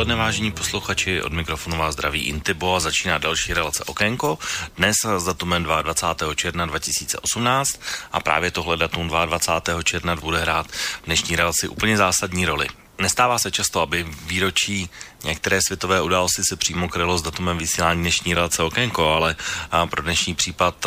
[0.00, 4.38] Odpoledne, vážení posluchači, od mikrofonu vás zdraví Intibo a začíná další relace Okénko.
[4.76, 6.34] Dnes s datumem 22.
[6.34, 7.80] června 2018
[8.12, 9.82] a právě tohle datum 22.
[9.82, 12.68] června bude hrát v dnešní relaci úplně zásadní roli.
[12.98, 14.88] Nestává se často, aby výročí
[15.24, 19.36] některé světové události se přímo krylo s datumem vysílání dnešní relace Okénko, ale
[19.90, 20.86] pro dnešní případ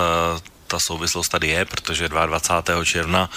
[0.74, 2.86] ta souvislost tady je, protože 22.
[2.86, 3.30] června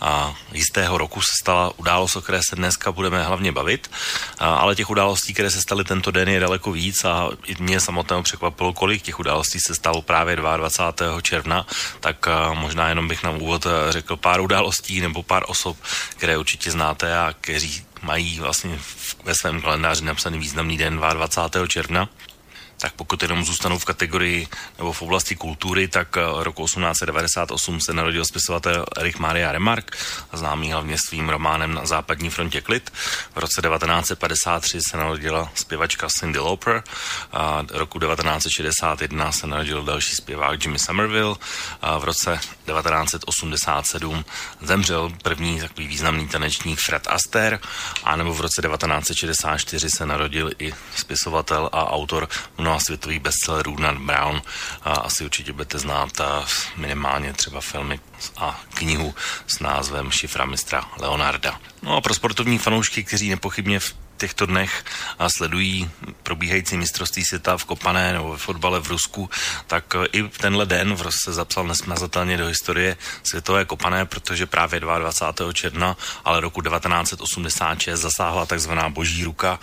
[0.00, 3.90] a jistého roku se stala událost, o které se dneska budeme hlavně bavit,
[4.38, 8.22] a, ale těch událostí, které se staly tento den, je daleko víc a mě samotného
[8.22, 11.20] překvapilo, kolik těch událostí se stalo právě 22.
[11.20, 11.66] června,
[12.00, 15.76] tak a, možná jenom bych na úvod řekl pár událostí nebo pár osob,
[16.16, 18.78] které určitě znáte a kteří mají vlastně
[19.24, 21.66] ve svém kalendáři napsaný významný den 22.
[21.66, 22.08] června
[22.84, 27.92] tak pokud jenom zůstanou v kategorii nebo v oblasti kultury, tak eh, roku 1898 se
[27.92, 29.96] narodil spisovatel Erich Maria Remark,
[30.32, 32.92] známý hlavně svým románem Na západní frontě klid.
[33.34, 36.82] V roce 1953 se narodila zpěvačka Cindy Lauper,
[37.32, 41.36] a roku 1961 se narodil další zpěvák Jimmy Somerville,
[41.82, 44.24] a v roce 1987
[44.60, 47.58] zemřel první takový významný tanečník Fred Astaire,
[48.04, 53.98] a nebo v roce 1964 se narodil i spisovatel a autor mnoha světových bestsellerů nad
[53.98, 54.42] Brown.
[54.82, 56.10] A asi určitě budete znát
[56.76, 58.00] minimálně třeba filmy
[58.36, 59.14] a knihu
[59.46, 61.60] s názvem Šifra mistra Leonarda.
[61.82, 63.94] No a pro sportovní fanoušky, kteří nepochybně v
[64.24, 64.84] těchto dnech
[65.18, 65.90] a sledují
[66.22, 69.30] probíhající mistrovství světa v Kopané nebo ve fotbale v Rusku,
[69.66, 75.52] tak i tenhle den v se zapsal nesmazatelně do historie světové Kopané, protože právě 22.
[75.52, 79.60] června, ale roku 1986 zasáhla takzvaná boží ruka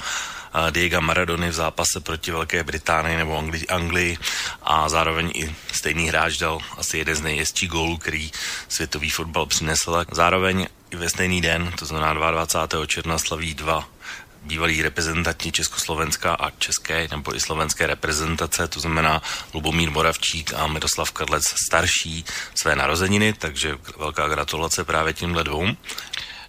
[0.72, 4.18] Diego Maradony v zápase proti Velké Británii nebo Angli- Anglii
[4.64, 8.32] a zároveň i stejný hráč dal asi jeden z nejjezdčí gólů, který
[8.70, 10.06] světový fotbal přinesl.
[10.12, 12.86] Zároveň i ve stejný den, to znamená 22.
[12.86, 13.88] června, slaví dva
[14.44, 19.22] bývalí reprezentanti Československa a české nebo i slovenské reprezentace, to znamená
[19.53, 22.25] Lubomír Moravčík a Miroslav Kadlec starší
[22.56, 25.68] své narozeniny, takže velká gratulace právě těmhle dvou.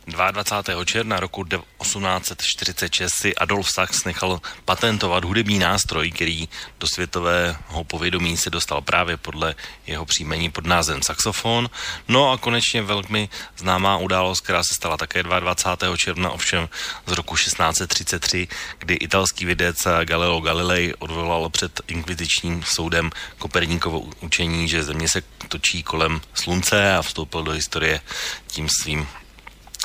[0.07, 0.85] 22.
[0.85, 6.49] června roku 1846 si Adolf Sachs nechal patentovat hudební nástroj, který
[6.81, 9.55] do světového povědomí se dostal právě podle
[9.87, 11.71] jeho příjmení pod názvem saxofon.
[12.09, 15.97] No a konečně velmi známá událost, která se stala také 22.
[15.97, 16.69] června, ovšem
[17.07, 18.49] z roku 1633,
[18.79, 25.83] kdy italský vědec Galileo Galilei odvolal před inkvizičním soudem Koperníkovo učení, že země se točí
[25.83, 28.01] kolem slunce a vstoupil do historie
[28.47, 29.07] tím svým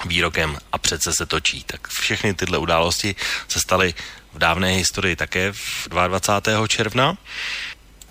[0.06, 1.64] výrokem a přece se točí.
[1.64, 3.16] Tak všechny tyhle události
[3.48, 3.94] se staly
[4.34, 6.68] v dávné historii také v 22.
[6.68, 7.18] června.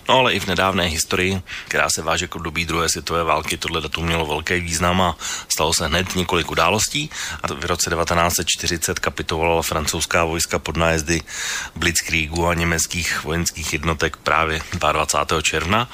[0.08, 3.80] No ale i v nedávné historii, která se váže k období druhé světové války, tohle
[3.80, 5.16] datum mělo velký význam a
[5.48, 7.10] stalo se hned několik událostí.
[7.42, 11.22] A v roce 1940 kapitovala francouzská vojska pod nájezdy
[11.76, 15.42] Blitzkriegu a německých vojenských jednotek právě 22.
[15.42, 15.88] června.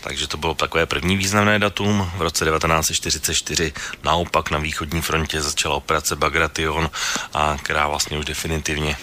[0.00, 2.10] Takže to bylo takové první významné datum.
[2.16, 6.90] V roce 1944 naopak na východní frontě začala operace Bagration,
[7.34, 8.96] a která vlastně už definitivně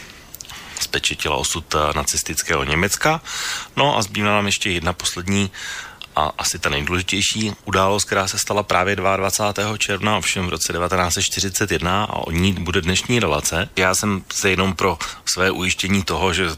[0.84, 3.22] spečetila osud eh, nacistického Německa.
[3.76, 5.52] No a zbývá nám ještě jedna poslední
[6.16, 9.78] a asi ta nejdůležitější událost, která se stala právě 22.
[9.78, 13.70] června, ovšem v roce 1941 a o ní bude dnešní relace.
[13.76, 16.50] Já jsem se jenom pro své ujištění toho, že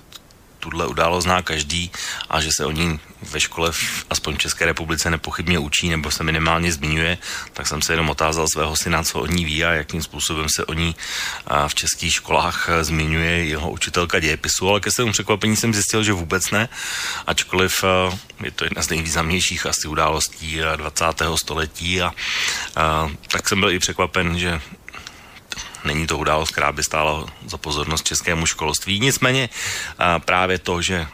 [0.61, 1.91] tuhle událost zná každý
[2.29, 6.11] a že se o ní ve škole, v, aspoň v České republice, nepochybně učí nebo
[6.11, 7.17] se minimálně zmiňuje,
[7.53, 10.65] tak jsem se jenom otázal svého syna, co o ní ví a jakým způsobem se
[10.65, 10.95] o ní
[11.67, 16.51] v českých školách zmiňuje jeho učitelka dějepisu, ale ke svému překvapení jsem zjistil, že vůbec
[16.51, 16.69] ne,
[17.27, 17.83] ačkoliv
[18.43, 21.05] je to jedna z nejvýznamnějších asi událostí 20.
[21.35, 22.13] století a,
[22.75, 24.61] a tak jsem byl i překvapen, že
[25.85, 28.99] není to událost, která by stála za pozornost českému školství.
[28.99, 29.49] Nicméně
[30.25, 31.07] právě to, že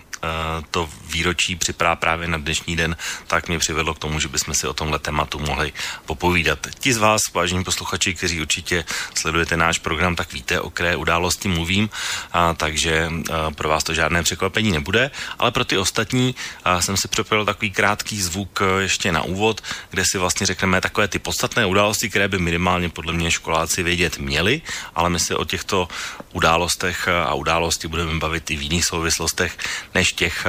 [0.71, 2.97] to výročí připravá právě na dnešní den,
[3.27, 5.73] tak mě přivedlo k tomu, že bychom si o tomhle tématu mohli
[6.05, 6.67] popovídat.
[6.79, 11.47] Ti z vás, vážení posluchači, kteří určitě sledujete náš program, tak víte, o které události
[11.47, 11.89] mluvím,
[12.33, 16.81] a, takže a, eh, pro vás to žádné překvapení nebude, ale pro ty ostatní a,
[16.81, 21.07] jsem si připravil takový krátký zvuk eh, ještě na úvod, kde si vlastně řekneme takové
[21.07, 24.61] ty podstatné události, které by minimálně podle mě školáci vědět měli,
[24.95, 25.87] ale my se o těchto
[26.32, 29.58] událostech a události budeme bavit i v jiných souvislostech,
[29.94, 30.46] než těch,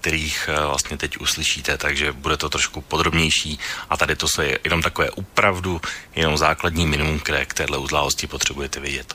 [0.00, 3.58] kterých eh, vlastně teď uslyšíte, takže bude to trošku podrobnější
[3.90, 5.80] a tady to je jenom takové upravdu,
[6.16, 9.14] jenom základní minimum, které k téhle uzlálosti potřebujete vědět.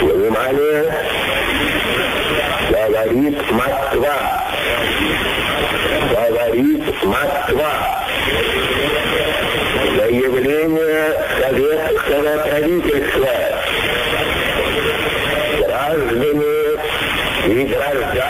[0.00, 0.84] Внимание!
[2.70, 4.16] Говорит Москва!
[6.10, 7.72] Говорит Москва!
[9.96, 13.05] Заявление советского правительства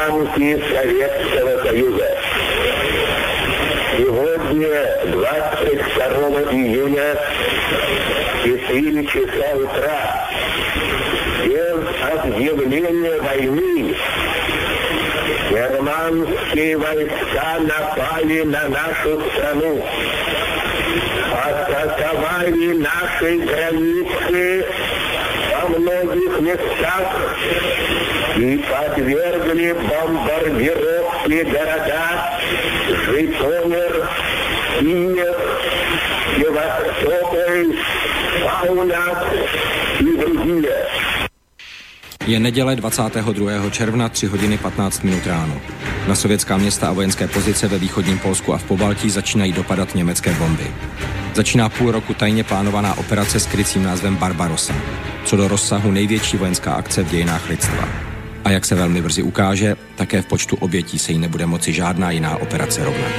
[0.07, 2.17] гражданки Советского Союза.
[3.97, 7.17] Сегодня, 22 июня,
[8.39, 10.29] в 4 часа утра,
[11.45, 13.95] без объявления войны,
[15.49, 19.85] германские войска напали на нашу страну,
[21.43, 24.65] атаковали наши границы
[25.51, 27.37] во многих местах
[28.36, 32.38] подвергли бомбардировке города
[32.88, 34.08] Житомир,
[34.80, 35.36] Киев,
[36.36, 37.76] Севастополь,
[38.42, 39.18] Паунас
[40.00, 40.86] и другие.
[42.26, 43.70] Je neděle 22.
[43.70, 45.60] června 3 hodiny 15 minut ráno.
[46.08, 50.34] Na sovětská města a vojenské pozice ve východním Polsku a v Pobaltí začínají dopadat německé
[50.34, 50.66] bomby.
[51.34, 54.74] Začíná půl roku tajně plánovaná operace s krycím názvem Barbarossa,
[55.24, 58.05] co do rozsahu největší vojenská akce v dějinách lidstva.
[58.47, 62.11] A jak se velmi brzy ukáže, také v počtu obětí se jí nebude moci žádná
[62.11, 63.11] jiná operace rovnat.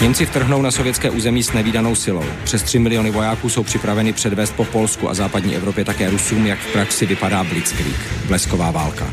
[0.00, 2.24] Němci vtrhnou na sovětské území s nevýdanou silou.
[2.44, 6.58] Přes 3 miliony vojáků jsou připraveni předvést po Polsku a západní Evropě také Rusům, jak
[6.58, 7.96] v praxi vypadá Blitzkrieg,
[8.26, 9.12] blesková válka.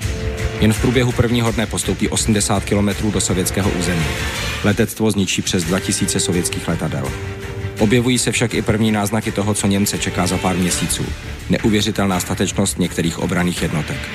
[0.62, 4.06] Jen v průběhu prvního dne postoupí 80 kilometrů do sovětského území.
[4.64, 7.08] Letectvo zničí přes 2000 sovětských letadel.
[7.80, 11.06] Objevují se však i první náznaky toho, co Němce čeká za pár měsíců.
[11.50, 14.10] Neuvěřitelná statečnost některých obraných jednotek.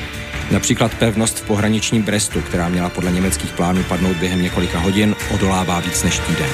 [0.50, 5.80] Například pevnost v pohraničním Brestu, která měla podle německých plánů padnout během několika hodin, odolává
[5.80, 6.50] víc než týden.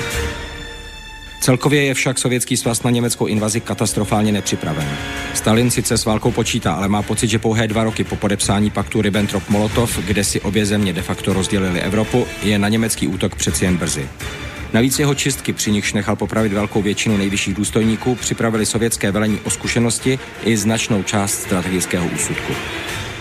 [1.40, 4.88] Celkově je však Sovětský svaz na německou invazi katastrofálně nepřipraven.
[5.34, 9.02] Stalin sice s válkou počítá, ale má pocit, že pouhé dva roky po podepsání paktu
[9.02, 13.76] Ribbentrop-Molotov, kde si obě země de facto rozdělili Evropu, je na německý útok přeci jen
[13.76, 14.08] brzy.
[14.72, 19.50] Navíc jeho čistky, při nichž nechal popravit velkou většinu nejvyšších důstojníků, připravili sovětské velení o
[19.50, 22.52] zkušenosti i značnou část strategického úsudku.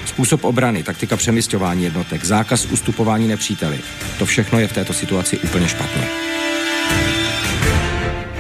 [0.06, 3.80] Způsob obrany, taktika přemysťování jednotek, zákaz ustupování nepříteli.
[4.20, 6.08] To všechno je v této situaci úplně špatně.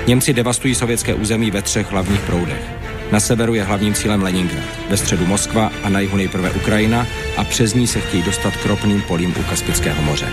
[0.07, 2.63] Němci devastují sovětské území ve třech hlavních proudech.
[3.11, 7.43] Na severu je hlavním cílem Leningrad, ve středu Moskva a na jihu nejprve Ukrajina a
[7.43, 10.27] přes ní se chtějí dostat k ropným polím u Kaspického moře.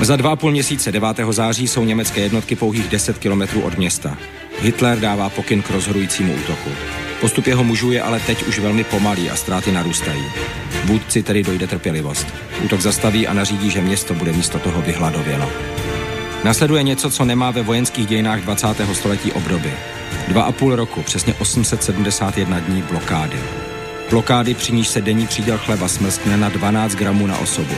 [0.00, 1.20] Za dva a půl měsíce 9.
[1.30, 4.18] září jsou německé jednotky pouhých 10 kilometrů od města.
[4.60, 6.70] Hitler dává pokyn k rozhodujícímu útoku.
[7.20, 10.24] Postup jeho mužů je ale teď už velmi pomalý a ztráty narůstají.
[10.84, 12.26] Vůdci tedy dojde trpělivost.
[12.64, 15.50] Útok zastaví a nařídí, že město bude místo toho vyhladověno.
[16.44, 18.66] Nasleduje něco, co nemá ve vojenských dějinách 20.
[18.92, 19.72] století obdoby.
[20.28, 23.38] Dva a půl roku, přesně 871 dní blokády.
[24.10, 27.74] Blokády, při níž se denní příděl chleba smrskne na 12 gramů na osobu.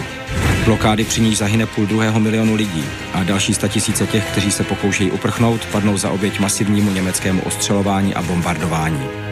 [0.65, 5.11] Blokády při níž zahyne půl druhého milionu lidí a další tisíce těch, kteří se pokoušejí
[5.11, 9.32] uprchnout, padnou za oběť masivnímu německému ostřelování a bombardování.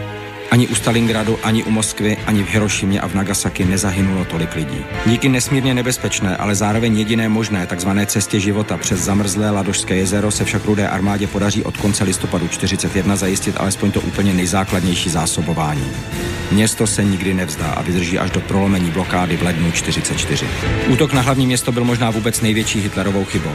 [0.51, 4.85] Ani u Stalingradu, ani u Moskvy, ani v Hirošimě a v Nagasaki nezahynulo tolik lidí.
[5.07, 10.45] Díky nesmírně nebezpečné, ale zároveň jediné možné takzvané cestě života přes zamrzlé Ladošské jezero se
[10.45, 15.93] však rudé armádě podaří od konce listopadu 41 zajistit alespoň to úplně nejzákladnější zásobování.
[16.51, 20.47] Město se nikdy nevzdá a vydrží až do prolomení blokády v lednu 44.
[20.89, 23.55] Útok na hlavní město byl možná vůbec největší Hitlerovou chybou.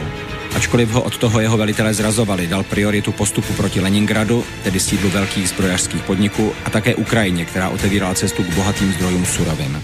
[0.56, 5.48] Ačkoliv ho od toho jeho velitelé zrazovali, dal prioritu postupu proti Leningradu, tedy sídlu velkých
[5.48, 9.82] zbrojařských podniků, a také Ukrajině, která otevírala cestu k bohatým zdrojům surovin.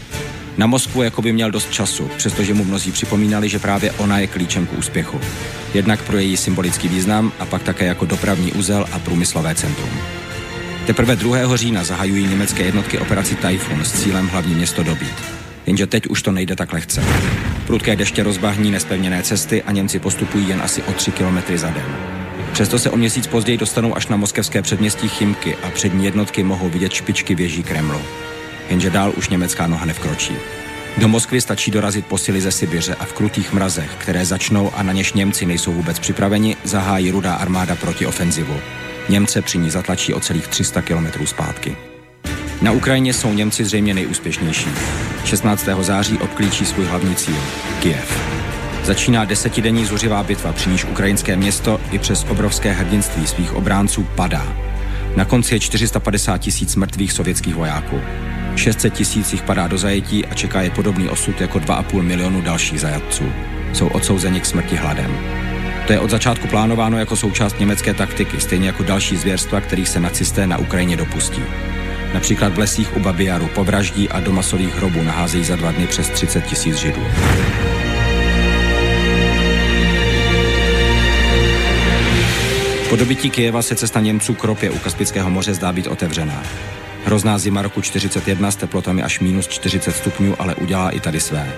[0.56, 4.26] Na Moskvu jako by měl dost času, přestože mu mnozí připomínali, že právě ona je
[4.26, 5.20] klíčem k úspěchu.
[5.74, 9.90] Jednak pro její symbolický význam a pak také jako dopravní úzel a průmyslové centrum.
[10.86, 11.56] Teprve 2.
[11.56, 15.14] října zahajují německé jednotky operaci Typhoon s cílem hlavní město dobít.
[15.66, 17.02] Jenže teď už to nejde tak lehce.
[17.66, 21.96] Prudké deště rozbahní nespevněné cesty a Němci postupují jen asi o 3 kilometry za den.
[22.52, 26.68] Přesto se o měsíc později dostanou až na moskevské předměstí Chimky a přední jednotky mohou
[26.68, 28.00] vidět špičky věží Kremlu.
[28.70, 30.34] Jenže dál už německá noha nevkročí.
[30.96, 34.92] Do Moskvy stačí dorazit posily ze Sibiře a v krutých mrazech, které začnou a na
[34.92, 38.60] něž Němci nejsou vůbec připraveni, zahájí rudá armáda proti ofenzivu.
[39.08, 41.76] Němce při ní zatlačí o celých 300 kilometrů zpátky.
[42.62, 44.68] Na Ukrajině jsou Němci zřejmě nejúspěšnější.
[45.24, 45.68] 16.
[45.80, 47.36] září obklíčí svůj hlavní cíl–
[47.80, 48.20] Kiev.
[48.84, 54.56] Začíná desetidenní zuřivá bitva, při níž ukrajinské město i přes obrovské hrdinství svých obránců padá.
[55.16, 58.00] Na konci je 450 tisíc mrtvých sovětských vojáků.
[58.56, 62.80] 600 tisíc jich padá do zajetí a čeká je podobný osud jako 2,5 milionu dalších
[62.80, 63.24] zajatců.
[63.72, 65.18] Jsou odsouzeni k smrti hladem.
[65.86, 70.00] To je od začátku plánováno jako součást německé taktiky, stejně jako další zvěrstva, kterých se
[70.00, 71.42] nacisté na Ukrajině dopustí.
[72.14, 76.08] Například v lesích u Babiaru povraždí a do masových hrobů naházejí za dva dny přes
[76.08, 77.02] 30 tisíc židů.
[82.88, 86.42] Po dobytí Kijeva se cesta Němců k ropě u Kaspického moře zdá být otevřená.
[87.04, 91.52] Hrozná zima roku 41 s teplotami až minus 40 stupňů ale udělá i tady své.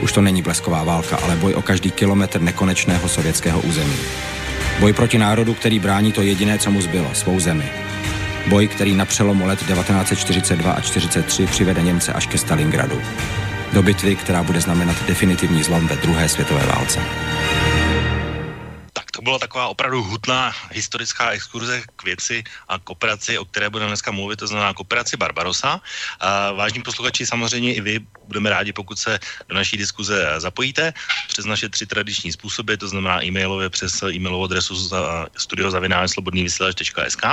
[0.00, 3.96] Už to není blesková válka, ale boj o každý kilometr nekonečného sovětského území.
[4.80, 7.64] Boj proti národu, který brání to jediné, co mu zbylo, svou zemi.
[8.48, 13.02] Boj, který na přelomu let 1942 a 1943 přivede Němce až ke Stalingradu.
[13.72, 17.00] Do bitvy, která bude znamenat definitivní zlom ve druhé světové válce
[19.22, 24.36] byla taková opravdu hutná historická exkurze k věci a kooperaci, o které budeme dneska mluvit,
[24.36, 25.80] to znamená kooperaci Barbarosa.
[26.20, 29.18] A vážní posluchači, samozřejmě i vy budeme rádi, pokud se
[29.48, 30.92] do naší diskuze zapojíte
[31.28, 34.90] přes naše tři tradiční způsoby, to znamená e-mailově přes e-mailovou adresu
[35.36, 37.24] studiozavináčslobodnývysílač.sk,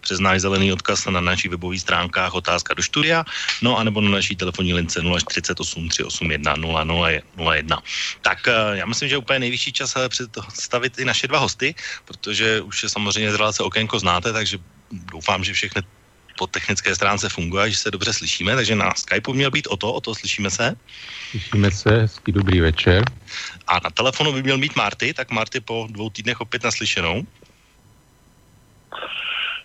[0.00, 3.24] přes náš zelený odkaz na našich webových stránkách otázka do studia,
[3.62, 6.54] no a nebo na naší telefonní lince 048 381
[7.36, 7.82] 001.
[8.22, 11.74] Tak eh, já myslím, že úplně nejvyšší čas eh, představit i naše dva hosty,
[12.04, 14.58] protože už je samozřejmě z relace Okénko znáte, takže
[14.92, 15.82] doufám, že všechny
[16.38, 19.92] po technické stránce funguje, že se dobře slyšíme, takže na Skypeu měl být o to,
[19.92, 20.76] o to slyšíme se.
[21.30, 23.04] Slyšíme se, hezký dobrý večer.
[23.66, 27.22] A na telefonu by měl mít Marty, tak Marty po dvou týdnech opět naslyšenou.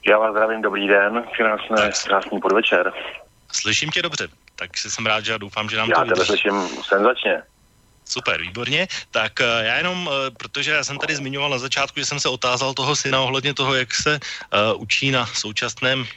[0.08, 2.94] Já vás zdravím, dobrý den, krásné, krásný podvečer.
[3.52, 6.56] Slyším tě dobře, tak jsem rád, že doufám, že nám Já to Já tebe slyším
[6.84, 7.44] senzačně.
[8.08, 8.88] Super, výborně.
[9.12, 12.30] Tak eh, já jenom, eh, protože já jsem tady zmiňoval na začátku, že jsem se
[12.30, 16.08] otázal toho syna ohledně toho, jak se uh, učí na současném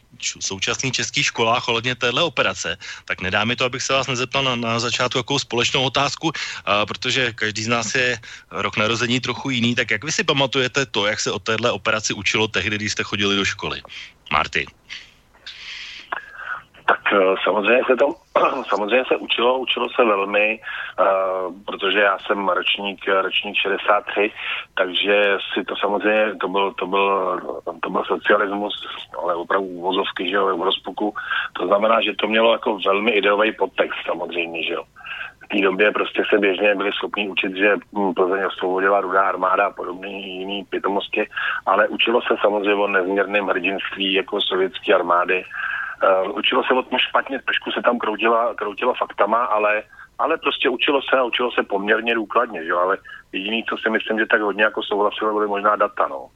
[0.40, 4.56] současných českých školách ohledně téhle operace, tak nedá mi to, abych se vás nezeptal na,
[4.56, 6.32] na začátku jakou společnou otázku, uh,
[6.86, 8.18] protože každý z nás je
[8.50, 12.14] rok narození trochu jiný, tak jak vy si pamatujete to, jak se o téhle operaci
[12.14, 13.82] učilo tehdy, když jste chodili do školy?
[14.32, 14.66] Marty.
[16.90, 18.06] Tak eh, samozřejmě se to
[18.68, 24.32] samozřejmě se učilo, učilo se velmi, uh, protože já jsem ročník, ročník 63,
[24.74, 27.40] takže si to samozřejmě, to byl, to byl,
[27.82, 28.74] to byl socialismus,
[29.22, 31.14] ale opravdu uvozovky, že jo, v rozpuku.
[31.52, 34.82] To znamená, že to mělo jako velmi ideový podtext samozřejmě, že jo.
[35.44, 39.66] V té době prostě se běžně byli schopni učit, že hm, Plzeň osvobodila rudá armáda
[39.66, 41.26] a podobné jiný pitomosti,
[41.66, 45.44] ale učilo se samozřejmě o nezměrném hrdinství jako sovětské armády,
[46.00, 49.82] Uh, učilo se o tom špatně, trošku se tam kroutila, kroutila faktama, ale,
[50.18, 52.72] ale prostě učilo se a učilo se poměrně důkladně, že?
[52.72, 52.98] ale
[53.32, 56.28] jediný, co si myslím, že tak hodně jako souhlasilo, byly možná data, no.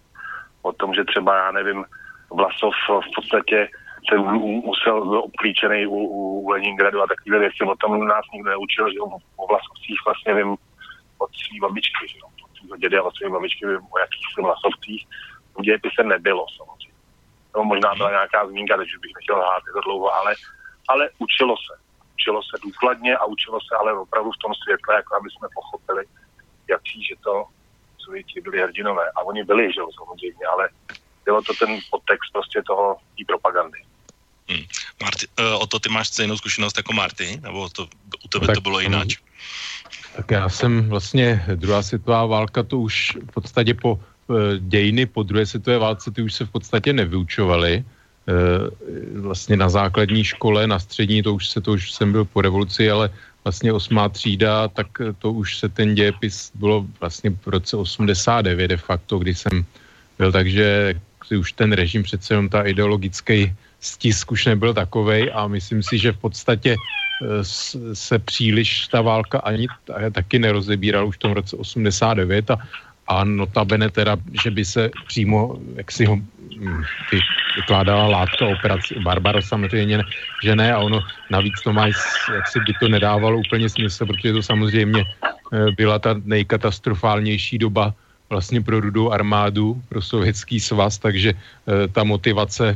[0.62, 1.84] O tom, že třeba, já nevím,
[2.30, 3.68] Vlasov v podstatě
[4.08, 8.92] se musel, byl obklíčený u, u Leningradu a takové věci, o tom nás nikdo neučil,
[8.92, 9.00] že
[9.36, 10.56] o Vlasovcích vlastně vím
[11.18, 15.06] od svý babičky, že od svého dědy a od babičky vím o jakých Vlasovcích.
[15.58, 16.73] V dějepise nebylo samozřejmě
[17.56, 20.34] No, možná byla nějaká zmínka, takže bych nechtěl lhát, to dlouho, ale,
[20.88, 21.74] ale učilo se.
[22.14, 26.04] Učilo se důkladně a učilo se ale opravdu v tom světle, jako aby jsme pochopili,
[26.68, 27.44] jaký, že to
[28.04, 29.10] Sověti byli hrdinové.
[29.16, 30.68] A oni byli, že jo, samozřejmě, ale
[31.24, 33.78] bylo to ten podtext prostě toho té propagandy.
[34.48, 34.64] Hmm.
[35.02, 37.40] Marty, uh, o to ty máš stejnou zkušenost jako Marty?
[37.40, 37.88] Nebo to,
[38.24, 39.08] u tebe tak, to bylo jinak?
[40.16, 44.13] Tak já jsem vlastně, druhá světová válka to už v podstatě po Eh,
[44.58, 47.84] dějiny po druhé světové válce, ty už se v podstatě nevyučovaly.
[48.24, 48.70] Eh,
[49.20, 52.90] vlastně na základní škole, na střední, to už se to už jsem byl po revoluci,
[52.90, 53.10] ale
[53.44, 54.86] vlastně osmá třída, tak
[55.18, 59.64] to už se ten dějepis bylo vlastně v roce 89 de facto, kdy jsem
[60.18, 60.94] byl, takže
[61.38, 66.12] už ten režim přece jenom ta ideologický stisk už nebyl takovej a myslím si, že
[66.12, 67.44] v podstatě eh,
[67.92, 69.68] se příliš ta válka ani
[70.12, 72.56] taky nerozebírala už v tom roce 89 a
[73.06, 77.20] a notabene teda, že by se přímo, jak si ho hm, ty,
[77.56, 80.04] vykládala látka operaci Barbaros samozřejmě, ne,
[80.42, 81.86] že ne a ono navíc to má,
[82.34, 87.94] jak si by to nedávalo úplně smysl, protože to samozřejmě eh, byla ta nejkatastrofálnější doba
[88.30, 92.74] vlastně pro rudou armádu, pro sovětský svaz, takže eh, ta motivace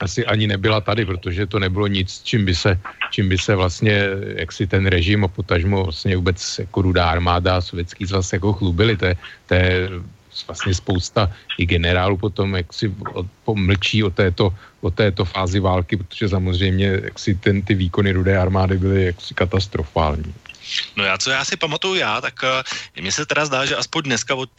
[0.00, 4.08] asi ani nebyla tady, protože to nebylo nic, čím by se, čím by se vlastně,
[4.36, 8.52] jak si ten režim a potažmo vlastně vůbec jako rudá armáda a sovětský svaz jako
[8.52, 9.88] chlubili, to je, to je
[10.46, 12.92] vlastně spousta i generálů potom, jak si
[13.44, 18.38] pomlčí o této, o této fázi války, protože samozřejmě jak si ten, ty výkony rudé
[18.38, 20.34] armády byly jaksi katastrofální.
[20.96, 24.02] No já, co já si pamatuju já, tak uh, mně se teda zdá, že aspoň
[24.02, 24.50] dneska od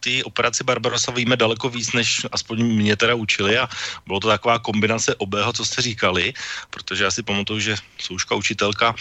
[0.00, 3.68] té operaci Barbarosa víme daleko víc, než aspoň mě teda učili a
[4.06, 6.32] bylo to taková kombinace obého, co jste říkali,
[6.70, 8.94] protože já si pamatuju, že souška učitelka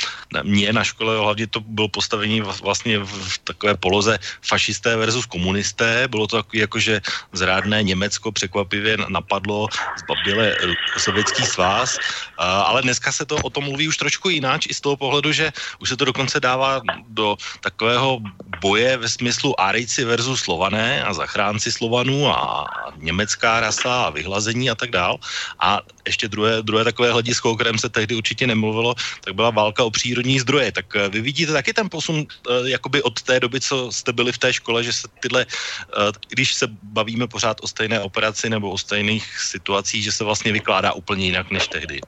[0.44, 6.28] mě na škole hlavně to bylo postavení vlastně v takové poloze fašisté versus komunisté, bylo
[6.28, 7.02] to takový jako, že
[7.34, 9.68] zrádné Německo překvapivě napadlo,
[10.00, 10.58] zbaběle
[10.98, 14.82] sovětský svaz, uh, ale dneska se to o tom mluví už trošku jináč i z
[14.82, 18.20] toho pohledu, že už se to dokonce dává do takového
[18.62, 22.66] boje ve smyslu Árijci versus Slované a zachránci Slovanů a
[22.98, 25.20] německá rasa a vyhlazení a tak dál.
[25.60, 29.84] A ještě druhé, druhé takové hledisko, o kterém se tehdy určitě nemluvilo, tak byla válka
[29.84, 30.72] o přírodní zdroje.
[30.72, 34.32] Tak eh, vy vidíte taky ten posun eh, jakoby od té doby, co jste byli
[34.32, 38.72] v té škole, že se tyhle, eh, když se bavíme pořád o stejné operaci nebo
[38.72, 42.02] o stejných situacích, že se vlastně vykládá úplně jinak než tehdy.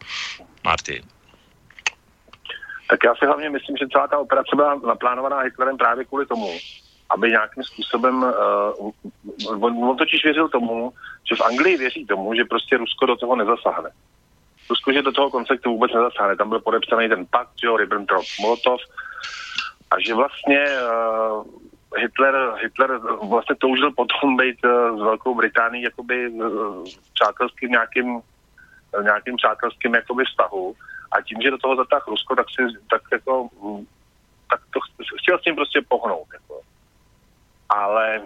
[0.64, 1.04] Marty.
[2.89, 6.50] Tak já si hlavně myslím, že celá ta operace byla naplánovaná Hitlerem právě kvůli tomu,
[7.10, 8.91] aby nějakým způsobem, uh,
[9.63, 10.93] on, on totiž věřil tomu,
[11.29, 13.89] že v Anglii věří tomu, že prostě Rusko do toho nezasáhne.
[14.69, 16.36] Rusko, že do toho konceptu vůbec nezasáhne.
[16.36, 18.77] Tam byl podepsaný ten pakt, že jo, Ribbentrop-Molotov,
[19.91, 21.43] a že vlastně uh,
[21.96, 22.98] Hitler, Hitler
[23.29, 28.22] vlastně toužil potom být uh, s Velkou Británií jakoby uh, přátelským nějakým,
[29.03, 30.75] nějakým přátelským jakoby vztahu
[31.12, 33.50] a tím, že do toho zatáh Rusko, tak si tak jako
[34.50, 34.80] tak to
[35.22, 36.28] chtěl s tím prostě pohnout.
[36.34, 36.62] Jako.
[37.70, 38.22] Ale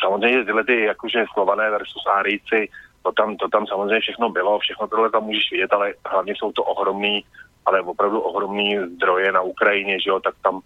[0.00, 2.68] samozřejmě tyhle ty jakože slované versus árijci,
[3.02, 6.52] to tam, to tam samozřejmě všechno bylo, všechno tohle tam můžeš vidět, ale hlavně jsou
[6.52, 7.24] to ohromný,
[7.66, 10.60] ale opravdu ohromný zdroje na Ukrajině, že jo, tak tam,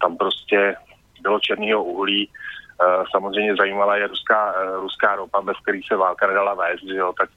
[0.00, 0.76] tam prostě
[1.20, 6.26] bylo černého uhlí, uh, samozřejmě zajímala je ruská, uh, ruská ropa, bez který se válka
[6.26, 7.30] nedala vést, že jo, tak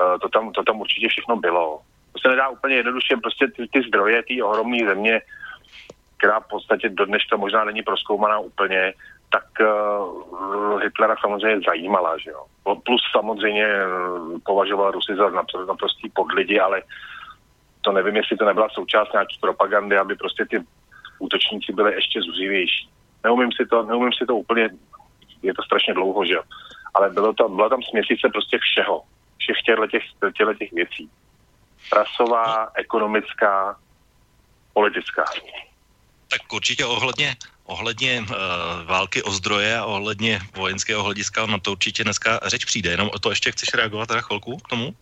[0.00, 1.80] uh, to, tam, to tam určitě všechno bylo.
[2.16, 5.20] To se nedá úplně jednoduše, prostě ty, ty zdroje, ty ohromné země,
[6.18, 8.92] která v podstatě do dneška možná není proskoumaná úplně,
[9.30, 12.44] tak uh, Hitlera samozřejmě zajímala, že jo.
[12.84, 15.30] Plus samozřejmě uh, považoval Rusy za
[15.66, 16.82] naprostý podlidi, ale
[17.80, 20.60] to nevím, jestli to nebyla součást nějaké propagandy, aby prostě ty
[21.18, 22.88] útočníci byli ještě zuřivější.
[23.24, 24.68] Neumím si to, neumím si to úplně,
[25.42, 26.42] je to strašně dlouho, že jo.
[26.94, 29.02] Ale bylo tam, byla tam směsice prostě všeho.
[29.38, 29.86] Všech těchto
[30.30, 31.10] těch, těch věcí
[31.92, 33.76] rasová, ekonomická,
[34.72, 35.24] politická.
[36.30, 38.36] Tak určitě ohledně, ohledně uh,
[38.84, 42.90] války o zdroje a ohledně vojenského hlediska na to určitě dneska řeč přijde.
[42.90, 44.94] Jenom o to ještě chceš reagovat teda chvilku k tomu?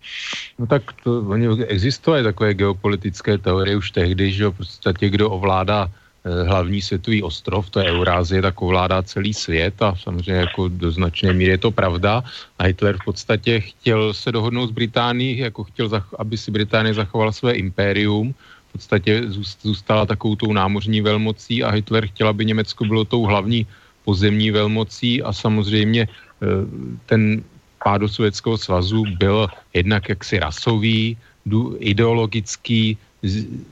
[0.58, 5.88] No tak to, oni existuje takové geopolitické teorie už tehdy, že v podstatě kdo ovládá
[6.24, 11.32] hlavní světový ostrov, to je Eurázie, tak ovládá celý svět a samozřejmě jako do značné
[11.32, 12.24] míry je to pravda.
[12.58, 17.32] A Hitler v podstatě chtěl se dohodnout s Británií, jako chtěl, aby si Británie zachovala
[17.32, 18.34] své impérium,
[18.68, 19.22] v podstatě
[19.62, 23.66] zůstala takovou tou námořní velmocí a Hitler chtěl, aby Německo bylo tou hlavní
[24.04, 26.46] pozemní velmocí a samozřejmě eh,
[27.06, 27.44] ten
[27.84, 31.16] pád do Sovětského svazu byl jednak jaksi rasový,
[31.78, 32.96] ideologický,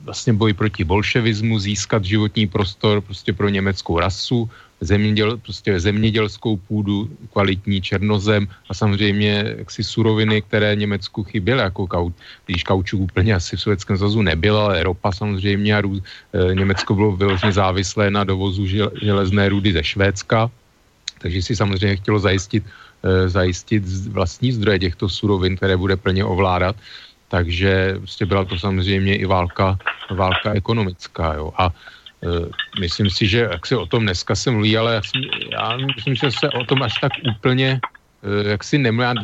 [0.04, 4.50] vlastně boj proti bolševismu, získat životní prostor prostě pro německou rasu,
[4.82, 12.14] zeměděl, prostě zemědělskou půdu, kvalitní černozem a samozřejmě jaksi suroviny, které Německu chyběly, jako kauč,
[12.46, 16.94] když kaučuk úplně asi v Sovětském zvazu nebyl, ale ropa samozřejmě a rů, e, Německo
[16.94, 20.50] bylo vyloženě závislé na dovozu žel, železné rudy ze Švédska,
[21.18, 22.64] takže si samozřejmě chtělo zajistit,
[23.02, 26.76] e, zajistit vlastní zdroje těchto surovin, které bude plně ovládat
[27.32, 29.80] takže prostě byla to samozřejmě i válka,
[30.12, 31.40] válka ekonomická.
[31.40, 31.48] Jo.
[31.56, 32.28] A e,
[32.76, 35.20] myslím si, že jak se o tom dneska se mluví, ale já, jsem,
[35.52, 37.80] já myslím, že se o tom až tak úplně
[38.20, 39.16] e, jak si nemluví,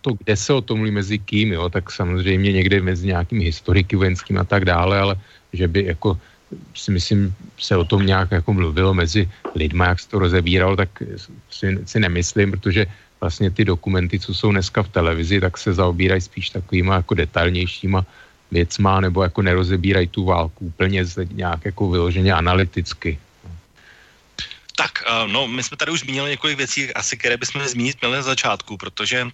[0.00, 3.98] to, kde se o tom mluví mezi kým, jo, tak samozřejmě někde mezi nějakými historiky
[3.98, 5.14] vojenskými a tak dále, ale
[5.50, 6.18] že by jako
[6.74, 9.26] si myslím, se o tom nějak jako mluvilo mezi
[9.58, 11.02] lidma, jak se to rozebíralo, tak
[11.50, 12.86] si, si nemyslím, protože
[13.20, 18.06] vlastně ty dokumenty, co jsou dneska v televizi, tak se zaobírají spíš takovýma jako detailnějšíma
[18.50, 23.18] věcma, nebo jako nerozebírají tu válku úplně nějak jako vyloženě analyticky.
[24.80, 28.16] Tak, uh, no, my jsme tady už zmínili několik věcí, asi které bychom zmínit měli
[28.16, 29.30] na začátku, protože uh,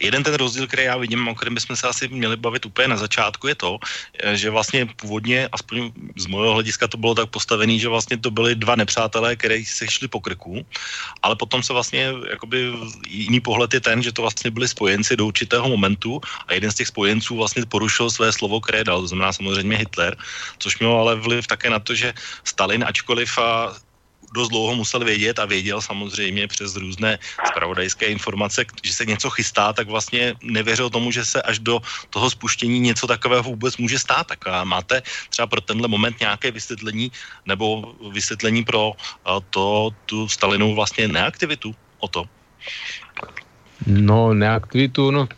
[0.00, 2.96] jeden ten rozdíl, který já vidím, o kterém bychom se asi měli bavit úplně na
[2.96, 3.76] začátku, je to,
[4.24, 8.32] eh, že vlastně původně, aspoň z mého hlediska to bylo tak postavené, že vlastně to
[8.32, 10.64] byly dva nepřátelé, které se šli po krku,
[11.22, 12.72] ale potom se vlastně, jakoby
[13.04, 16.80] jiný pohled je ten, že to vlastně byli spojenci do určitého momentu a jeden z
[16.80, 20.16] těch spojenců vlastně porušil své slovo, které dal, to znamená samozřejmě Hitler,
[20.56, 22.16] což mělo ale vliv také na to, že
[22.48, 23.76] Stalin, ačkoliv a
[24.32, 29.72] dost dlouho musel vědět a věděl samozřejmě přes různé spravodajské informace, že se něco chystá,
[29.72, 34.26] tak vlastně nevěřil tomu, že se až do toho spuštění něco takového vůbec může stát.
[34.26, 37.12] Tak a máte třeba pro tenhle moment nějaké vysvětlení
[37.46, 38.92] nebo vysvětlení pro
[39.50, 42.24] to, tu Stalinovou vlastně neaktivitu o to?
[43.86, 45.28] No, neaktivitu, no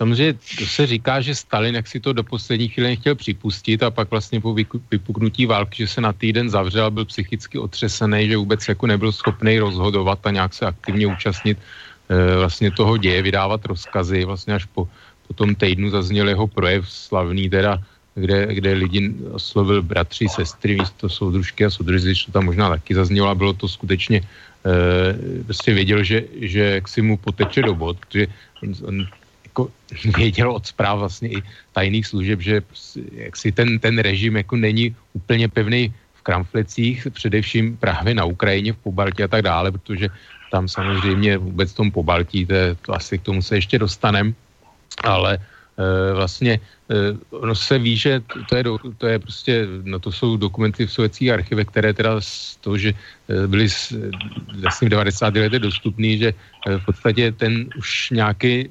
[0.00, 3.90] Samozřejmě to se říká, že Stalin, jak si to do poslední chvíle nechtěl připustit a
[3.92, 4.56] pak vlastně po
[4.90, 9.58] vypuknutí války, že se na týden zavřel byl psychicky otřesený, že vůbec jako nebyl schopný
[9.58, 11.58] rozhodovat a nějak se aktivně účastnit
[12.08, 14.24] e, vlastně toho děje, vydávat rozkazy.
[14.24, 14.88] Vlastně až po,
[15.28, 17.76] po tom týdnu zazněl jeho projev slavný teda,
[18.14, 23.28] kde, kde lidi oslovil bratři, sestry, místo soudružky a soudruzy, to tam možná taky zaznělo
[23.28, 24.24] a bylo to skutečně
[24.64, 28.26] e, prostě věděl, že, že jak si mu poteče do bod, protože
[28.64, 29.19] on, on
[29.60, 31.42] jako věděl od zpráv vlastně i
[31.72, 32.62] tajných služeb, že
[33.12, 38.72] jak si ten, ten režim jako není úplně pevný v kramflecích, především právě na Ukrajině,
[38.72, 40.08] v Pobaltí a tak dále, protože
[40.50, 42.54] tam samozřejmě vůbec v tom Pobaltí, to,
[42.86, 44.34] to asi k tomu se ještě dostanem,
[45.04, 48.64] ale e, vlastně e, ono se ví, že to je,
[48.98, 52.92] to je prostě, no to jsou dokumenty v sovětských archivech, které teda z toho, že
[52.92, 53.68] e, byly
[54.60, 55.34] vlastně v 90.
[55.34, 56.34] letech dostupný, že
[56.66, 58.68] v podstatě ten už nějaký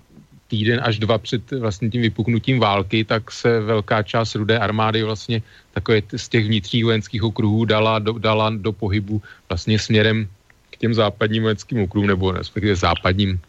[0.50, 5.42] týden až dva před vlastně tím vypuknutím války, tak se velká část rudé armády vlastně
[5.74, 10.28] takové z těch vnitřních vojenských okruhů dala do, dala do pohybu vlastně směrem
[10.70, 13.40] k těm západním vojenským okruhům, nebo respektive západním,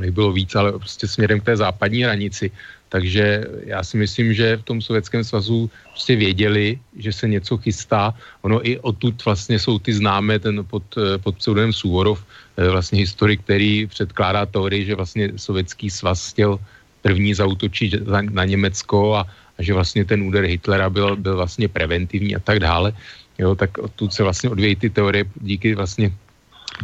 [0.00, 2.50] nebylo víc, ale prostě směrem k té západní hranici.
[2.94, 8.14] Takže já si myslím, že v tom Sovětském svazu prostě věděli, že se něco chystá.
[8.46, 10.86] Ono i odtud vlastně jsou ty známé, ten pod,
[11.18, 16.62] pod pseudonymem Suvorov, eh, vlastně historik, který předkládá teorii, že vlastně Sovětský svaz chtěl
[17.02, 17.98] první zautočit
[18.30, 19.26] na Německo a,
[19.58, 22.94] a že vlastně ten úder Hitlera byl, byl vlastně preventivní a tak dále.
[23.42, 26.14] Jo, tak odtud se vlastně odvějí ty teorie díky vlastně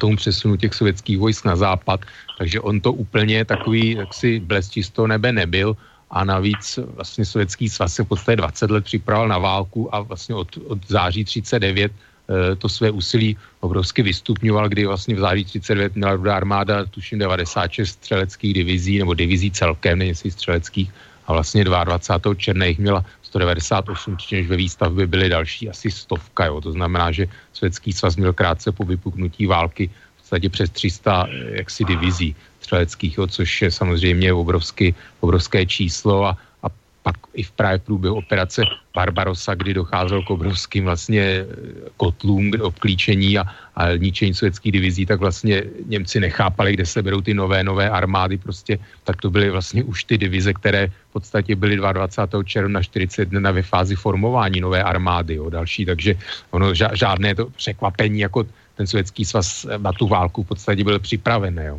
[0.02, 2.02] tomu přesunu těch sovětských vojsk na západ,
[2.38, 5.78] takže on to úplně takový jaksi blesk čistého nebe nebyl
[6.10, 10.34] a navíc vlastně Sovětský svaz se v podstatě 20 let připravil na válku a vlastně
[10.34, 15.96] od, od září 39 eh, to své úsilí obrovsky vystupňoval, kdy vlastně v září 39
[15.96, 20.90] měla rudá armáda, tuším 96 střeleckých divizí, nebo divizí celkem, nejsi jestli střeleckých,
[21.26, 22.34] a vlastně 22.
[22.34, 26.60] černé jich měla 198, čímž ve výstavbě byly další asi stovka, jo.
[26.60, 31.56] to znamená, že Sovětský svaz měl krátce po vypuknutí války v podstatě přes 300 eh,
[31.62, 32.36] jaksi divizí
[32.70, 36.66] střeleckých, což je samozřejmě obrovský, obrovské číslo a, a
[37.02, 38.62] pak i v právě průběhu operace
[38.94, 41.46] Barbarossa, kdy docházelo k obrovským vlastně eh,
[41.98, 47.20] kotlům k obklíčení a, a ničení sovětských divizí, tak vlastně Němci nechápali, kde se berou
[47.20, 51.58] ty nové, nové armády, prostě tak to byly vlastně už ty divize, které v podstatě
[51.58, 52.46] byly 22.
[52.46, 56.14] června 41 ve fázi formování nové armády, jo, další, takže
[56.54, 58.46] ono žádné to překvapení, jako
[58.78, 61.78] ten sovětský svaz na tu válku v podstatě byl připravený, jo.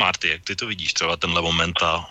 [0.00, 2.04] Marty, jak ty to vidíš třeba tenhle moment a,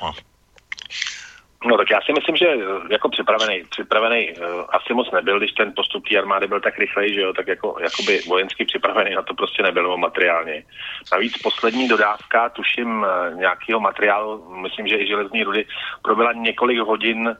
[1.65, 5.52] No tak já si myslím, že eh, jako připravený, připravený uh, asi moc nebyl, když
[5.52, 9.21] ten postup té armády byl tak rychlej, že jo, tak jako jakoby vojensky připravený na
[9.21, 10.63] to prostě nebyl, materiálně.
[11.12, 15.65] Navíc poslední dodávka, tuším, uh, nějakého materiálu, myslím, že i železní rudy,
[16.02, 17.36] proběhla několik hodin,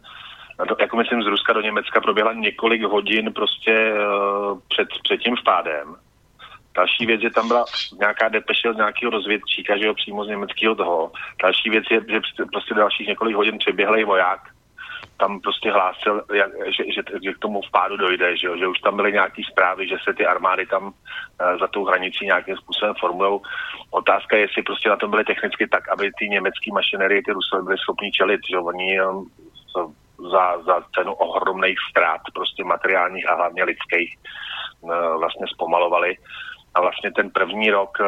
[0.80, 5.96] jako myslím z Ruska do Německa, proběhla několik hodin prostě uh, před, před tím vpádem.
[6.76, 7.66] Další věc, že tam byla
[8.00, 11.12] nějaká depeše od nějakého rozvědčíka, že jo, přímo z německého toho.
[11.44, 12.20] Další věc je, že
[12.54, 14.42] prostě dalších několik hodin přeběhlej voják
[15.20, 18.80] tam prostě hlásil, jak, že, že, že, k tomu vpádu dojde, že, jo, že už
[18.80, 20.92] tam byly nějaké zprávy, že se ty armády tam uh,
[21.60, 23.40] za tou hranicí nějakým způsobem formulují.
[23.92, 27.64] Otázka je, jestli prostě na tom byly technicky tak, aby ty německé mašinerie, ty Rusové
[27.64, 29.32] byly schopni čelit, že oni um,
[30.32, 34.16] za, za cenu ohromných ztrát, prostě materiálních a hlavně lidských,
[34.82, 36.16] uh, vlastně zpomalovali.
[36.80, 38.06] A vlastně ten první rok eh,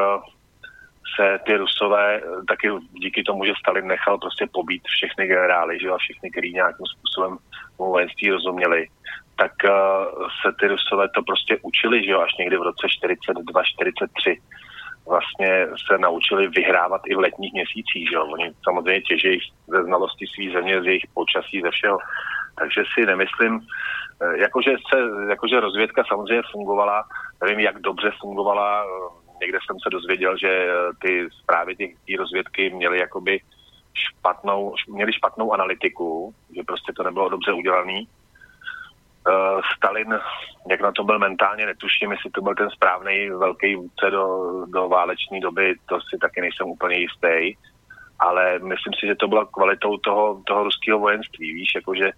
[1.15, 5.89] se ty Rusové eh, taky díky tomu, že Stalin nechal prostě pobít všechny generály, že
[5.89, 7.37] a všechny, kteří nějakým způsobem
[7.77, 8.87] vojenství rozuměli,
[9.37, 14.37] tak uh, se ty Rusové to prostě učili, že jo, až někdy v roce 42-43
[15.07, 18.25] vlastně se naučili vyhrávat i v letních měsících, že jo.
[18.25, 21.97] Oni samozřejmě těží ze znalosti své země, z jejich počasí, ze všeho.
[22.59, 23.59] Takže si nemyslím,
[24.35, 24.97] jakože, se,
[25.29, 27.03] jakože rozvědka samozřejmě fungovala,
[27.41, 28.85] nevím, jak dobře fungovala.
[29.41, 33.39] Někde jsem se dozvěděl, že eh, ty zprávy těch rozvědky měly jakoby
[33.93, 38.01] špatnou, měli špatnou analytiku, že prostě to nebylo dobře udělané.
[39.27, 40.19] Uh, Stalin,
[40.69, 44.25] jak na to byl mentálně, netuším, jestli to byl ten správný velký vůdce do,
[44.67, 47.57] do váleční doby, to si taky nejsem úplně jistý,
[48.19, 52.11] ale myslím si, že to byla kvalitou toho, toho ruského vojenství, víš, jakože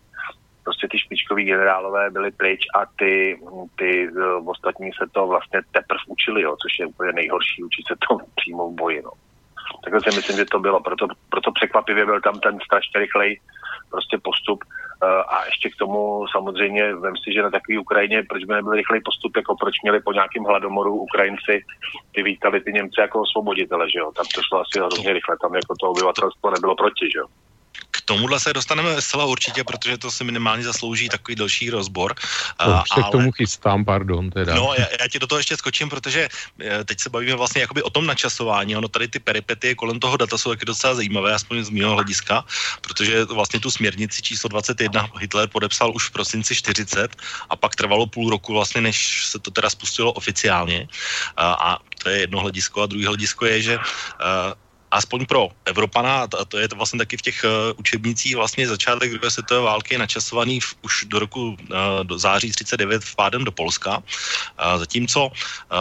[0.64, 3.40] prostě ty špičkoví generálové byli pryč a ty,
[3.76, 7.96] ty uh, ostatní se to vlastně teprve učili, jo, což je úplně nejhorší, učit se
[8.08, 9.02] to přímo v boji.
[9.02, 9.12] No.
[9.84, 13.40] Takhle si myslím, že to bylo, proto, proto překvapivě byl tam ten strašně rychlej
[13.90, 14.64] prostě postup
[15.04, 18.72] Eh, a ještě k tomu samozřejmě vem si, že na takové Ukrajině, proč by nebyl
[18.72, 21.66] rychlej postup, jako proč měli po nějakém hladomoru Ukrajinci
[22.12, 24.12] ty vítali ty Němci jako osvoboditele, že jo.
[24.12, 27.28] Tam to šlo asi hrozně rychle, tam jako to obyvatelstvo nebylo proti, že jo
[28.06, 32.14] tomuhle se dostaneme zcela určitě, protože to si minimálně zaslouží takový další rozbor.
[32.58, 33.04] To se ale...
[33.04, 34.30] k tomu chystám, pardon.
[34.30, 34.56] Teda.
[34.56, 36.30] No, já, já ti do toho ještě skočím, protože
[36.62, 38.78] eh, teď se bavíme vlastně jakoby o tom načasování.
[38.78, 42.46] Ono tady ty peripety kolem toho data jsou taky docela zajímavé, aspoň z mého hlediska,
[42.82, 47.16] protože vlastně tu směrnici číslo 21 Hitler podepsal už v prosinci 40
[47.50, 50.88] a pak trvalo půl roku vlastně, než se to teda spustilo oficiálně.
[51.38, 51.70] A, a
[52.04, 53.84] to je jedno hledisko a druhé hledisko je, že uh,
[54.94, 59.12] aspoň pro Evropana, a to je to vlastně taky v těch uh, učebnicích, vlastně začátek
[59.12, 63.98] druhé světové války načasovaný v, už do roku uh, do září 39 vpádem do Polska,
[63.98, 65.32] uh, zatímco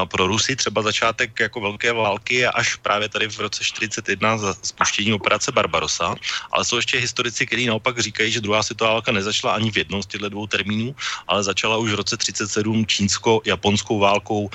[0.09, 4.55] pro Rusy třeba začátek jako velké války je až právě tady v roce 41 za
[4.63, 6.15] spuštění operace Barbarossa,
[6.53, 10.03] ale jsou ještě historici, kteří naopak říkají, že druhá světová válka nezačala ani v jednom
[10.03, 10.97] z těchto dvou termínů,
[11.29, 14.51] ale začala už v roce 37 čínsko-japonskou válkou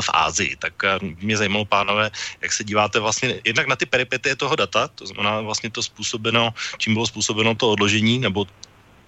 [0.00, 0.56] v Ázii.
[0.56, 0.74] Tak
[1.20, 5.40] mě zajímalo, pánové, jak se díváte vlastně jednak na ty peripetie toho data, to znamená
[5.40, 8.46] vlastně to způsobeno, čím bylo způsobeno to odložení, nebo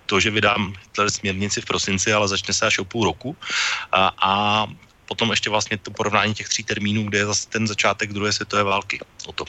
[0.07, 0.75] to, že vydám
[1.09, 3.37] směrnici v prosinci, ale začne se až o půl roku.
[3.93, 4.33] A, a
[5.09, 8.63] potom ještě vlastně to porovnání těch tří termínů, kde je zase ten začátek druhé světové
[8.63, 9.01] války.
[9.27, 9.45] O to.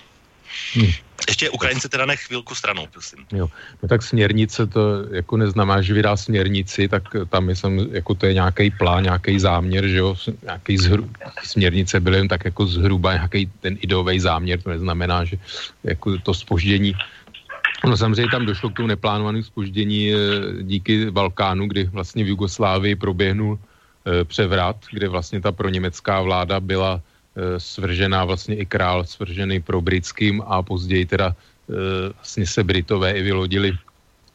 [0.76, 0.92] Hmm.
[1.28, 3.20] Ještě Ukrajince teda nech chvilku stranou, prosím.
[3.32, 3.50] Jo,
[3.84, 8.26] no tak směrnice to jako neznamená, že vydá směrnici, tak tam je sam, jako to
[8.26, 11.10] je nějaký plán, nějaký záměr, že jo, nějaký zhru,
[11.44, 15.38] směrnice byly jen tak jako zhruba nějaký ten ideový záměr, to neznamená, že
[15.84, 16.94] jako to spoždění
[17.86, 20.18] No samozřejmě tam došlo k tomu neplánovanému spoždění eh,
[20.64, 27.02] díky Balkánu, kdy vlastně v Jugoslávii proběhnul eh, převrat, kde vlastně ta proněmecká vláda byla
[27.58, 31.74] svržená vlastně i král svržený pro britským a později teda eh,
[32.14, 33.74] vlastně se Britové i vylodili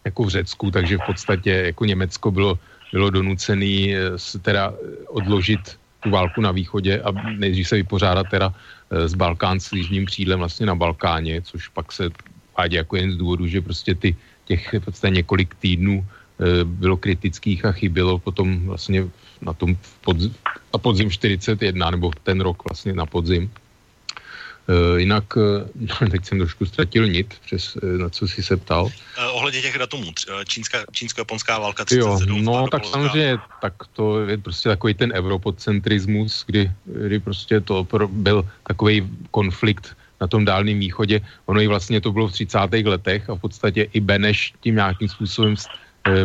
[0.05, 2.59] jako v Řecku, takže v podstatě jako Německo bylo,
[2.93, 4.75] bylo donucený eh, teda
[5.09, 8.55] odložit tu válku na východě a nejdřív se vypořádat teda
[8.91, 12.11] s Balkán s jižním křídlem vlastně na Balkáně, což pak se
[12.59, 16.07] vádí jako jen z důvodu, že prostě ty těch vlastně několik týdnů
[16.65, 20.16] bylo kritických a chybělo potom vlastně na tom pod,
[20.74, 23.51] na podzim 41, nebo ten rok vlastně na podzim.
[24.68, 28.85] Uh, jinak, uh, teď jsem trošku ztratil nit, přes, uh, na co jsi se ptal.
[28.85, 28.90] Uh,
[29.33, 30.12] ohledně těch datumů,
[30.44, 32.37] čínská, čínsko-japonská válka 37.
[32.37, 37.87] Jo, no tak samozřejmě, tak to je prostě takový ten europocentrismus, kdy, kdy prostě to
[38.09, 41.20] byl takový konflikt na tom dálném východě.
[41.46, 42.59] Ono i vlastně to bylo v 30.
[42.85, 45.57] letech a v podstatě i Beneš tím nějakým způsobem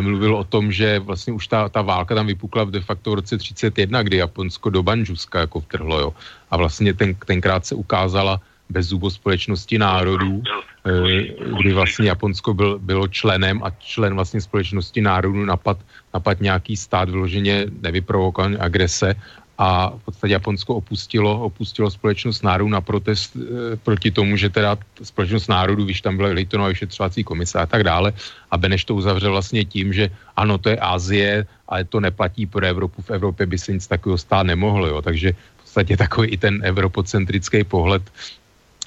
[0.00, 3.38] mluvil o tom, že vlastně už ta, ta válka tam vypukla de facto v roce
[3.38, 6.10] 31, kdy Japonsko do Banžuska jako vtrhlo, jo.
[6.50, 8.40] A vlastně ten, tenkrát se ukázala
[8.80, 10.42] zubo společnosti národů,
[10.86, 15.78] eh, kdy vlastně Japonsko byl, bylo členem a člen vlastně společnosti národů napad,
[16.14, 19.14] napad nějaký stát vyloženě nevyprovokovaný agrese
[19.58, 24.78] a v podstatě Japonsko opustilo, opustilo společnost národů na protest e, proti tomu, že teda
[25.02, 28.12] společnost národů, když tam byla Laytonová vyšetřovací komise a tak dále,
[28.50, 32.66] a Beneš to uzavřel vlastně tím, že ano, to je Asie, ale to neplatí pro
[32.66, 36.36] Evropu, v Evropě by se nic takového stát nemohlo, jo, takže v podstatě takový i
[36.36, 38.02] ten evropocentrický pohled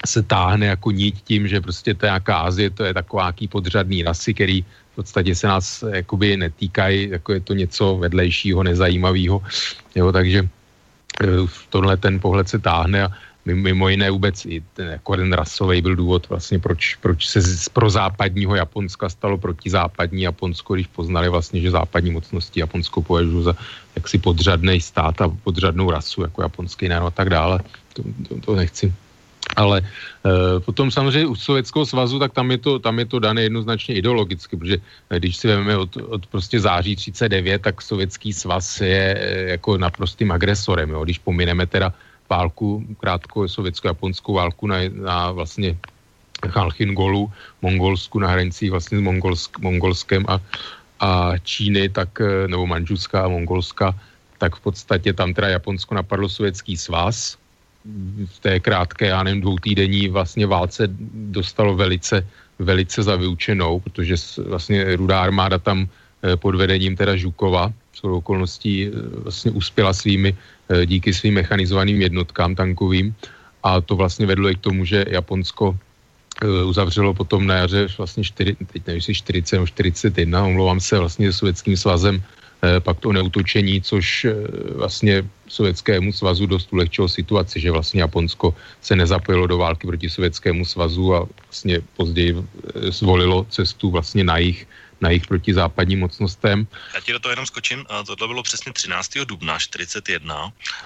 [0.06, 3.48] se táhne jako niť tím, že prostě to je nějaká Azie, to je taková nějaký
[3.48, 9.42] podřadný rasy, který v podstatě se nás jakoby netýkají, jako je to něco vedlejšího, nezajímavého,
[9.94, 10.48] jo, takže
[11.22, 11.26] Eh,
[11.70, 13.10] tohle ten pohled se táhne a
[13.44, 17.68] mimo jiné vůbec i ten, jako ten rasový byl důvod vlastně, proč, proč se z
[17.68, 23.54] prozápadního Japonska stalo protizápadní Japonsko, když poznali vlastně, že západní mocnosti Japonsko považují za
[23.96, 27.60] jaksi podřadný stát a podřadnou rasu, jako japonský národ a tak dále.
[27.92, 28.92] To, to, to nechci
[29.56, 33.42] ale e, potom samozřejmě u Sovětského svazu, tak tam je to, tam je to dané
[33.42, 39.04] jednoznačně ideologicky, protože když si vezmeme od, od prostě září 39, tak Sovětský svaz je
[39.18, 41.92] e, jako naprostým agresorem, jo, když pomineme teda
[42.30, 45.76] válku, krátko sovětsko-japonskou válku na, na vlastně
[46.46, 47.32] Chalchingolu,
[47.62, 50.40] Mongolsku na hranicích vlastně s Mongolsk, Mongolskem a,
[51.00, 52.08] a Číny, tak,
[52.46, 53.94] nebo Manžuska a Mongolska,
[54.38, 57.36] tak v podstatě tam teda Japonsko napadlo Sovětský svaz,
[58.26, 60.88] v té krátké, já nevím, dvoutýdenní vlastně válce
[61.32, 62.26] dostalo velice,
[62.58, 65.88] velice za vyučenou, protože vlastně rudá armáda tam
[66.22, 67.72] eh, pod vedením teda Žukova
[68.02, 68.90] v okolností eh,
[69.22, 70.36] vlastně uspěla svými,
[70.68, 73.14] eh, díky svým mechanizovaným jednotkám tankovým.
[73.62, 75.76] A to vlastně vedlo i k tomu, že Japonsko
[76.64, 81.42] uzavřelo potom na jaře vlastně 4, teď nevím, 40 nebo 41, omlouvám se, vlastně s
[81.42, 82.22] Sovětským svazem
[82.80, 84.34] pak to neutočení, což eh,
[84.74, 90.64] vlastně Sovětskému svazu dost ulehčilo situaci, že vlastně Japonsko se nezapojilo do války proti Sovětskému
[90.64, 94.66] svazu a vlastně později eh, zvolilo cestu vlastně na jich
[95.00, 96.66] na jich proti západním mocnostem.
[96.94, 99.30] Já ti do toho jenom skočím, tohle bylo přesně 13.
[99.30, 100.34] dubna 41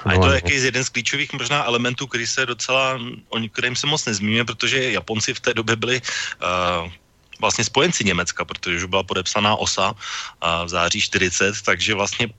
[0.04, 3.40] a je to no, jaký z jeden z klíčových možná elementů, který se docela, o
[3.48, 6.92] kterým se moc nezmíníme, protože Japonci v té době byli uh,
[7.42, 9.94] vlastně spojenci Německa, protože už byla podepsaná OSA
[10.64, 12.30] v září 40, takže vlastně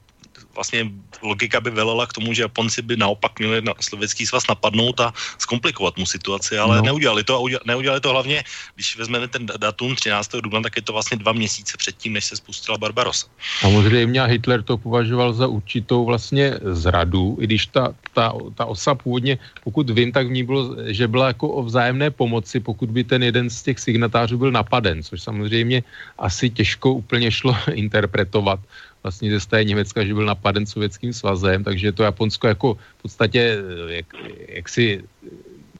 [0.56, 5.00] vlastně logika by velela k tomu, že Japonci by naopak měli na sovětský svaz napadnout
[5.00, 6.84] a zkomplikovat mu situaci, ale no.
[6.84, 8.44] neudělali to a neudělali to hlavně,
[8.76, 10.32] když vezmeme ten datum 13.
[10.44, 13.28] dubna, tak je to vlastně dva měsíce předtím, než se spustila Barbarossa.
[13.60, 18.96] Samozřejmě a Hitler to považoval za určitou vlastně zradu, i když ta, ta, ta osa
[18.96, 23.04] původně, pokud vím, tak v ní bylo, že byla jako o vzájemné pomoci, pokud by
[23.04, 25.84] ten jeden z těch signatářů byl napaden, což samozřejmě
[26.18, 28.60] asi těžko úplně šlo interpretovat
[29.04, 33.42] vlastně ze strany Německa, že byl napaden sovětským svazem, takže to Japonsko jako v podstatě
[33.60, 34.08] eh, jak,
[34.48, 35.04] jak si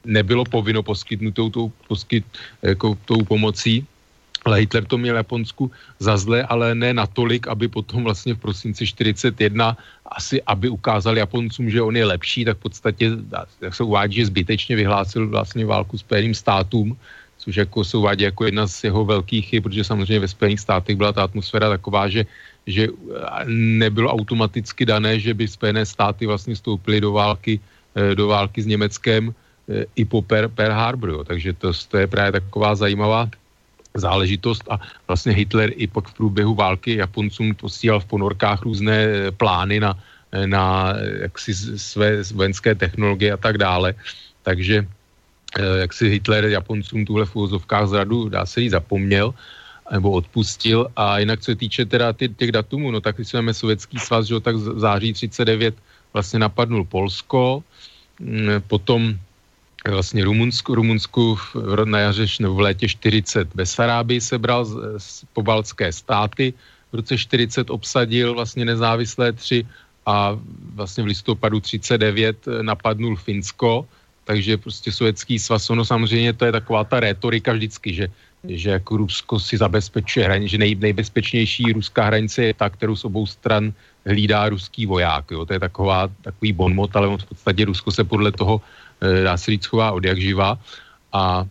[0.06, 2.26] nebylo povinno poskytnutou tou, poskyt,
[2.62, 3.88] jako tou pomocí,
[4.46, 8.88] ale Hitler to měl Japonsku za zle, ale ne natolik, aby potom vlastně v prosinci
[8.88, 13.12] 41 asi, aby ukázal Japoncům, že on je lepší, tak v podstatě,
[13.62, 16.98] jak se uvádí, že zbytečně vyhlásil vlastně válku Spojeným státům,
[17.38, 20.96] což jako se uvádí jako jedna z jeho velkých chyb, protože samozřejmě ve Spojených státech
[20.96, 22.26] byla ta atmosféra taková, že
[22.68, 22.88] že
[23.48, 27.60] nebylo automaticky dané, že by Spojené státy vlastně vstoupily do války,
[27.96, 29.36] eh, do války s Německem
[29.70, 31.10] eh, i po per, Harbor.
[31.10, 31.24] Jo.
[31.24, 33.30] Takže to, to je právě taková zajímavá
[33.94, 39.32] záležitost a vlastně Hitler i pak v průběhu války Japoncům posílal v ponorkách různé eh,
[39.32, 40.00] plány na,
[40.46, 43.94] na jaksi své vojenské technologie a tak dále.
[44.44, 44.88] Takže
[45.54, 49.34] jak si Hitler Japoncům tuhle v úvozovkách zradu, dá se jí zapomněl
[49.92, 50.88] nebo odpustil.
[50.96, 54.40] A jinak, co se týče teda těch datumů, no tak když jsme Sovětský svaz, že
[54.40, 55.76] tak v září 39
[56.14, 57.64] vlastně napadnul Polsko,
[58.20, 59.18] mm, potom
[59.90, 61.38] vlastně Rumunsku, Rumunsku
[61.84, 66.54] na jaře nebo v létě 40 Besarábii sebral z, z pobaltské státy,
[66.92, 69.68] v roce 40 obsadil vlastně nezávislé tři
[70.06, 70.40] a
[70.76, 73.88] vlastně v listopadu 39 napadnul Finsko,
[74.24, 78.08] takže prostě sovětský svaz, ono samozřejmě to je taková ta rétorika vždycky, že
[78.48, 83.06] že jako Rusko si zabezpečuje hranice, že nej, nejbezpečnější ruská hranice je ta, kterou z
[83.06, 83.74] obou stran
[84.06, 85.32] hlídá ruský voják.
[85.32, 85.46] Jo.
[85.46, 88.62] To je taková, takový bonmot, ale v podstatě Rusko se podle toho,
[89.02, 90.60] e, dá se říct, chová od jak živa.
[91.14, 91.46] A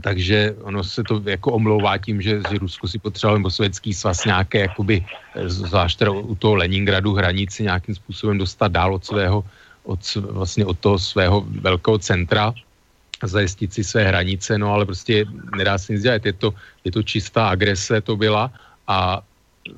[0.00, 4.24] takže ono se to jako omlouvá tím, že, že Rusko si potřebovalo nebo sovětský svaz
[4.24, 5.04] nějaké, jakoby,
[5.34, 9.44] e, zvlášť u toho Leningradu hranici nějakým způsobem dostat dál od svého,
[9.84, 12.54] od, vlastně od toho svého velkého centra,
[13.26, 15.24] zajistit si své hranice, no ale prostě
[15.56, 16.26] nedá se nic dělat.
[16.26, 16.54] Je to,
[16.84, 18.52] je to čistá agrese, to byla
[18.88, 19.22] a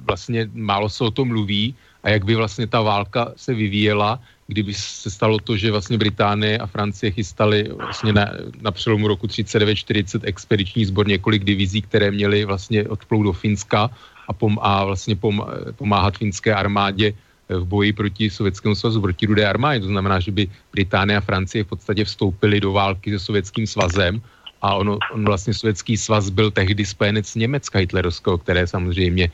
[0.00, 4.74] vlastně málo se o tom mluví a jak by vlastně ta válka se vyvíjela, kdyby
[4.74, 8.30] se stalo to, že vlastně Británie a Francie chystali vlastně na,
[8.61, 13.90] na přelomu roku 39-40 expediční sbor několik divizí, které měly vlastně odplout do Finska
[14.28, 15.44] a, pom, a vlastně pom,
[15.76, 17.14] pomáhat finské armádě
[17.48, 19.80] v boji proti Sovětskému svazu, proti rudé armádě.
[19.80, 24.22] To znamená, že by Británie a Francie v podstatě vstoupili do války se Sovětským svazem
[24.62, 29.30] a ono, on vlastně Sovětský svaz byl tehdy spojenec Německa hitlerovského, které samozřejmě e,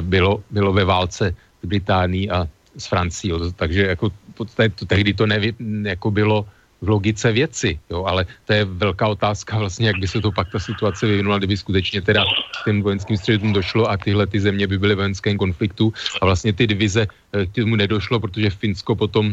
[0.00, 2.46] bylo, bylo ve válce s Británií a
[2.78, 3.32] s Francií.
[3.56, 6.46] Takže jako v podstatě to, tehdy to nevě, jako bylo
[6.84, 10.52] v logice věci, jo, ale to je velká otázka vlastně, jak by se to pak
[10.52, 12.24] ta situace vyvinula, kdyby skutečně teda
[12.60, 16.24] k těm vojenským středům došlo a tyhle ty země by byly v vojenském konfliktu a
[16.24, 19.32] vlastně ty divize eh, k tomu nedošlo, protože Finsko potom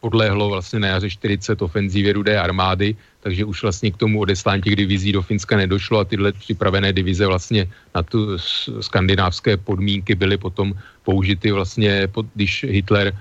[0.00, 4.76] podléhlo vlastně na jaře 40 ofenzívě rudé armády, takže už vlastně k tomu odeslání těch
[4.76, 8.38] divizí do Finska nedošlo a tyhle připravené divize vlastně na tu
[8.80, 10.74] skandinávské podmínky byly potom
[11.04, 13.14] použity vlastně, když Hitler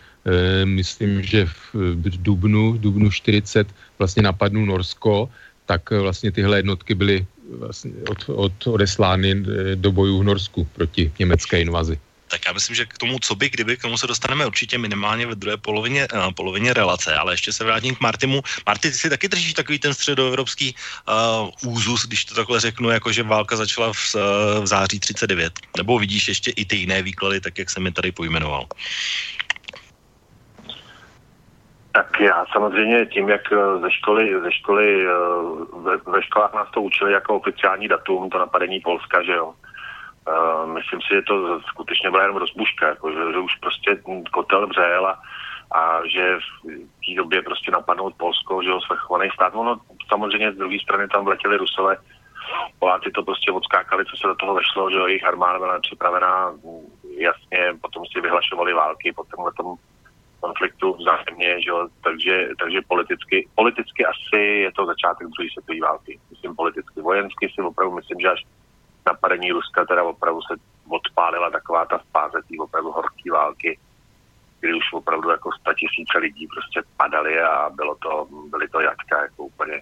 [0.65, 3.67] myslím, že v Dubnu, Dubnu 40
[3.99, 5.29] vlastně napadnul Norsko,
[5.65, 7.25] tak vlastně tyhle jednotky byly
[7.59, 11.99] vlastně od, od odeslány eh, do bojů v Norsku proti německé invazi.
[12.27, 15.27] Tak já myslím, že k tomu, co by, kdyby, k tomu se dostaneme určitě minimálně
[15.27, 18.41] ve druhé polovině, uh, polovině relace, ale ještě se vrátím k Martimu.
[18.65, 23.11] Marty, ty si taky držíš takový ten středoevropský uh, úzus, když to takhle řeknu, jako
[23.11, 25.59] že válka začala v, uh, v září 39.
[25.77, 28.71] Nebo vidíš ještě i ty jiné výklady, tak jak jsem mi tady pojmenoval?
[31.91, 33.41] Tak já samozřejmě tím, jak
[33.81, 35.05] ze školy, ze školy
[35.73, 39.53] ve, ve školách nás to učili jako oficiální datum, to napadení Polska, že jo.
[40.27, 43.97] Uh, myslím si, že to skutečně byla jenom rozbuška, jako, že, že už prostě
[44.31, 45.19] kotel břel a
[45.71, 49.55] a že v té době prostě napadnout Polsko, že ho svrchovaný stát.
[49.55, 49.79] Ono
[50.09, 51.97] samozřejmě z druhé strany tam vletěli Rusové,
[52.79, 56.53] Poláci to prostě odskákali, co se do toho vešlo, že jo, jejich armáda byla připravená,
[57.17, 59.75] jasně, potom si vyhlašovali války po tomhle tom
[60.41, 66.19] konfliktu vzájemně, že jo, takže, takže politicky, politicky asi je to začátek druhé světové války.
[66.29, 68.41] Myslím politicky, vojensky si opravdu myslím, že až
[69.05, 70.53] napadení Ruska teda opravdu se
[70.89, 73.79] odpálila taková ta fáze té opravdu horké války,
[74.59, 79.21] kdy už opravdu jako sta tisíce lidí prostě padali a bylo to, byly to jatka
[79.21, 79.81] jako úplně,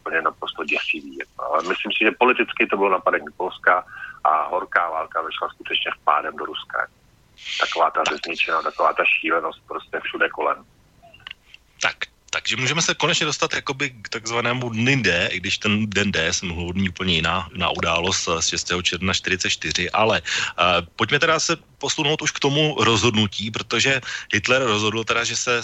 [0.00, 1.18] úplně naprosto děsivý.
[1.38, 3.84] Ale myslím si, že politicky to bylo napadení Polska
[4.24, 6.86] a horká válka vyšla skutečně v pádem do Ruska.
[7.60, 10.64] Taková ta zničená, taková ta šílenost prostě všude kolem.
[11.82, 11.96] Tak,
[12.30, 16.32] takže můžeme se konečně dostat jakoby k takzvanému dny D, i když ten den D
[16.32, 18.72] jsem mluvil úplně jiná, jiná událost z 6.
[18.82, 24.00] června 44, ale uh, pojďme teda se posunout už k tomu rozhodnutí, protože
[24.32, 25.62] Hitler rozhodl teda, že se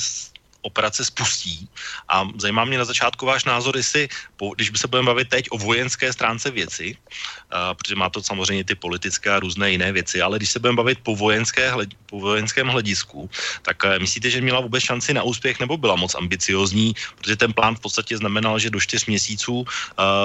[0.62, 1.68] operace spustí.
[2.08, 4.08] A zajímá mě na začátku váš názor, jestli,
[4.56, 8.64] když by se budeme bavit teď o vojenské stránce věci, uh, protože má to samozřejmě
[8.64, 11.72] ty politické a různé jiné věci, ale když se budeme bavit po, vojenské,
[12.06, 13.30] po vojenském hledisku,
[13.62, 17.52] tak uh, myslíte, že měla vůbec šanci na úspěch nebo byla moc ambiciozní, protože ten
[17.52, 19.66] plán v podstatě znamenal, že do čtyř měsíců uh,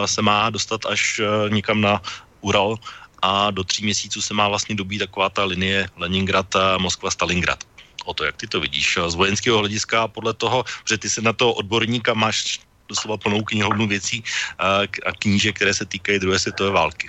[0.05, 2.01] se má dostat až někam na
[2.41, 2.75] Ural
[3.21, 7.63] a do tří měsíců se má vlastně dobít taková ta linie Leningrad, Moskva, Stalingrad
[8.05, 11.33] o to, jak ty to vidíš z vojenského hlediska podle toho, že ty se na
[11.33, 14.23] to odborníka máš doslova plnou knihovnu věcí
[15.05, 17.07] a kníže, které se týkají druhé světové války.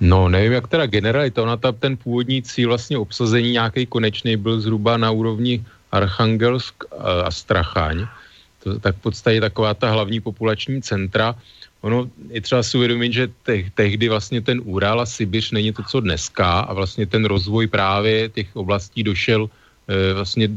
[0.00, 4.60] No, nevím, jak teda generalita, ona ta, ten původní cíl vlastně obsazení nějaký konečný byl
[4.60, 6.84] zhruba na úrovni Archangelsk
[7.24, 8.06] a Strachaň.
[8.62, 11.34] To, tak v podstatě taková ta hlavní populační centra.
[11.82, 15.82] Ono je třeba si uvědomit, že te, tehdy vlastně ten Ural a Sibiř není to,
[15.82, 19.50] co dneska a vlastně ten rozvoj právě těch oblastí došel
[19.88, 20.48] e, vlastně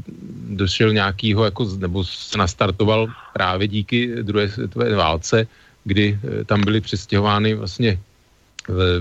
[0.54, 5.48] došel nějakýho, jako, nebo se nastartoval právě díky druhé světové válce,
[5.84, 8.00] kdy e, tam byly přestěhovány vlastně e,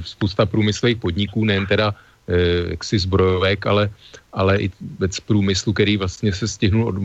[0.03, 1.95] spousta průmyslových podniků, nejen teda
[2.72, 3.93] jaksi zbrojovek, ale,
[4.33, 6.97] ale i vůbec průmyslu, který vlastně se stihnul od,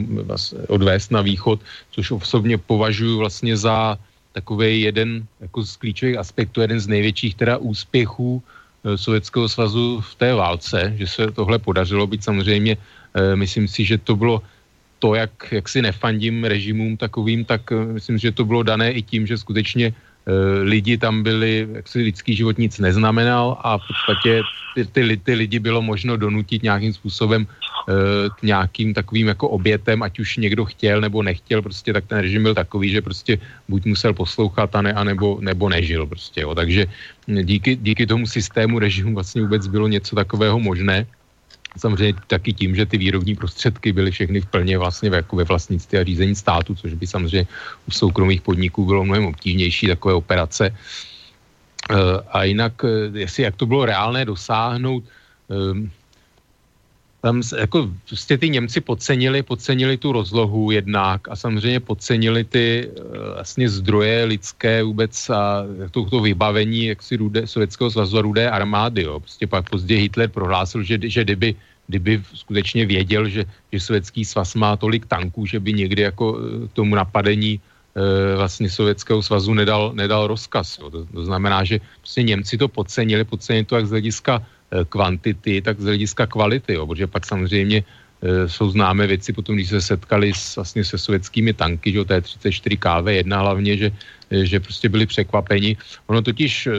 [0.72, 1.60] odvést na východ,
[1.92, 4.00] což osobně považuji vlastně za
[4.40, 10.12] takový jeden jako z klíčových aspektů, jeden z největších teda úspěchů e, Sovětského svazu v
[10.16, 14.40] té válce, že se tohle podařilo být samozřejmě, e, myslím si, že to bylo
[15.00, 19.02] to, jak, jak si nefandím režimům takovým, tak e, myslím, že to bylo dané i
[19.04, 20.09] tím, že skutečně Eh,
[20.64, 24.42] lidi tam byli, jak si lidský život nic neznamenal a v podstatě
[24.76, 27.94] ty, ty, ty lidi bylo možno donutit nějakým způsobem eh,
[28.40, 32.44] k nějakým takovým jako obětem, ať už někdo chtěl nebo nechtěl, prostě tak ten režim
[32.44, 36.56] byl takový, že prostě buď musel poslouchat a ne, a nebo, nebo nežil prostě, jo.
[36.56, 36.86] takže
[37.28, 41.06] díky, díky tomu systému režimu vlastně vůbec bylo něco takového možné
[41.78, 45.98] samozřejmě taky tím, že ty výrobní prostředky byly všechny v plně vlastně jako ve vlastnictví
[45.98, 47.48] a řízení státu, což by samozřejmě
[47.88, 50.76] u soukromých podniků bylo mnohem obtížnější takové operace.
[51.90, 51.96] Eh,
[52.30, 55.04] a jinak, eh, jestli jak to bylo reálné dosáhnout,
[55.50, 55.92] ehm,
[57.22, 63.34] tam jako prostě ty Němci podcenili, podcenili tu rozlohu jednak a samozřejmě podcenili ty eh,
[63.34, 69.04] vlastně zdroje lidské vůbec a to, to vybavení jaksi rudé, Sovětského svazu a rudé armády.
[69.04, 69.20] Jo.
[69.20, 71.56] Prostě pak později Hitler prohlásil, že, že kdyby,
[71.88, 76.68] kdyby skutečně věděl, že, že Sovětský svaz má tolik tanků, že by někdy jako eh,
[76.68, 80.80] k tomu napadení e, vlastně Sovětského svazu nedal, nedal rozkaz.
[80.80, 80.90] Jo.
[80.90, 84.59] To, to znamená, že prostě Němci to podcenili, podcenili to jak z hlediska Eh,
[84.90, 87.78] kvantity, tak z hlediska kvality, jo, protože pak samozřejmě
[88.22, 92.78] e, jsou známé věci potom, když se setkali s, vlastně se sovětskými tanky, že T-34
[92.78, 93.88] KV-1 hlavně, že,
[94.32, 95.78] e, že prostě byli překvapeni.
[96.08, 96.70] Ono totiž,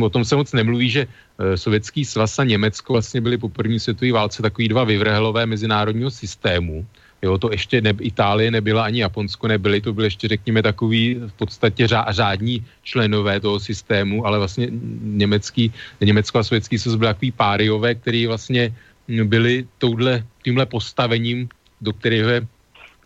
[0.00, 1.06] o tom se moc nemluví, že
[1.54, 6.86] sovětský svaz a Německo vlastně byli po první světové válce takový dva vyvrhelové mezinárodního systému,
[7.22, 11.32] Jo, to ještě ne, Itálie nebyla, ani Japonsko nebyly, to byly ještě, řekněme, takový v
[11.32, 14.68] podstatě řá, řádní členové toho systému, ale vlastně
[15.02, 18.74] německý, Německo a sovětský svaz byly takový páriové, který vlastně
[19.08, 21.48] byli touhle, tímhle postavením,
[21.80, 22.46] do kterého je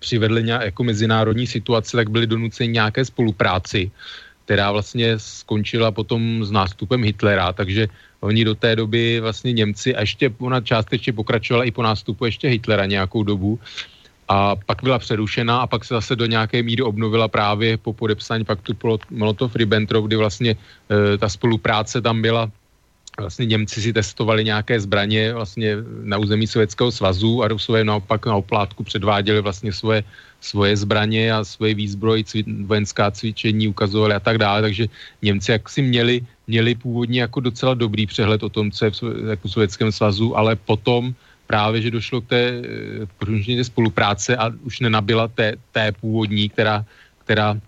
[0.01, 3.91] přivedli nějak, jako mezinárodní situace, tak byli donuceni nějaké spolupráci,
[4.45, 7.89] která vlastně skončila potom s nástupem Hitlera, takže
[8.21, 12.49] oni do té doby vlastně Němci a ještě ona částečně pokračovala i po nástupu ještě
[12.49, 13.61] Hitlera nějakou dobu,
[14.31, 18.45] a pak byla přerušena a pak se zase do nějaké míry obnovila právě po podepsání
[18.45, 18.73] paktu
[19.11, 22.51] Molotov-Ribbentrop, kdy vlastně e, ta spolupráce tam byla.
[23.19, 28.37] Vlastně Němci si testovali nějaké zbraně vlastně na území Sovětského svazu a Rusové naopak na
[28.37, 30.05] oplátku předváděli vlastně svoje,
[30.41, 34.87] svoje zbraně a svoje výzbroj, cvi, vojenská cvičení ukazovali a tak dále, takže
[35.23, 38.97] Němci jak si měli, měli původně jako docela dobrý přehled o tom, co je v
[39.31, 41.15] jako Sovětském svazu, ale potom
[41.51, 42.43] právě, že došlo k té
[43.19, 46.87] pružně spolupráce a už nenabila té, té původní, která,
[47.27, 47.59] která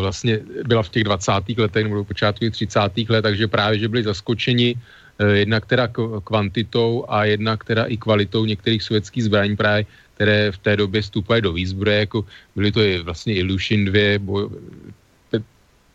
[0.00, 1.32] vlastně byla v těch 20.
[1.60, 2.80] letech nebo počátku 30.
[3.12, 4.80] let, takže právě, že byli zaskočeni
[5.20, 5.88] jednak teda
[6.24, 9.84] kvantitou a jednak teda i kvalitou některých sovětských zbraní právě
[10.16, 12.24] které v té době vstupají do výzbroje, jako
[12.56, 14.48] byly to i vlastně Ilushin 2, boj,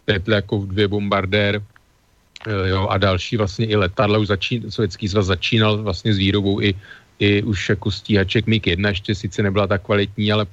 [0.05, 1.70] Petlakov 2 bombardér, eh,
[2.67, 6.73] jo, a další vlastně i letadla, už začín, Sovětský svaz začínal vlastně s výrobou i,
[7.19, 10.45] i už jako stíhaček MiG-1, ještě sice nebyla tak kvalitní, ale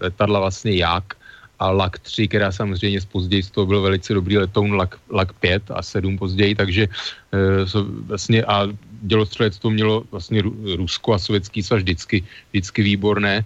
[0.00, 1.14] letadla vlastně jak,
[1.58, 5.62] a LAK 3, která samozřejmě později z toho byl velice dobrý letoun LAK, LAK 5
[5.70, 6.88] a 7 později, takže
[7.32, 8.68] e, so, vlastně a
[9.02, 10.42] dělostřelectvo mělo vlastně
[10.76, 13.44] Rusko a Sovětský svaz vždycky, vždycky výborné,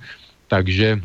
[0.48, 0.98] takže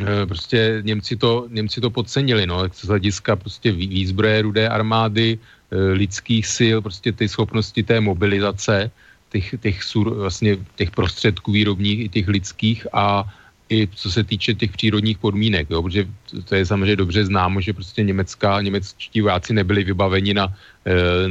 [0.00, 5.38] e, prostě Němci to, Němci to podcenili, no, z hlediska prostě výzbroje rudé armády,
[5.70, 8.90] lidských sil, prostě ty schopnosti té mobilizace,
[9.30, 13.24] těch, těch, vlastně těch prostředků výrobních i těch lidských a
[13.68, 16.06] i co se týče těch přírodních podmínek, jo, protože
[16.44, 20.54] to je samozřejmě dobře známo, že prostě německá, němečtí vojáci nebyli vybaveni na,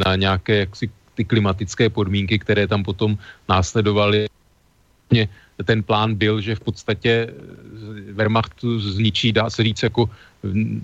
[0.06, 3.18] na nějaké jaksi ty klimatické podmínky, které tam potom
[3.50, 4.28] následovaly.
[5.64, 10.10] Ten plán byl, že v podstatě eh, Wehrmacht zničí, dá se říct, jako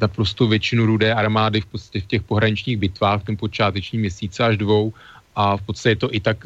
[0.01, 4.57] naprosto většinu rudé armády v, podstatě v těch pohraničních bitvách v tom počátečním měsíce až
[4.57, 4.93] dvou.
[5.35, 6.37] A v podstatě to i tak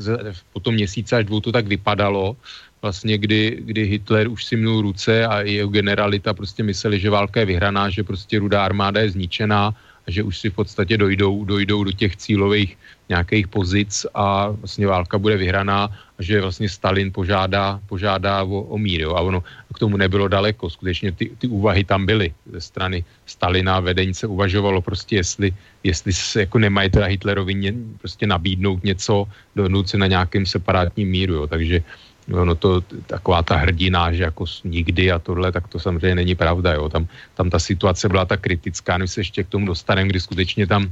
[0.54, 2.38] po tom měsíce až dvou to tak vypadalo,
[2.82, 7.40] vlastně kdy, kdy Hitler už si mnul ruce a jeho generalita prostě mysleli, že válka
[7.40, 9.74] je vyhraná, že prostě rudá armáda je zničená
[10.08, 12.78] že už si v podstatě dojdou, dojdou do těch cílových
[13.10, 18.78] nějakých pozic a vlastně válka bude vyhraná a že vlastně Stalin požádá, požádá o, o
[18.78, 19.02] mír.
[19.02, 19.16] Jo?
[19.16, 19.44] A ono
[19.76, 20.70] k tomu nebylo daleko.
[20.70, 23.80] Skutečně ty, ty úvahy tam byly ze strany Stalina.
[23.80, 25.54] Vedení se uvažovalo prostě, jestli,
[25.84, 29.26] jestli se jako nemají teda Hitlerovi ně, prostě nabídnout něco,
[29.56, 31.34] dohodnout se na nějakém separátním míru.
[31.34, 31.48] Jo?
[31.48, 31.84] Takže
[32.28, 36.74] no to taková ta hrdina, že jako nikdy a tohle, tak to samozřejmě není pravda,
[36.74, 36.90] jo.
[36.90, 40.68] Tam, tam ta situace byla tak kritická, než se ještě k tomu dostaneme, kdy skutečně
[40.68, 40.90] tam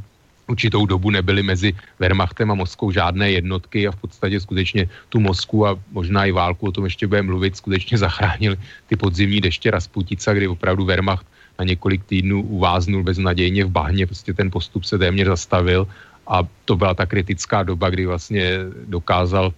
[0.47, 5.67] určitou dobu nebyly mezi Wehrmachtem a Moskou žádné jednotky a v podstatě skutečně tu Mosku
[5.67, 8.57] a možná i válku, o tom ještě budeme mluvit, skutečně zachránili
[8.87, 11.25] ty podzimní deště Rasputica, kdy opravdu Wehrmacht
[11.59, 15.87] na několik týdnů uváznul beznadějně v bahně, prostě ten postup se téměř zastavil
[16.27, 18.57] a to byla ta kritická doba, kdy vlastně
[18.87, 19.53] dokázal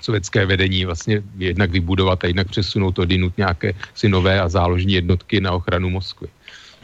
[0.00, 5.40] sovětské vedení vlastně jednak vybudovat a jednak přesunout odinut nějaké si nové a záložní jednotky
[5.40, 6.28] na ochranu Moskvy.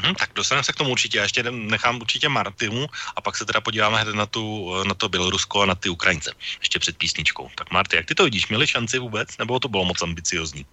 [0.03, 1.19] Hmm, tak dostaneme se k tomu určitě.
[1.19, 2.87] Já ještě nechám určitě Martinu
[3.17, 6.33] a pak se teda podíváme hned na, tu, na to Bělorusko a na ty Ukrajince.
[6.61, 7.49] Ještě před písničkou.
[7.55, 8.49] Tak Marty, jak ty to vidíš?
[8.49, 9.39] Měli šanci vůbec?
[9.39, 10.67] Nebo to bylo moc ambiciozní?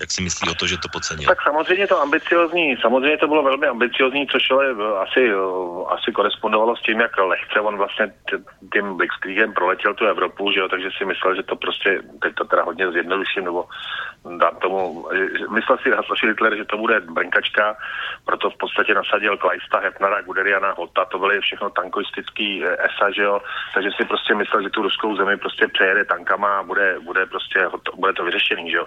[0.00, 1.28] Jak si myslí o to, že to podcenil?
[1.28, 4.66] Tak samozřejmě to ambiciozní, samozřejmě to bylo velmi ambiciozní, což ale
[5.02, 5.30] asi,
[5.88, 8.12] asi korespondovalo s tím, jak lehce on vlastně
[8.72, 12.44] tím Blitzkriegem proletěl tu Evropu, že jo, takže si myslel, že to prostě, teď to
[12.44, 13.64] teda hodně zjednoduším, nebo
[14.24, 15.08] dám tomu,
[15.50, 15.90] myslel si
[16.26, 17.76] Hitler, že to bude brnkačka,
[18.24, 23.22] proto v podstatě nasadil Kleista, Hefnara, Guderiana, Hota, to byly všechno tankoistický eh, ESA, že
[23.22, 23.40] jo,
[23.74, 27.68] takže si prostě myslel, že tu ruskou zemi prostě přejede tankama a bude, bude prostě,
[27.94, 28.86] bude to vyřešený, že jo.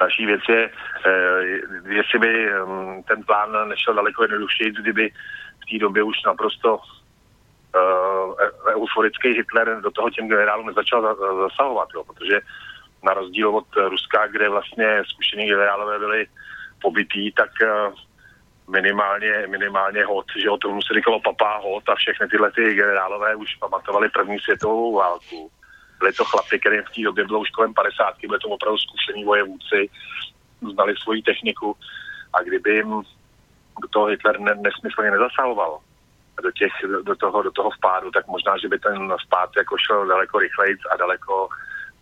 [0.00, 0.70] Další věc je,
[1.06, 1.42] eh,
[1.88, 5.10] jestli by hm, ten plán nešel daleko jednodušší, kdyby
[5.62, 8.34] v té době už naprosto uh,
[8.74, 12.40] euforický Hitler do toho těm generálům nezačal zasahovat, jo, protože
[13.06, 16.26] na rozdíl od Ruska, kde vlastně zkušení generálové byli
[16.82, 17.94] pobytý, tak uh,
[18.68, 23.34] minimálně, minimálně hod, že o tomu se říkalo papá hod a všechny tyhle ty generálové
[23.34, 25.50] už pamatovali první světovou válku.
[25.98, 29.24] Byli to chlapy, které v té době bylo už kolem 50, byli to opravdu zkušení
[29.24, 29.90] vojevůdci,
[30.72, 31.76] znali svoji techniku
[32.32, 32.90] a kdyby jim
[33.82, 35.78] do toho Hitler ne, nesmyslně nezasahoval
[36.42, 40.06] do, těch, do, toho, do toho vpádu, tak možná, že by ten vpád jako šel
[40.06, 41.48] daleko rychleji a daleko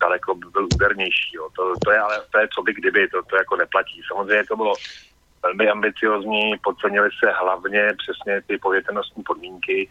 [0.00, 1.30] daleko by byl údernější.
[1.36, 1.48] Jo.
[1.56, 4.00] To, to, je ale to je co by kdyby, to, to jako neplatí.
[4.08, 4.74] Samozřejmě to bylo
[5.42, 9.88] velmi ambiciozní, podcenili se hlavně přesně ty povětrnostní podmínky,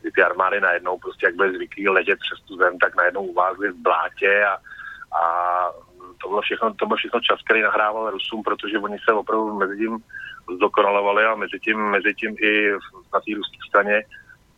[0.00, 3.68] kdy ty armády najednou prostě, jak byly zvyklí letět přes tu zem, tak najednou uvázly
[3.70, 4.54] v blátě a,
[5.18, 5.22] a
[6.22, 9.76] to bylo všechno, to byl všechno čas, který nahrával Rusům, protože oni se opravdu mezi
[9.76, 9.98] tím
[10.56, 12.70] zdokonalovali a mezi tím, mezi tím i
[13.14, 14.02] na té ruské straně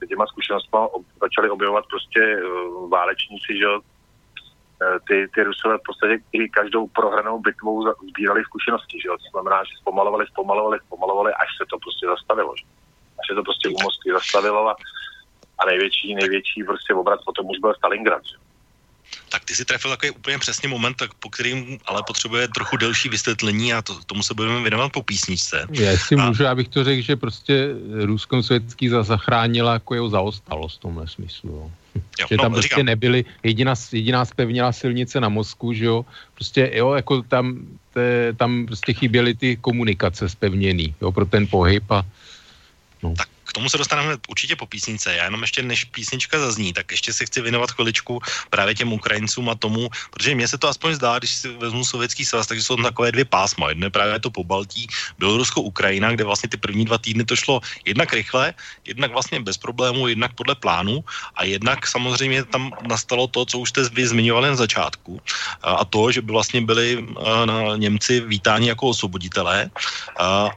[0.09, 0.79] těma zkušenostmi
[1.21, 3.98] začali objevovat prostě uh, válečníci, že Eh,
[5.09, 9.17] ty, ty Rusové v podstatě i každou prohranou bitvou sbírali zkušenosti, že jo?
[9.19, 12.65] To znamená, že zpomalovali, zpomalovali, zpomalovali, až se to prostě zastavilo, že?
[13.21, 14.77] Až se to prostě u Moskvy zastavilo a,
[15.59, 18.37] a největší, největší prostě obraz potom už byl Stalingrad, že?
[19.29, 23.09] Tak ty si trefil takový úplně přesně moment, tak po kterým ale potřebuje trochu delší
[23.09, 25.67] vysvětlení a to, tomu se budeme věnovat po písničce.
[25.71, 26.27] Já si a...
[26.27, 27.69] můžu, abych to řekl, že prostě
[28.05, 31.51] Ruskom světský zachránila jako jeho zaostalost v tomhle smyslu.
[31.51, 31.71] Jo.
[32.21, 32.87] Jo, že no, tam prostě říkám.
[32.87, 36.05] nebyly, jediná, jediná spevnělá silnice na Moskvu, že jo,
[36.35, 37.59] prostě jo, jako tam,
[37.95, 42.07] te, tam prostě chyběly ty komunikace spevněný, jo, pro ten pohyb a
[43.03, 43.15] no.
[43.17, 45.15] Tak tomu se dostaneme určitě po písničce.
[45.15, 48.23] Já jenom ještě, než písnička zazní, tak ještě se chci věnovat chviličku
[48.55, 52.23] právě těm Ukrajincům a tomu, protože mně se to aspoň zdá, když si vezmu sovětský
[52.23, 53.75] svaz, takže jsou tam takové dvě pásma.
[53.75, 54.87] Jedno je právě to po Baltí,
[55.19, 58.55] Bělorusko, Ukrajina, kde vlastně ty první dva týdny to šlo jednak rychle,
[58.87, 61.03] jednak vlastně bez problémů, jednak podle plánu
[61.35, 65.19] a jednak samozřejmě tam nastalo to, co už jste vy zmiňovali na začátku
[65.63, 67.03] a to, že by vlastně byli
[67.77, 69.71] Němci vítáni jako osvoboditelé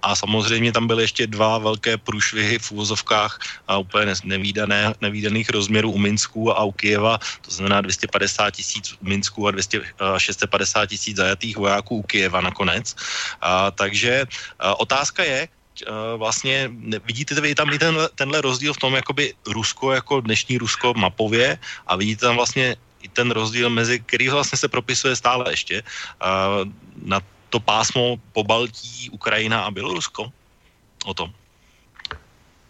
[0.02, 5.92] a samozřejmě tam byly ještě dva velké průšvihy v uvozovkách a úplně nevýdané, nevýdaných rozměrů
[5.92, 9.82] u Minsku a u Kijeva, to znamená 250 tisíc u Minsku a 200,
[10.18, 12.96] 650 tisíc zajatých vojáků u Kijeva nakonec.
[13.42, 14.28] A, takže
[14.60, 15.48] a, otázka je,
[16.18, 16.70] vlastně
[17.08, 21.58] vidíte vy tam i tenhle, tenhle rozdíl v tom, jakoby Rusko jako dnešní Rusko mapově
[21.88, 25.84] a vidíte tam vlastně i ten rozdíl mezi, který vlastně se propisuje stále ještě
[27.02, 30.30] na to pásmo po Baltí, Ukrajina a Bělorusko?
[31.06, 31.34] O tom.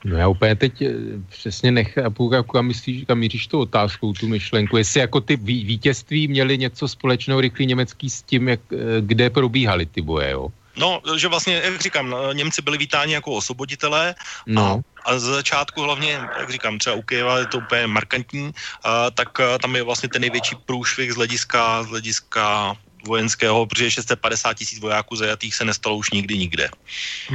[0.05, 0.93] No já úplně teď eh,
[1.29, 4.77] přesně nechápu, kam, myslíš, kam míříš tu otázku, tu myšlenku.
[4.77, 9.85] Jestli jako ty vítězství měly něco společného rychlý německý s tím, jak, eh, kde probíhaly
[9.85, 10.47] ty boje, jo?
[10.77, 14.81] No, že vlastně, jak říkám, no, Němci byli vítáni jako osvoboditelé no.
[15.05, 18.51] a, a z začátku hlavně, jak říkám, třeba u Kyjeva je to úplně markantní,
[18.83, 22.73] a, tak a, tam je vlastně ten největší průšvih z hlediska, z hlediska
[23.05, 26.69] vojenského, protože 650 tisíc vojáků zajatých se nestalo už nikdy nikde.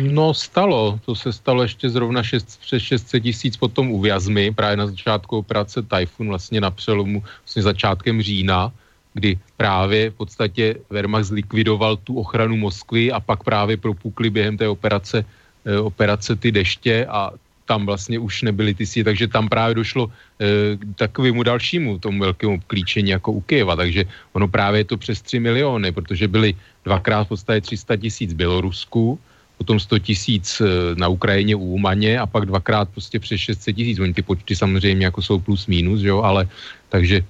[0.00, 4.76] No stalo, to se stalo ještě zrovna 6, přes 600 tisíc potom u Vjazmy, právě
[4.76, 8.72] na začátku operace Typhoon, vlastně na přelomu, vlastně začátkem října,
[9.14, 14.68] kdy právě v podstatě Wehrmacht zlikvidoval tu ochranu Moskvy a pak právě propukly během té
[14.68, 15.24] operace,
[15.64, 17.32] eh, operace ty deště a
[17.66, 22.22] tam vlastně už nebyly ty síly, takže tam právě došlo e, k takovému dalšímu tomu
[22.22, 26.54] velkému klíčení jako u Kyjeva, takže ono právě je to přes 3 miliony, protože byly
[26.84, 29.18] dvakrát v podstatě 300 tisíc Bělorusku,
[29.58, 30.64] potom 100 tisíc e,
[30.94, 33.98] na Ukrajině u Umaně a pak dvakrát prostě přes 600 tisíc.
[33.98, 36.48] Oni ty počty samozřejmě jako jsou plus minus, jo, ale
[36.88, 37.24] takže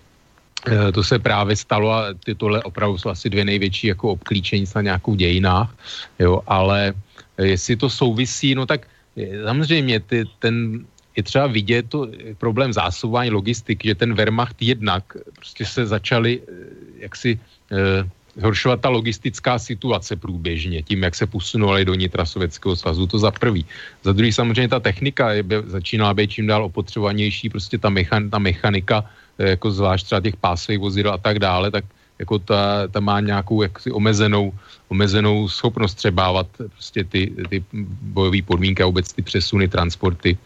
[0.68, 4.68] e, to se právě stalo a ty tohle opravdu jsou asi dvě největší jako obklíčení
[4.74, 5.70] na nějakou dějinách,
[6.18, 6.94] jo, ale
[7.38, 10.84] jestli to souvisí, no tak Samozřejmě ty, ten,
[11.16, 12.08] je třeba vidět to
[12.38, 16.52] problém zásobování logistiky, že ten Wehrmacht jednak prostě se začali eh,
[16.98, 17.40] jaksi
[17.72, 18.04] eh,
[18.36, 23.30] zhoršovat ta logistická situace průběžně, tím, jak se posunovali do nitra Sovětského svazu, to za
[23.30, 23.64] prvý.
[24.04, 28.38] Za druhý samozřejmě ta technika je, začínala být čím dál opotřebovanější, prostě ta, mechan, ta
[28.38, 29.04] mechanika,
[29.38, 31.84] eh, jako zvlášť třeba těch pásových vozidel a tak dále, tak
[32.18, 34.52] jako ta, ta má nějakou jaksi omezenou,
[34.88, 37.64] omezenou schopnost třebávat prostě ty, ty
[38.02, 40.38] bojové podmínky a vůbec ty přesuny, transporty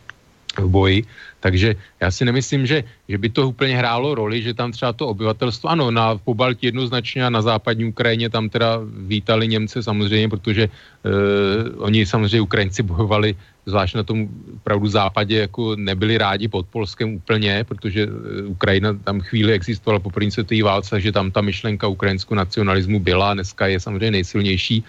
[0.58, 1.04] v boji.
[1.40, 5.08] Takže já si nemyslím, že, že by to úplně hrálo roli, že tam třeba to
[5.08, 10.68] obyvatelstvo, ano, na Pobaltí jednoznačně a na západní Ukrajině tam teda vítali Němce samozřejmě, protože
[10.68, 13.36] uh, oni samozřejmě Ukrajinci bojovali
[13.70, 14.28] zvlášť na tom
[14.62, 20.10] pravdu západě jako nebyli rádi pod Polskem úplně, protože eh, Ukrajina tam chvíli existovala po
[20.10, 24.84] první světové válce, že tam ta myšlenka ukrajinského nacionalismu byla, dneska je samozřejmě nejsilnější,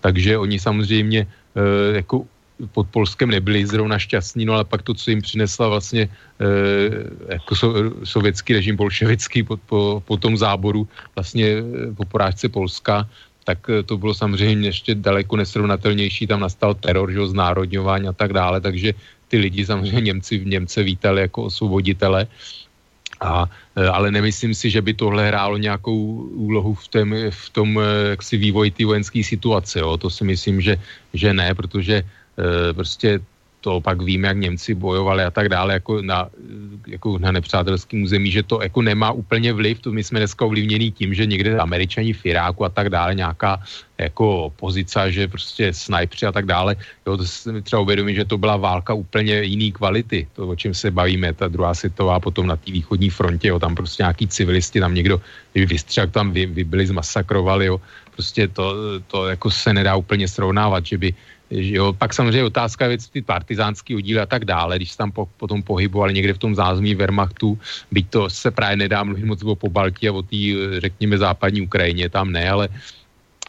[0.00, 2.24] takže oni samozřejmě e, jako
[2.72, 6.48] pod Polskem nebyli zrovna šťastní, no ale pak to, co jim přinesla vlastně e,
[7.34, 7.68] jako so,
[8.04, 11.46] sovětský režim bolševický po, po, po tom záboru, vlastně
[11.96, 13.08] po porážce Polska,
[13.46, 18.34] tak eh, to bylo samozřejmě ještě daleko nesrovnatelnější, tam nastal teror, že znárodňování a tak
[18.34, 18.98] dále, takže
[19.30, 22.26] ty lidi samozřejmě Němci, Němce vítali jako osvoboditele.
[23.22, 23.46] A,
[23.78, 28.18] eh, ale nemyslím si, že by tohle hrálo nějakou úlohu v, tém, v tom eh,
[28.18, 29.78] jaksi vývoji té vojenské situace.
[29.78, 29.96] Jo.
[29.96, 30.74] To si myslím, že,
[31.14, 33.22] že ne, protože e, prostě
[33.66, 36.30] to pak víme, jak Němci bojovali a tak dále, jako na,
[36.86, 40.94] jako na nepřátelském území, že to jako nemá úplně vliv, to my jsme dneska ovlivněný
[40.94, 43.58] tím, že někde američani v Iráku a tak dále, nějaká
[43.98, 48.38] jako pozice, že prostě snajpři a tak dále, jo, to si třeba uvědomí, že to
[48.38, 52.54] byla válka úplně jiný kvality, to, o čem se bavíme, ta druhá světová, potom na
[52.54, 55.18] té východní frontě, jo, tam prostě nějaký civilisti, tam někdo,
[55.58, 57.82] vystřel, tam vy, vy byli zmasakrovali, jo,
[58.14, 61.10] prostě to, to jako se nedá úplně srovnávat, že by
[61.50, 65.26] Jo, pak samozřejmě otázka věc, ty partizánský oddíly a tak dále, když se tam po,
[65.36, 67.58] potom pohybovali někde v tom zázemí Wehrmachtu,
[67.90, 70.36] byť to se právě nedá mluvit moc o Pobaltí a o té,
[70.78, 72.68] řekněme, západní Ukrajině, tam ne, ale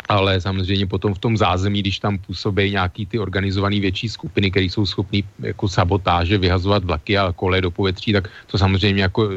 [0.08, 4.66] ale samozřejmě potom v tom zázemí, když tam působí nějaký ty organizované větší skupiny, které
[4.66, 9.30] jsou schopné jako sabotáže vyhazovat vlaky a kole do povětří, tak to samozřejmě jako,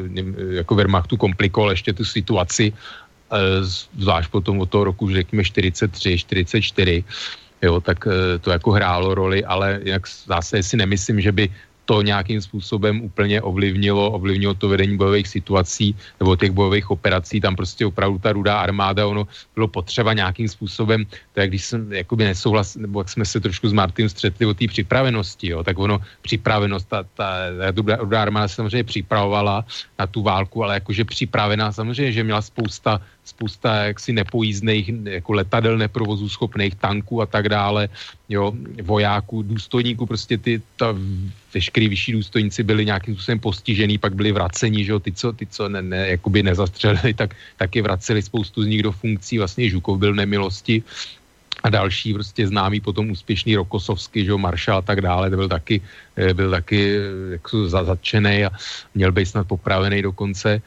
[0.49, 3.37] jako Wehrmachtu komplikovalo ještě tu situaci, eh,
[3.99, 7.03] zvlášť potom od toho roku, řekněme 43, 44,
[7.61, 11.49] jo, tak eh, to jako hrálo roli, ale jak zase si nemyslím, že by
[11.91, 15.91] to nějakým způsobem úplně ovlivnilo, ovlivnilo to vedení bojových situací
[16.23, 17.43] nebo těch bojových operací.
[17.43, 21.03] Tam prostě opravdu ta rudá armáda, ono bylo potřeba nějakým způsobem,
[21.35, 24.71] tak když jsem jakoby nesouhlas, nebo jak jsme se trošku s Martinem střetli o té
[24.71, 29.67] připravenosti, jo, tak ono připravenost, ta, ta, ta rudá armáda se samozřejmě připravovala
[29.99, 35.77] na tu válku, ale jakože připravená samozřejmě, že měla spousta spousta jaksi nepojízdných jako letadel
[35.77, 37.89] neprovozů schopných tanků a tak dále,
[38.29, 40.95] jo, vojáků, důstojníků, prostě ty, ta,
[41.53, 45.45] veškerý vyšší důstojníci byli nějakým způsobem postižený, pak byli vraceni, že jo, ty, co, ty,
[45.47, 49.99] co ne, ne, jakoby nezastřelili, tak taky vraceli spoustu z nich do funkcí, vlastně Žukov
[49.99, 50.83] byl nemilosti,
[51.63, 55.49] a další prostě známý potom úspěšný Rokosovský, že jo, maršal a tak dále, to byl
[55.49, 55.81] taky,
[56.15, 58.49] eh, byl taky eh, jako zatčený a
[58.95, 60.61] měl být snad popravený dokonce.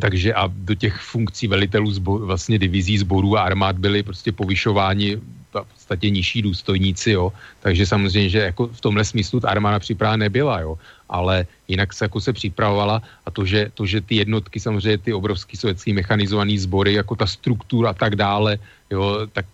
[0.00, 5.16] Takže a do těch funkcí velitelů zbo, vlastně divizí sborů a armád byli prostě povyšováni
[5.16, 7.32] v podstatě nižší důstojníci, jo.
[7.60, 10.78] Takže samozřejmě, že jako v tomhle smyslu ta armáda připravena nebyla, jo.
[11.08, 15.12] Ale jinak se jako se připravovala a to, že, to, že ty jednotky, samozřejmě ty
[15.12, 18.58] obrovský sovětský mechanizovaný sbory, jako ta struktura a tak dále,
[18.90, 19.46] jo, tak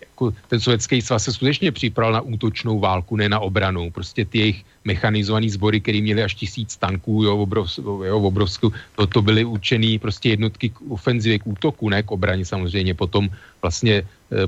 [0.00, 3.90] jako ten sovětský svaz se skutečně připravil na útočnou válku, ne na obranu.
[3.90, 9.06] Prostě ty jejich mechanizované sbory, které měly až tisíc tanků, jo, obrov, jo, obrovskou, to,
[9.06, 12.94] to byly určený prostě jednotky k ofenzivě, k útoku, ne k obraně samozřejmě.
[12.94, 13.28] Potom
[13.62, 14.04] vlastně e,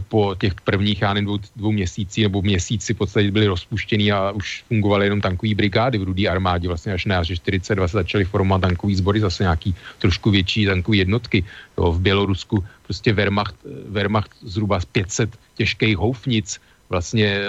[0.08, 4.30] po těch prvních, já nevím, dvou, dvou měsících nebo měsíci v podstatě byly rozpuštěný a
[4.30, 6.68] už fungovaly jenom tankové brigády v rudé armádě.
[6.68, 10.96] Vlastně až na jaře 42 se začaly formovat tankové sbory, zase nějaký trošku větší tankové
[10.96, 11.44] jednotky.
[11.78, 13.54] Jo, v Bělorusku prostě Wehrmacht,
[13.88, 16.60] Wehrmacht zhruba 500 těžkých houfnic,
[16.92, 17.48] vlastně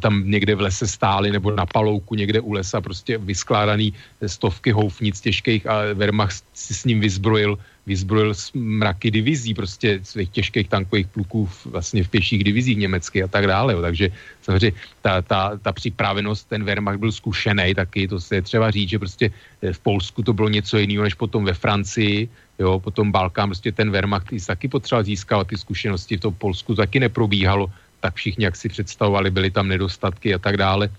[0.00, 5.20] tam někde v lese stály nebo na palouku někde u lesa prostě vyskládaný stovky houfnic
[5.20, 7.56] těžkých a Wehrmacht si s ním vyzbrojil
[7.86, 13.46] vyzbrojil mraky divizí, prostě svých těžkých tankových pluků vlastně v pěších divizích německých a tak
[13.46, 13.76] dále.
[13.76, 14.08] Takže
[14.42, 14.72] samozřejmě
[15.02, 18.98] ta, ta, ta připravenost, ten Wehrmacht byl zkušený taky, to se je třeba říct, že
[18.98, 19.26] prostě
[19.62, 22.28] eh, v Polsku to bylo něco jiného, než potom ve Francii,
[22.58, 27.00] jo, potom Balkán, prostě ten Wehrmacht taky potřeboval získávat ty zkušenosti, v tom Polsku taky
[27.00, 27.68] neprobíhalo
[28.04, 30.92] tak všichni, jak si představovali, byly tam nedostatky a tak dále.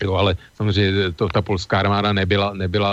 [0.00, 2.90] Jo, ale samozřejmě to, ta polská armáda nebyla, nebyla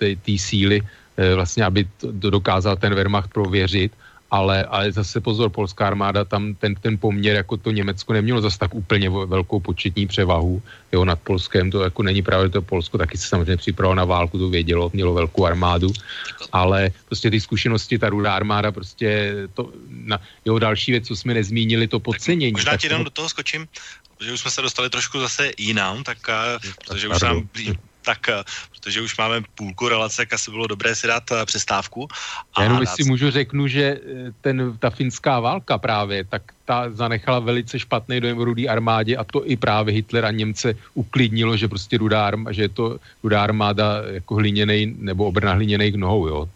[0.00, 3.92] eh, té síly, eh, vlastně, aby to dokázal ten Wehrmacht prověřit
[4.30, 8.58] ale, ale zase pozor, polská armáda, tam ten, ten poměr, jako to Německo nemělo zase
[8.58, 10.62] tak úplně velkou početní převahu,
[10.92, 14.38] jo, nad Polskem, to jako není právě to Polsko, taky se samozřejmě připravilo na válku,
[14.38, 15.92] to vědělo, mělo velkou armádu,
[16.52, 21.34] ale prostě ty zkušenosti, ta rudá armáda, prostě to, na, jo, další věc, co jsme
[21.34, 22.52] nezmínili, to podcenění.
[22.52, 23.68] Tak možná ti jenom do toho skočím,
[24.20, 26.18] že už jsme se dostali trošku zase jinam, tak
[26.84, 27.48] protože už nám
[28.06, 32.08] tak eh, protože už máme půlku relace, tak asi bylo dobré si dát eh, přestávku.
[32.54, 36.90] A Já jenom si můžu řeknu, že eh, ten, ta finská válka právě, tak ta
[36.90, 41.56] zanechala velice špatný dojem v rudý armádě a to i právě Hitler a Němce uklidnilo,
[41.56, 46.26] že prostě rudá, armáda, že je to rudá armáda jako hliněnej nebo obrna hliněných nohou,
[46.26, 46.48] jo.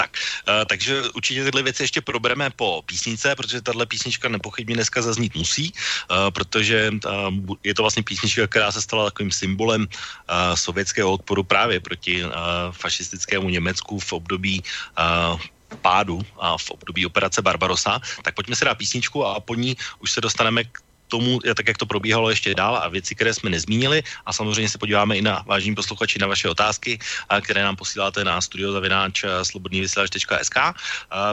[0.00, 0.16] Tak,
[0.48, 5.36] uh, takže určitě tyhle věci ještě probereme po písnice, protože tahle písnička nepochybně dneska zaznít
[5.36, 11.12] musí, uh, protože uh, je to vlastně písnička, která se stala takovým symbolem uh, sovětského
[11.12, 12.32] odporu právě proti uh,
[12.72, 14.56] fašistickému Německu v období
[14.96, 15.36] uh,
[15.84, 20.12] pádu a v období operace Barbarosa, tak pojďme si dát písničku a po ní už
[20.16, 20.80] se dostaneme k
[21.10, 24.02] tomu, tak jak to probíhalo ještě dál a věci, které jsme nezmínili.
[24.26, 26.98] A samozřejmě se podíváme i na vážní posluchači na vaše otázky,
[27.42, 30.72] které nám posíláte na studiozavináč eh, slobodnývysílač.sk eh,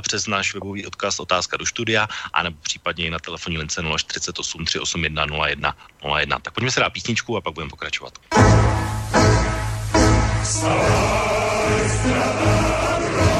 [0.01, 5.25] přes náš webový odkaz otázka do studia, anebo případně i na telefonní lince 048 381
[5.47, 6.39] 01 01.
[6.39, 8.13] Tak pojďme se dát písničku a pak budeme pokračovat.
[10.43, 13.36] Stavaj, stavaj, stavaj.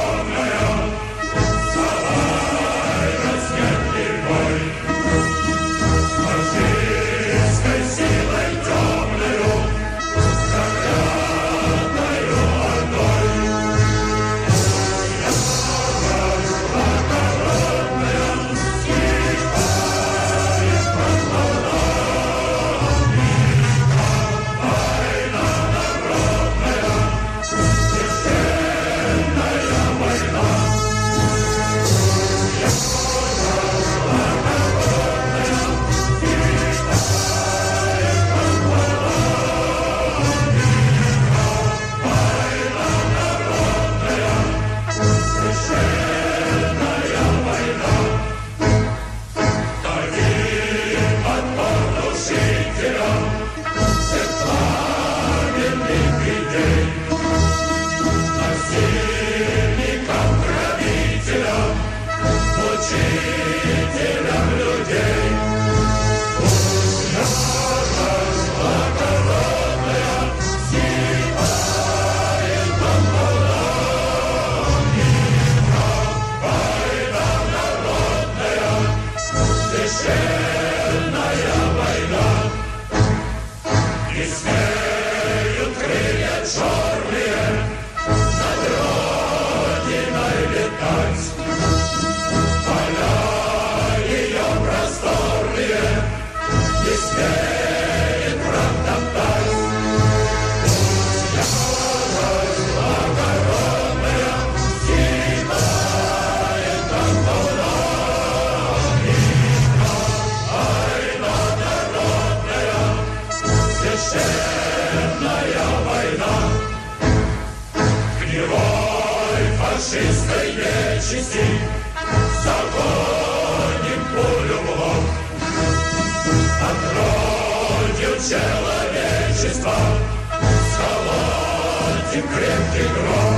[132.17, 133.36] ti prendi gloria.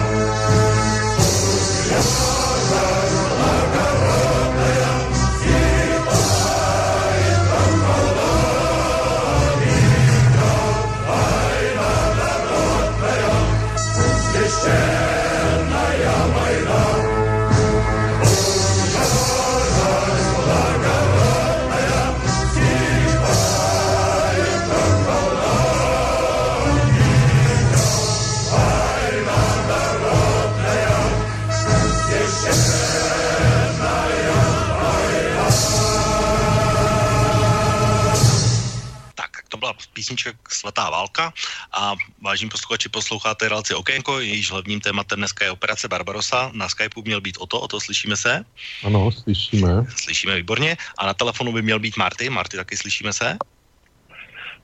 [42.30, 46.52] Vážím posluchači, posloucháte relaci Okénko, jejíž hlavním tématem dneska je operace Barbarosa.
[46.54, 48.46] Na Skypeu měl být o to, o to slyšíme se?
[48.86, 49.90] Ano, slyšíme.
[49.90, 50.78] Slyšíme výborně.
[50.98, 52.30] A na telefonu by měl být Marty.
[52.30, 53.38] Marty, taky slyšíme se?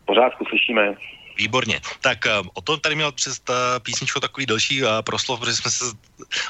[0.05, 0.93] Pořádku slyšíme.
[1.37, 1.81] Výborně.
[2.01, 5.71] Tak eh, o tom tady měl přes ta písničku takový další eh, proslov, protože jsme
[5.71, 5.85] se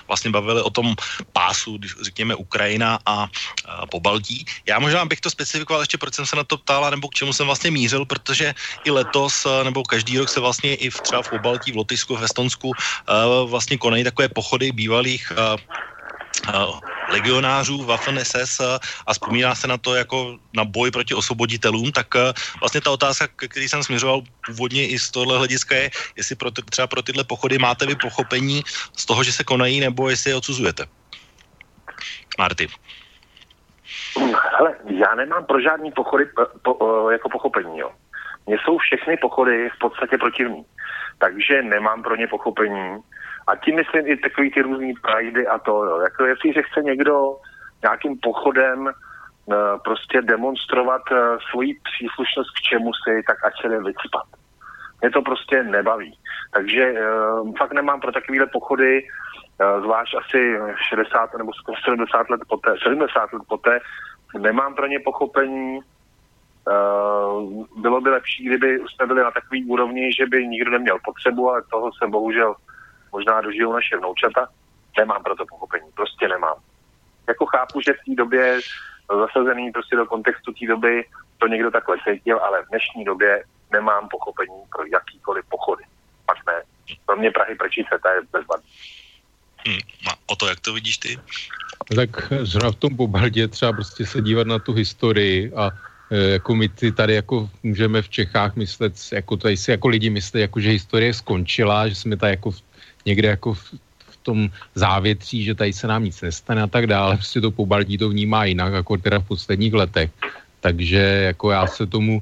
[0.08, 0.96] vlastně bavili o tom
[1.34, 3.28] pásu, když řekněme Ukrajina a,
[3.66, 4.46] a po Baltí.
[4.66, 7.34] Já možná bych to specifikoval ještě, proč jsem se na to ptala, nebo k čemu
[7.34, 11.22] jsem vlastně mířil, protože i letos, eh, nebo každý rok se vlastně i v, třeba
[11.22, 12.72] v Pobaltí, v Lotyšsku, v Estonsku
[13.46, 15.32] vlastně konají takové pochody bývalých
[17.10, 18.60] legionářů Waffen SS
[19.08, 23.28] a vzpomíná se na to jako na boj proti osvoboditelům, tak eh, vlastně ta otázka,
[23.36, 27.58] který jsem směřoval původně i z tohle hlediska je, jestli pro, třeba pro tyhle pochody
[27.58, 28.62] máte vy pochopení
[28.98, 30.86] z toho, že se konají, nebo jestli je odsuzujete.
[32.38, 32.68] Marty.
[34.58, 36.26] Hele, já nemám pro žádný pochody
[36.62, 37.92] po, jako pochopení, jo.
[38.48, 40.66] Mně jsou všechny pochody v podstatě protivní.
[41.18, 42.98] Takže nemám pro ně pochopení.
[43.48, 46.00] A tím myslím i takový ty různý pridey a to, jo.
[46.00, 47.36] Jako jestliže chce někdo
[47.84, 51.18] nějakým pochodem uh, prostě demonstrovat uh,
[51.52, 54.28] svoji příslušnost k čemu si, tak ať se jde vycpat.
[55.02, 56.18] Mě to prostě nebaví.
[56.54, 59.08] Takže uh, fakt nemám pro takovéhle pochody,
[59.82, 60.58] zvlášť asi
[60.90, 61.52] 60 nebo
[61.86, 63.80] 70 let poté, 70 let poté,
[64.40, 65.80] nemám pro ně pochopení.
[67.78, 71.62] Bylo by lepší, kdyby jsme byli na takový úrovni, že by nikdo neměl potřebu, ale
[71.72, 72.56] toho se bohužel
[73.16, 74.48] možná dožijou naše vnoučata,
[74.98, 76.58] nemám pro to pochopení, prostě nemám.
[77.28, 78.60] Jako chápu, že v té době
[79.24, 81.06] zasazený prostě do kontextu té doby
[81.38, 85.84] to někdo takhle cítil, ale v dnešní době nemám pochopení pro jakýkoliv pochody.
[86.26, 86.58] Pak ne.
[87.06, 88.70] Pro mě Prahy Prčice, ta je bezvadný.
[89.68, 91.20] Hmm, a o to, jak to vidíš ty?
[91.96, 92.10] Tak
[92.42, 95.72] zrovna v tom Pobaldě třeba prostě se dívat na tu historii a
[96.12, 100.10] e, jako my ty tady jako můžeme v Čechách myslet, jako tady si jako lidi
[100.10, 102.62] myslet, jako že historie skončila, že jsme tady jako v
[103.06, 107.16] někde jako v, v tom závětří, že tady se nám nic nestane a tak dále.
[107.16, 110.12] Prostě to Baltí to vnímá jinak, jako teda v posledních letech.
[110.60, 111.00] Takže
[111.34, 112.22] jako já se tomu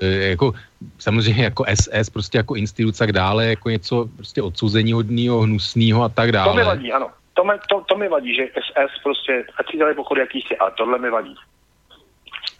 [0.00, 0.54] e, jako
[0.98, 6.08] samozřejmě jako SS, prostě jako instituce tak dále, jako něco prostě odsouzení hodného, hnusného a
[6.08, 6.52] tak dále.
[6.52, 7.10] To mi vadí, ano.
[7.34, 10.56] To, mi, to, to mi vadí, že SS prostě, ať si dělají pochody jaký si,
[10.56, 11.34] ale tohle mi vadí.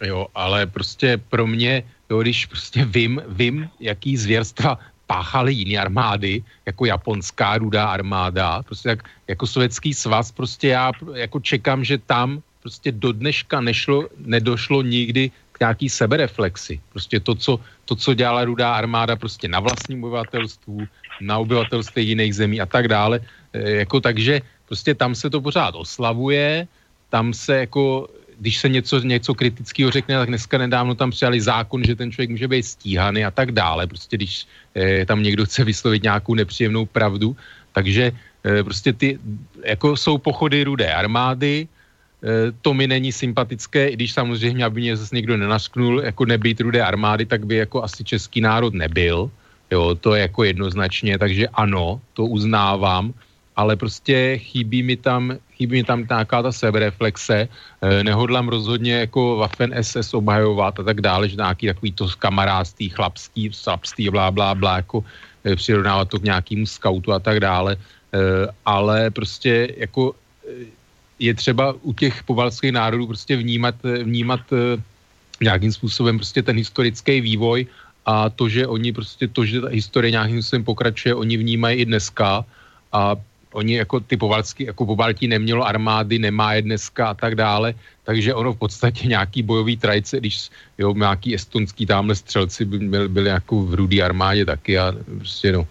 [0.01, 4.79] Jo, ale prostě pro mě, jo, když prostě vím, vím, jaký zvěrstva
[5.11, 10.91] páchaly jiné armády, jako japonská rudá armáda, prostě jak, jako sovětský svaz, prostě já
[11.27, 16.79] jako čekám, že tam prostě do dneška nešlo, nedošlo nikdy k nějaký sebereflexi.
[16.95, 20.87] Prostě to, co, to, co dělala rudá armáda prostě na vlastním obyvatelstvu,
[21.19, 23.19] na obyvatelství jiných zemí a tak dále.
[23.51, 26.67] E, jako takže prostě tam se to pořád oslavuje,
[27.11, 28.07] tam se jako
[28.41, 32.29] když se něco, něco kritického řekne, tak dneska nedávno tam přijali zákon, že ten člověk
[32.29, 33.85] může být stíhaný a tak dále.
[33.87, 37.37] Prostě když eh, tam někdo chce vyslovit nějakou nepříjemnou pravdu.
[37.71, 39.19] Takže eh, prostě ty,
[39.61, 44.97] jako jsou pochody rudé armády, eh, to mi není sympatické, i když samozřejmě, aby mě
[44.97, 49.29] zase někdo nenasknul, jako nebýt rudé armády, tak by jako asi český národ nebyl.
[49.71, 53.13] Jo, to je jako jednoznačně, takže ano, to uznávám
[53.55, 59.37] ale prostě chybí mi tam, chybí mi tam nějaká ta sebereflexe, eh, nehodlám rozhodně jako
[59.37, 64.55] Waffen SS obhajovat a tak dále, že nějaký takový to kamarádství, chlapský, chlapství, blá, blá,
[64.55, 65.03] blá, jako
[65.43, 70.15] eh, přirovnávat to k nějakému skautu a tak dále, eh, ale prostě jako
[71.19, 74.41] je třeba u těch povalských národů prostě vnímat, vnímat
[75.41, 77.67] nějakým způsobem prostě ten historický vývoj
[78.05, 81.85] a to, že oni prostě to, že ta historie nějakým způsobem pokračuje, oni vnímají i
[81.85, 82.45] dneska
[82.91, 83.15] a
[83.53, 87.73] oni jako ty povalský, jako Pobaltí nemělo armády, nemá je dneska a tak dále,
[88.03, 93.07] takže ono v podstatě nějaký bojový trajce, když jo, nějaký estonský tamhle střelci by byli,
[93.07, 95.67] byli jako v rudý armádě taky a prostě no.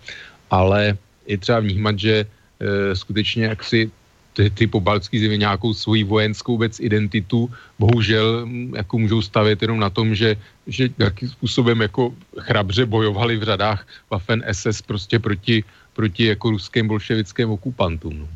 [0.51, 3.91] Ale je třeba vnímat, že e, skutečně jaksi
[4.33, 9.91] ty, ty pobaltský země nějakou svoji vojenskou vůbec identitu, bohužel jako můžou stavět jenom na
[9.91, 15.65] tom, že, že nějakým způsobem jako chrabře bojovali v řadách Waffen SS prostě proti,
[16.01, 18.19] proti jako ruským bolševickým okupantům.
[18.21, 18.27] No.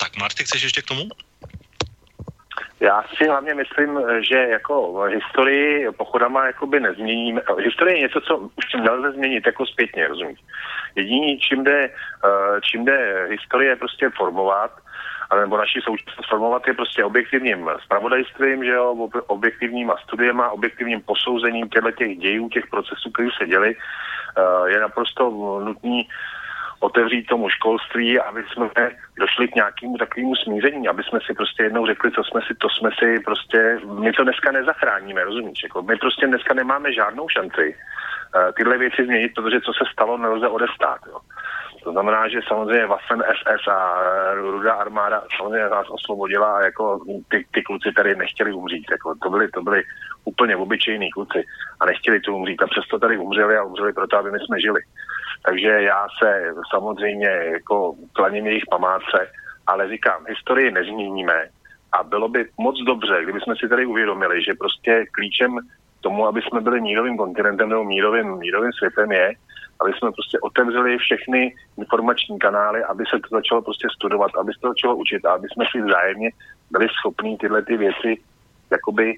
[0.00, 1.02] Tak Marty, chceš ještě k tomu?
[2.80, 4.00] Já si hlavně myslím,
[4.30, 7.40] že jako historii pochodama jakoby nezměníme.
[7.64, 10.38] Historie je něco, co už nelze změnit jako zpětně, rozumíš?
[10.94, 14.70] Jediný, čím jde, eh, čím jde historie prostě formovat,
[15.40, 21.90] nebo naši současnost formovat je prostě objektivním spravodajstvím, že jo, objektivníma studiema, objektivním posouzením těchto
[21.90, 25.30] těch dějů, těch procesů, které se děli, eh, je naprosto
[25.64, 26.08] nutný
[26.80, 28.68] otevřít tomu školství, aby jsme
[29.18, 32.68] došli k nějakému takovému smíření, aby jsme si prostě jednou řekli, co jsme si, to
[32.68, 35.62] jsme si prostě, my to dneska nezachráníme, rozumíš?
[35.62, 40.18] Jako my prostě dneska nemáme žádnou šanci uh, tyhle věci změnit, protože co se stalo,
[40.18, 41.00] nelze odestát.
[41.06, 41.18] Jo.
[41.86, 43.78] To znamená, že samozřejmě Waffen SS a
[44.34, 48.90] Rudá armáda samozřejmě nás osvobodila a jako ty, ty kluci tady nechtěli umřít.
[48.90, 49.82] Jako to, byli, to byli
[50.24, 51.44] úplně obyčejní kluci
[51.80, 54.80] a nechtěli tu umřít a přesto tady umřeli a umřeli proto, aby my jsme žili.
[55.44, 59.30] Takže já se samozřejmě jako klaním jejich památce,
[59.66, 61.48] ale říkám, historii nezmíníme
[61.92, 65.58] a bylo by moc dobře, kdyby jsme si tady uvědomili, že prostě klíčem
[66.00, 69.32] tomu, aby jsme byli mírovým kontinentem nebo mírovým, mírovým světem je,
[69.80, 74.60] aby jsme prostě otevřeli všechny informační kanály, aby se to začalo prostě studovat, aby se
[74.60, 76.30] to začalo učit a aby jsme si vzájemně
[76.70, 78.16] byli schopní tyhle ty věci
[78.70, 79.14] jakoby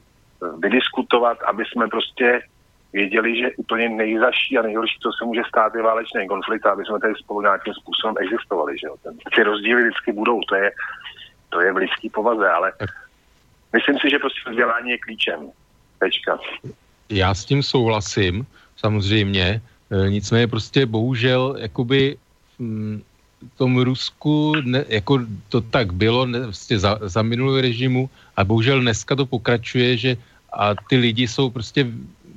[0.59, 2.41] vydiskutovat, aby jsme prostě
[2.93, 7.01] věděli, že úplně nejzaší a nejhorší, co se může stát, je válečný konflikt, aby jsme
[7.01, 8.79] tady spolu nějakým způsobem existovali.
[8.79, 8.95] Že jo?
[9.03, 10.71] Ten, ty rozdíly vždycky budou, to je,
[11.49, 12.73] to je v lidský povaze, ale
[13.73, 15.41] myslím si, že prostě vzdělání je klíčem.
[15.99, 16.39] Tečka.
[17.09, 19.61] Já s tím souhlasím, samozřejmě,
[19.91, 22.17] e, nicméně prostě bohužel, jakoby
[22.59, 23.03] mm,
[23.55, 28.45] v tom Rusku, ne, jako to tak bylo ne, prostě za, za minulý režimu a
[28.45, 30.17] bohužel dneska to pokračuje, že
[30.53, 31.87] a ty lidi jsou prostě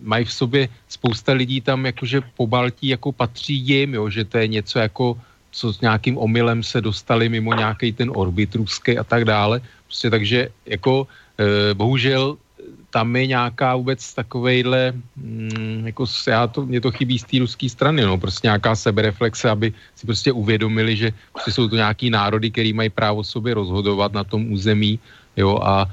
[0.02, 4.38] mají v sobě spousta lidí tam jakože po Baltí jako patří jim, jo, že to
[4.38, 5.18] je něco jako
[5.52, 9.62] co s nějakým omylem se dostali mimo nějaký ten orbit ruský a tak dále.
[9.88, 12.38] Prostě takže jako e, bohužel
[12.92, 17.70] tam je nějaká vůbec takovejhle, mm, jako já to, mě to chybí z té ruské
[17.70, 22.52] strany, no, prostě nějaká sebereflexe, aby si prostě uvědomili, že prostě jsou to nějaký národy,
[22.52, 25.00] který mají právo sobě rozhodovat na tom území,
[25.38, 25.88] jo, a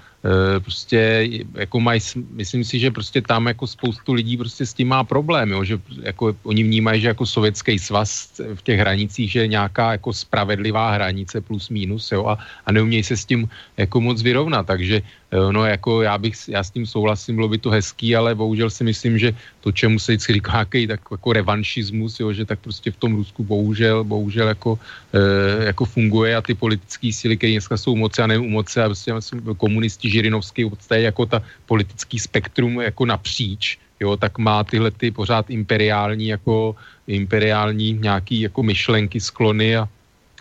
[0.61, 2.01] prostě jako mají,
[2.31, 5.79] myslím si, že prostě tam jako spoustu lidí prostě s tím má problém, jo, že
[6.03, 10.91] jako oni vnímají, že jako sovětský svaz v těch hranicích, že je nějaká jako spravedlivá
[10.91, 15.28] hranice plus minus, jo, a, a neumějí se s tím jako moc vyrovnat, takže Eh,
[15.33, 18.85] no jako já bych, já s tím souhlasím, bylo by to hezký, ale bohužel si
[18.85, 22.91] myslím, že to, čemu se vždycky říká jaký, tak jako revanšismus, jo, že tak prostě
[22.91, 24.79] v tom Rusku bohužel, bohužel jako,
[25.13, 28.89] e, jako funguje a ty politické síly, které dneska jsou moci a nevím moci a
[28.89, 29.13] prostě
[29.57, 30.65] komunisti Žirinovský
[30.95, 36.77] je jako ta politický spektrum jako napříč, jo, tak má tyhle ty pořád imperiální jako
[37.07, 39.89] imperiální nějaký jako myšlenky, sklony a,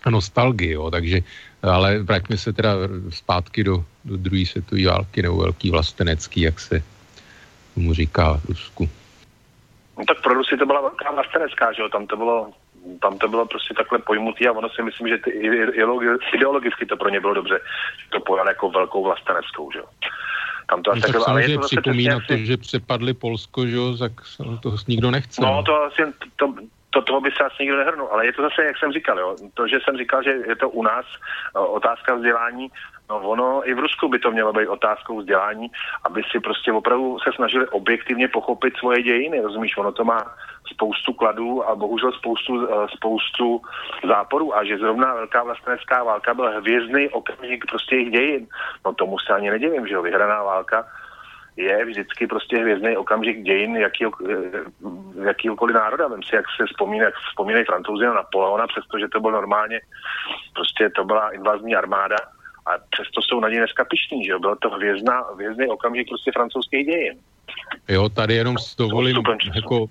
[0.04, 1.22] a nostalgii, jo, takže
[1.64, 2.74] ale vraťme se teda
[3.10, 6.84] zpátky do, do druhé světové války nebo velký vlastenecký, jak se
[7.76, 8.90] tomu říká v Rusku.
[9.98, 12.52] No tak pro Rusy to byla velká vlastenecká, že jo, tam to bylo
[13.02, 15.32] tam to bylo prostě takhle pojmutý a ono si myslím, že ty
[16.34, 17.60] ideologicky to pro ně bylo dobře,
[18.04, 19.86] že to pojal jako velkou vlasteneckou, že jo.
[20.70, 23.98] Tam to no, tak bylo, ale je to připomíná to, že přepadli Polsko, že jo,
[23.98, 24.12] tak
[24.62, 25.42] to nikdo nechce.
[25.42, 25.64] No, no.
[25.64, 26.02] to asi,
[26.36, 26.54] to,
[26.98, 29.36] to toho by se asi nikdo nehrnul, ale je to zase, jak jsem říkal, jo,
[29.54, 31.06] to, že jsem říkal, že je to u nás
[31.54, 32.72] otázka vzdělání,
[33.10, 35.68] no ono i v Rusku by to mělo být otázkou vzdělání,
[36.04, 40.26] aby si prostě opravdu se snažili objektivně pochopit svoje dějiny, rozumíš, ono to má
[40.74, 43.62] spoustu kladů a bohužel spoustu, e, spoustu
[44.08, 44.58] záporů.
[44.58, 48.48] A že zrovna velká vlastenecká válka byl hvězdný okamžik prostě jejich dějin.
[48.86, 50.86] No tomu se ani nedivím, že jo, vyhraná válka
[51.58, 56.08] je vždycky prostě hvězdný okamžik dějin jakýho, eh, jakýhokoliv národa.
[56.08, 59.80] Vem si, jak se vzpomínají, vzpomínají francouzi na Napoleona, přestože to byl normálně,
[60.54, 62.18] prostě to byla invazní armáda
[62.66, 64.40] a přesto jsou na něj dneska pišní, že jo?
[64.40, 67.18] Byl to hvězdná, hvězdný okamžik prostě francouzských dějin.
[67.88, 69.18] Jo, tady jenom s dovolím,
[69.56, 69.86] jako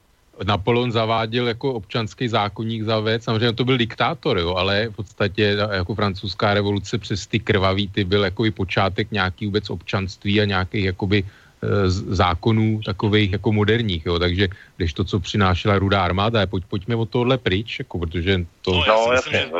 [0.44, 5.56] Napoleon zaváděl jako občanský zákonník za věc, samozřejmě to byl diktátor, jo, ale v podstatě
[5.72, 10.44] jako francouzská revoluce přes ty krvavý, ty byl jako i počátek nějaký vůbec občanství a
[10.44, 11.45] nějakých jakoby Eh,
[11.88, 16.96] zákonů takových jako moderních, jo, takže když to, co přinášela rudá armáda, je, pojď, pojďme
[16.96, 18.72] od tohle pryč, jako, protože to...
[18.72, 19.50] No, no jasně,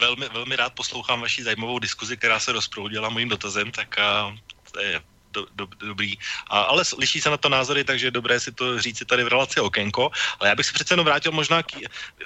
[0.00, 4.36] velmi, velmi rád poslouchám vaši zajímavou diskuzi, která se rozproudila mojím dotazem, tak a,
[4.72, 5.00] to je
[5.36, 6.16] do, do, dobrý.
[6.48, 9.24] A, ale liší se na to názory, takže je dobré si to říct si tady
[9.24, 10.10] v relaci okénko.
[10.40, 11.76] Ale já bych se přece jenom vrátil možná, k,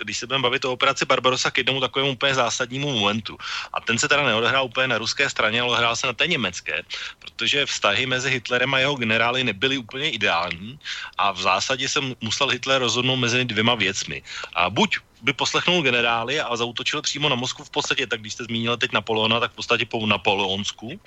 [0.02, 3.38] když se budeme bavit o operaci Barbarossa, k jednomu takovému úplně zásadnímu momentu.
[3.72, 6.82] A ten se teda neodehrál úplně na ruské straně, ale odehrál se na té německé,
[7.18, 10.78] protože vztahy mezi Hitlerem a jeho generály nebyly úplně ideální
[11.18, 14.22] a v zásadě se musel Hitler rozhodnout mezi dvěma věcmi.
[14.54, 18.44] A buď by poslechnul generály a zautočil přímo na Moskvu v podstatě, tak když jste
[18.44, 21.00] zmínil teď Napoleona, tak v podstatě po Napoleonsku,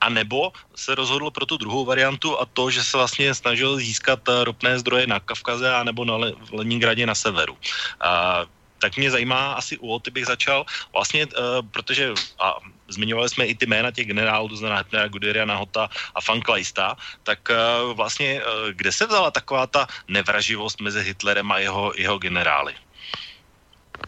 [0.00, 4.28] a nebo se rozhodl pro tu druhou variantu a to, že se vlastně snažil získat
[4.28, 7.56] eh, ropné zdroje na Kavkaze a nebo na v Leningradě na severu.
[8.00, 8.42] A
[8.82, 12.10] tak mě zajímá, asi u Oty bych začal, vlastně, uh, protože
[12.42, 12.58] a
[12.90, 17.38] zmiňovali jsme i ty jména těch generálů, to znamená Hepnera, Guderia, Nahota a Fanklajsta, tak
[17.46, 22.74] uh, vlastně, uh, kde se vzala taková ta nevraživost mezi Hitlerem a jeho, jeho generály?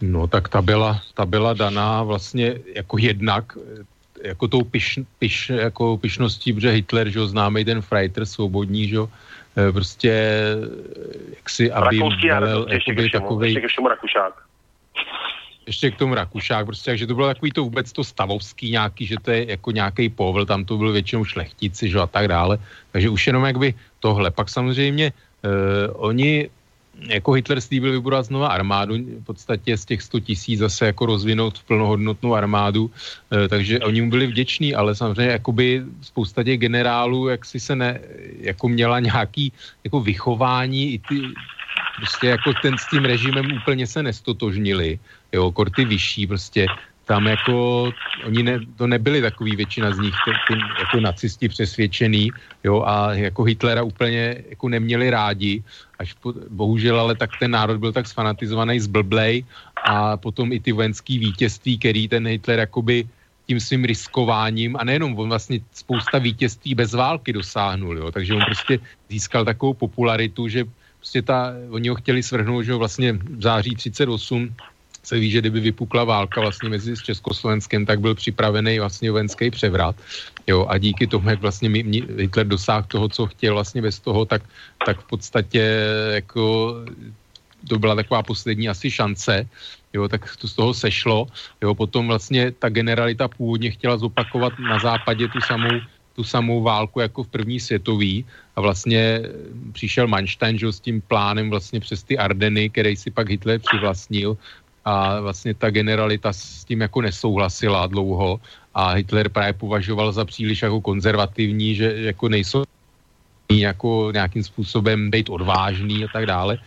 [0.00, 3.58] No tak ta byla, ta byla daná vlastně jako jednak
[4.24, 8.98] jako tou piš, piš, jako pišností, protože Hitler, že ho známý ten Freiter, svobodní, že
[9.72, 10.10] prostě
[11.36, 13.50] jak si, aby velel, jakoby takovej...
[13.50, 14.34] Ještě k všemu Rakušák
[15.66, 19.16] ještě k tomu Rakušák, prostě, takže to bylo takový to vůbec to stavovský nějaký, že
[19.22, 22.58] to je jako nějaký povel, tam to byl většinou šlechtici, že a tak dále,
[22.92, 24.30] takže už jenom jakby tohle.
[24.30, 25.50] Pak samozřejmě uh,
[25.96, 26.48] oni
[27.00, 31.62] jako Hitler slíbil vybudovat znova armádu, v podstatě z těch 100 tisíc zase jako rozvinout
[31.62, 32.90] plnohodnotnou armádu,
[33.32, 37.76] e, takže oni mu byli vděční, ale samozřejmě jakoby spousta těch generálů, jak si se
[37.76, 38.00] ne,
[38.40, 39.52] jako měla nějaký
[39.84, 41.20] jako vychování, i ty,
[41.96, 44.98] prostě jako ten s tím režimem úplně se nestotožnili,
[45.32, 46.66] jo, korty vyšší prostě,
[47.04, 47.90] tam jako,
[48.24, 50.14] oni ne, to nebyli takový většina z nich,
[50.48, 52.30] ty, jako nacisti přesvědčený,
[52.64, 55.62] jo, a jako Hitlera úplně jako neměli rádi,
[55.98, 59.44] až po, bohužel, ale tak ten národ byl tak sfanatizovaný, zblblej
[59.84, 63.08] a potom i ty vojenský vítězství, který ten Hitler jakoby
[63.46, 68.44] tím svým riskováním a nejenom, on vlastně spousta vítězství bez války dosáhnul, jo, takže on
[68.44, 68.78] prostě
[69.10, 70.64] získal takovou popularitu, že
[70.98, 74.54] prostě ta, oni ho chtěli svrhnout, že vlastně v září 38
[75.04, 79.96] se ví, že kdyby vypukla válka vlastně mezi Československem, tak byl připravený vlastně vojenský převrat.
[80.46, 81.68] Jo, a díky tomu, jak vlastně
[82.18, 84.42] Hitler dosáhl toho, co chtěl vlastně bez toho, tak,
[84.86, 85.62] tak v podstatě
[86.10, 86.74] jako
[87.68, 89.48] to byla taková poslední asi šance,
[89.92, 91.26] jo, tak to z toho sešlo.
[91.62, 95.80] Jo, potom vlastně ta generalita původně chtěla zopakovat na západě tu samou
[96.14, 98.24] tu samou válku jako v první světový
[98.56, 99.22] a vlastně
[99.72, 104.38] přišel Manstein s tím plánem vlastně přes ty Ardeny, který si pak Hitler přivlastnil
[104.84, 108.40] a vlastně ta generalita s tím jako nesouhlasila dlouho
[108.74, 112.64] a Hitler právě považoval za příliš jako konzervativní, že jako nejsou
[113.52, 116.58] jako nějakým způsobem být odvážný a tak dále.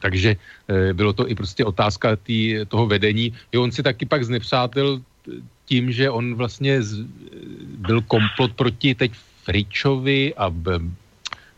[0.00, 0.36] Takže
[0.68, 3.32] e, bylo to i prostě otázka tý, toho vedení.
[3.52, 5.00] Jo, on si taky pak znepřátel
[5.64, 7.04] tím, že on vlastně z,
[7.84, 9.12] byl komplot proti teď
[9.44, 10.52] Fričovi a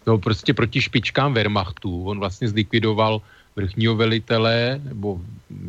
[0.06, 2.04] no prostě proti špičkám Wehrmachtu.
[2.04, 3.22] On vlastně zlikvidoval
[3.56, 5.20] vrchního velitele, nebo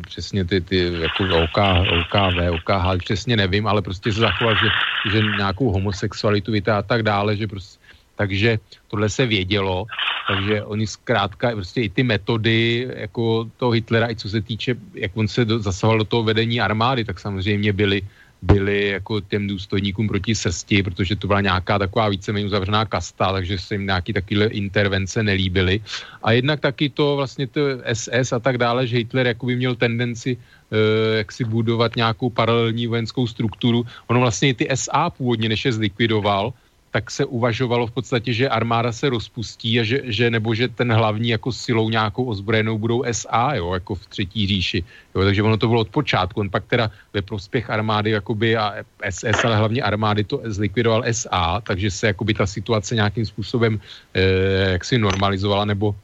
[0.06, 1.58] přesně ty, ty jako OK,
[2.00, 4.68] OKV, OKH, přesně nevím, ale prostě se zachoval, že,
[5.10, 7.78] že nějakou homosexualitu a tak dále, že prostě,
[8.16, 8.58] takže
[8.88, 9.86] tohle se vědělo,
[10.28, 15.16] takže oni zkrátka prostě i ty metody jako toho Hitlera, i co se týče, jak
[15.16, 18.02] on se do, zasahoval do toho vedení armády, tak samozřejmě byly
[18.44, 23.58] byli jako těm důstojníkům proti srsti, protože to byla nějaká taková víceméně uzavřená kasta, takže
[23.58, 25.80] se jim nějaký takové intervence nelíbily.
[26.22, 27.60] A jednak taky to vlastně to
[27.92, 32.86] SS a tak dále, že Hitler jakoby měl tendenci uh, jak si budovat nějakou paralelní
[32.86, 33.86] vojenskou strukturu.
[34.06, 36.52] Ono vlastně i ty SA původně, než je zlikvidoval,
[36.94, 40.94] tak se uvažovalo v podstatě, že armáda se rozpustí a že, že nebo že ten
[40.94, 44.84] hlavní jako silou nějakou ozbrojenou budou SA, jo, jako v třetí říši.
[45.14, 46.40] Jo, takže ono to bylo od počátku.
[46.40, 51.60] On pak teda ve prospěch armády jakoby a SS, ale hlavně armády to zlikvidoval SA,
[51.66, 53.80] takže se jakoby ta situace nějakým způsobem
[54.14, 55.98] eh, jaksi normalizovala nebo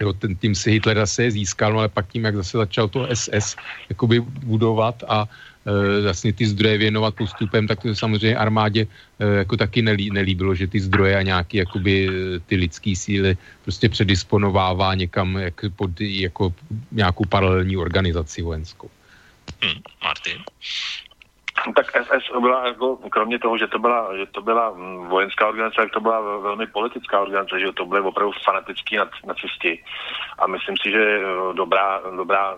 [0.00, 3.04] jo, ten tým si Hitler zase získal, no ale pak tím, jak zase začal to
[3.12, 3.56] SS
[3.92, 5.28] jakoby budovat a
[6.02, 8.86] vlastně ty zdroje věnovat postupem, tak to samozřejmě armádě
[9.18, 13.36] e, jako taky nelí, nelíbilo, že ty zdroje a nějaký jakoby e, ty lidský síly
[13.62, 16.54] prostě předisponovává někam jak pod jako
[16.92, 18.90] nějakou paralelní organizaci vojenskou.
[19.62, 20.38] Hmm, Martin?
[21.76, 25.76] Tak SS byla jako, kromě toho, že to byla, že to byla mm, vojenská organizace,
[25.76, 28.96] tak to byla velmi politická organizace, že to byly opravdu fanatický
[29.26, 29.84] nacisti.
[30.38, 31.20] A myslím si, že
[31.52, 32.56] dobrá, dobrá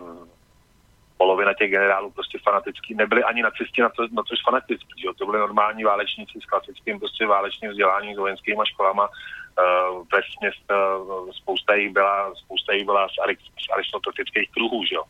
[1.23, 5.09] polovina těch generálů prostě fanatický, nebyli ani nacisti na, to, na což fanatický, že?
[5.19, 11.31] to byly normální válečníci s klasickým prostě válečným vzděláním, s vojenskými školama, uh, vesměs, uh,
[11.31, 13.17] spousta jich byla, spousta jich byla z,
[13.65, 15.05] z aristokratických kruhů, že jo.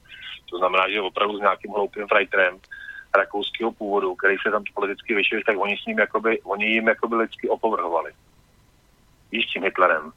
[0.51, 2.59] To znamená, že opravdu s nějakým hloupým frajterem
[3.15, 7.17] rakouského původu, který se tam politicky vyšel, tak oni s ním jakoby, oni jim jakoby
[7.17, 8.13] lidsky opovrhovali.
[9.33, 10.13] víš, tím Hitlerem.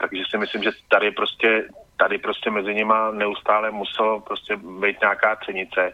[0.00, 1.68] Takže si myslím, že tady prostě,
[2.02, 5.92] tady prostě mezi nima neustále muselo prostě být nějaká třenice.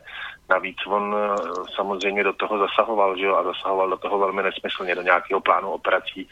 [0.48, 1.36] Navíc on eh,
[1.76, 5.70] samozřejmě do toho zasahoval, že jo, a zasahoval do toho velmi nesmyslně, do nějakého plánu
[5.70, 6.28] operací.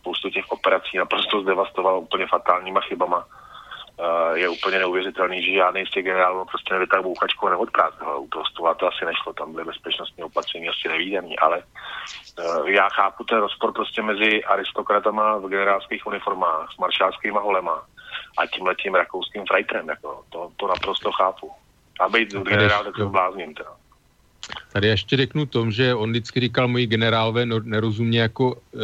[0.00, 3.24] Spoustu těch operací naprosto zdevastoval úplně fatálníma chybama.
[4.00, 8.20] Uh, je úplně neuvěřitelný, že žádný z těch generálů prostě nevytáhl bouchačku a neodprázdnil.
[8.20, 12.88] U toho stola to asi nešlo, tam byly bezpečnostní opatření asi nevýdaný, ale uh, já
[12.88, 17.82] chápu ten rozpor prostě mezi aristokratama v generálských uniformách s maršálskýma holema
[18.38, 21.50] a tím letím rakouským frajtrem, jako, to, to naprosto chápu.
[22.00, 23.70] A být generál, tak to blázním teda.
[24.72, 28.78] Tady ještě řeknu tom, že on vždycky říkal moji generálové no, nerozumně jako e,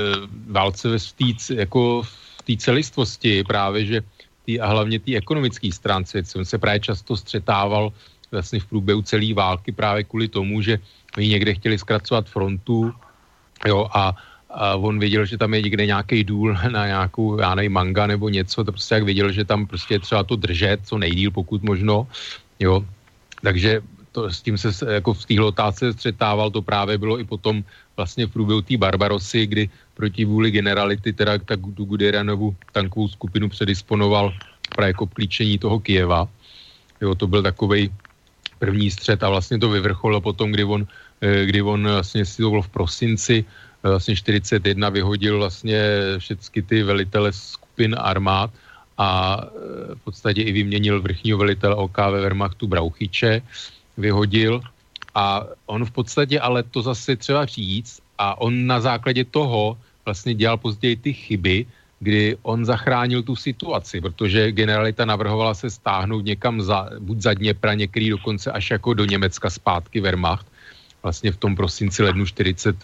[0.51, 4.01] válce ve stýc, jako v té celistvosti právě, že
[4.45, 6.23] tý, a hlavně té ekonomické stránce.
[6.37, 7.93] On se právě často střetával
[8.31, 10.79] vlastně v průběhu celé války právě kvůli tomu, že
[11.17, 12.93] oni někde chtěli zkracovat frontu
[13.67, 14.15] jo, a,
[14.57, 18.29] a on věděl, že tam je někde nějaký důl na nějakou, já nevím, manga nebo
[18.29, 21.63] něco, to prostě jak věděl, že tam prostě je třeba to držet co nejdíl, pokud
[21.63, 22.09] možno,
[22.61, 22.85] jo,
[23.43, 23.83] takže
[24.17, 27.61] to, s tím se jako v téhle otázce střetával, to právě bylo i potom
[27.97, 33.49] vlastně v průběhu té Barbarosy, kdy proti vůli generality teda tak tu Guderianovu tankovou skupinu
[33.49, 34.33] předisponoval
[34.73, 36.29] právě k obklíčení toho Kijeva.
[37.01, 37.93] Jo, to byl takový
[38.59, 40.89] první střed a vlastně to vyvrcholilo potom, kdy on,
[41.21, 45.81] eh, kdy on vlastně si to bylo v prosinci, eh, vlastně 41 vyhodil vlastně
[46.19, 48.51] všechny ty velitele skupin armád
[48.99, 53.43] a eh, v podstatě i vyměnil vrchního velitele OKV Wehrmachtu Brauchyče,
[53.97, 54.61] vyhodil.
[55.15, 60.35] A on v podstatě, ale to zase třeba říct, a on na základě toho vlastně
[60.35, 61.67] dělal později ty chyby,
[62.01, 67.75] kdy on zachránil tu situaci, protože generalita navrhovala se stáhnout někam za, buď za Dněpra,
[67.75, 70.47] některý dokonce až jako do Německa zpátky Wehrmacht,
[71.03, 72.77] vlastně v tom prosinci lednu 40,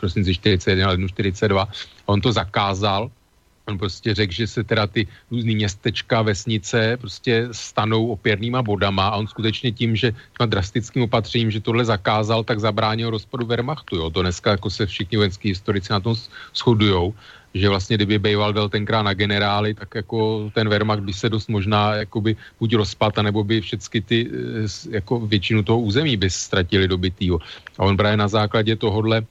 [0.00, 1.62] prosinci 41, lednu 42.
[1.62, 1.68] A
[2.06, 3.10] on to zakázal,
[3.70, 9.16] On prostě řekl, že se teda ty různý městečka, vesnice prostě stanou opěrnýma bodama a
[9.16, 13.96] on skutečně tím, že tím drastickým opatřením, že tohle zakázal, tak zabránil rozpadu Wehrmachtu.
[13.96, 14.10] Jo.
[14.10, 16.14] To dneska jako se všichni vojenský historici na tom
[16.54, 17.14] shodujou,
[17.54, 21.48] že vlastně kdyby Bejval dal tenkrát na generály, tak jako ten Wehrmacht by se dost
[21.48, 26.88] možná jakoby buď rozpad, nebo by všechny ty, eh, jako většinu toho území by ztratili
[26.88, 27.38] dobytýho.
[27.78, 29.22] A on právě na základě tohohle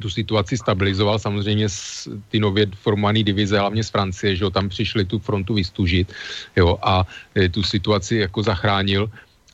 [0.00, 1.18] tu situaci stabilizoval.
[1.18, 5.54] Samozřejmě z, ty nově formované divize, hlavně z Francie, že jo, tam přišli tu frontu
[5.54, 6.12] vystužit
[6.56, 7.04] jo, a
[7.36, 9.10] e, tu situaci jako zachránil.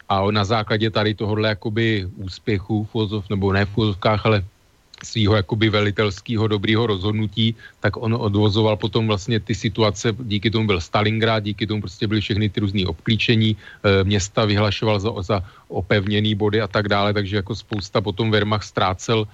[0.08, 2.88] A on na základě tady tohohle jakoby úspěchu,
[3.30, 4.44] nebo ne v úzovkách, ale
[5.04, 10.80] svého jakoby velitelského dobrýho rozhodnutí, tak on odvozoval potom vlastně ty situace, díky tomu byl
[10.80, 15.36] Stalingrad, díky tomu prostě byly všechny ty různé obklíčení, e, města vyhlašoval za, za
[15.68, 19.28] opevněný body a tak dále, takže jako spousta potom Wehrmacht ztrácel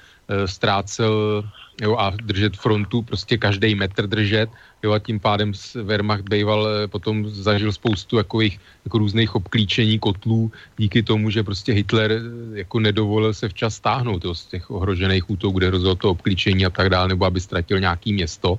[0.47, 1.45] ztrácel
[1.81, 4.51] jo, a držet frontu, prostě každý metr držet,
[4.83, 10.53] jo, a tím pádem Wehrmacht býval eh, potom zažil spoustu takových jako různých obklíčení kotlů
[10.77, 12.19] díky tomu, že prostě Hitler eh,
[12.59, 16.71] jako nedovolil se včas stáhnout jo, z těch ohrožených útoků, kde rozhodl to obklíčení a
[16.71, 18.59] tak dále, nebo aby ztratil nějaký město.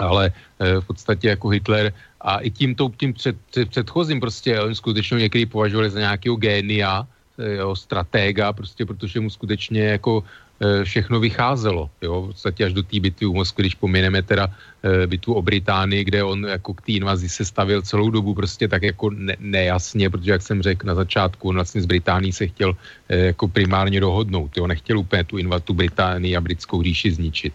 [0.00, 0.32] Ale
[0.80, 5.46] v podstatě jako Hitler a i tím, tím před, před, předchozím prostě on skutečně někdy
[5.46, 7.04] považovali za nějakého génia,
[7.36, 10.24] jo, stratéga, prostě protože mu skutečně jako Eh,
[10.84, 14.48] všechno vycházelo, jo, v podstatě až do té bitvy u Moskvy, když pomineme teda
[14.82, 18.68] e, bitvu o Británii, kde on jako k té invazi se stavil celou dobu prostě
[18.68, 22.46] tak jako ne, nejasně, protože jak jsem řekl na začátku, on vlastně z Británii se
[22.46, 22.76] chtěl
[23.08, 27.54] e, jako primárně dohodnout, jo, nechtěl úplně tu invazu tu Británii a britskou říši zničit.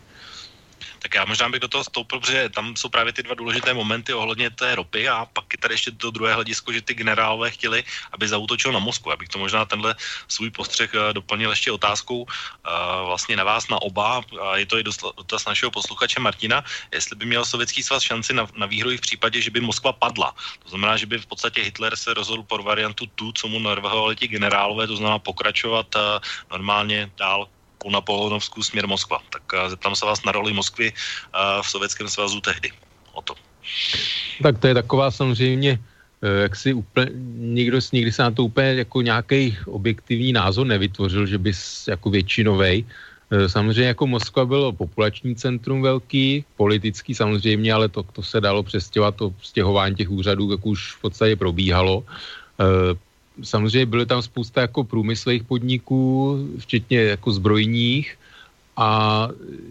[1.05, 4.13] Tak já možná bych do toho stoupil, protože tam jsou právě ty dva důležité momenty
[4.13, 7.83] ohledně té ropy a pak je tady ještě to druhé hledisko, že ty generálové chtěli,
[8.11, 9.11] aby zautočil na Moskvu.
[9.13, 9.95] Abych to možná tenhle
[10.27, 12.69] svůj postřeh eh, doplnil ještě otázkou eh,
[13.05, 14.25] vlastně na vás, na oba.
[14.41, 18.49] A je to i dotaz našeho posluchače Martina, jestli by měl Sovětský svaz šanci na,
[18.57, 20.33] na výhru v případě, že by Moskva padla.
[20.65, 24.15] To znamená, že by v podstatě Hitler se rozhodl pro variantu tu, co mu navrhovali
[24.15, 26.01] ti generálové, to znamená pokračovat eh,
[26.49, 27.45] normálně dál
[27.85, 29.21] po Napoleonovskou směr Moskva.
[29.29, 32.73] Tak eh, zeptám se vás na roli Moskvy eh, v Sovětském svazu tehdy.
[33.13, 33.37] O to.
[34.41, 38.89] Tak to je taková samozřejmě eh, jak si úplně, nikdo, nikdy se na to úplně
[38.89, 41.53] jako nějaký objektivní názor nevytvořil, že by
[41.87, 42.85] jako většinovej.
[43.25, 49.15] Samozřejmě jako Moskva bylo populační centrum velký, politický samozřejmě, ale to, to se dalo přestěhovat,
[49.17, 52.05] to stěhování těch úřadů, jak už v podstatě probíhalo
[53.43, 58.17] samozřejmě byly tam spousta jako průmyslových podniků, včetně jako zbrojních
[58.77, 59.29] a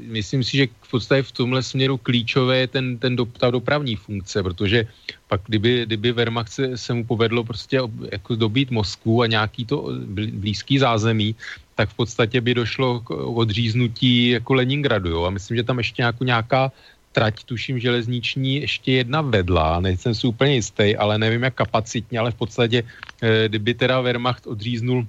[0.09, 3.97] myslím si, že v podstatě v tomhle směru klíčové je ten, ten do, ta dopravní
[3.97, 4.87] funkce, protože
[5.29, 7.81] pak kdyby, kdyby Wehrmacht se, se mu povedlo prostě
[8.13, 9.93] jako dobít Moskvu a nějaký to
[10.33, 11.37] blízký zázemí,
[11.75, 15.25] tak v podstatě by došlo k odříznutí jako Leningradu, jo?
[15.25, 16.73] A myslím, že tam ještě nějakou, nějaká
[17.15, 22.35] trať, tuším, železniční ještě jedna vedla, nejsem si úplně jistý, ale nevím jak kapacitně, ale
[22.35, 22.83] v podstatě,
[23.23, 25.07] eh, kdyby teda Wehrmacht odříznul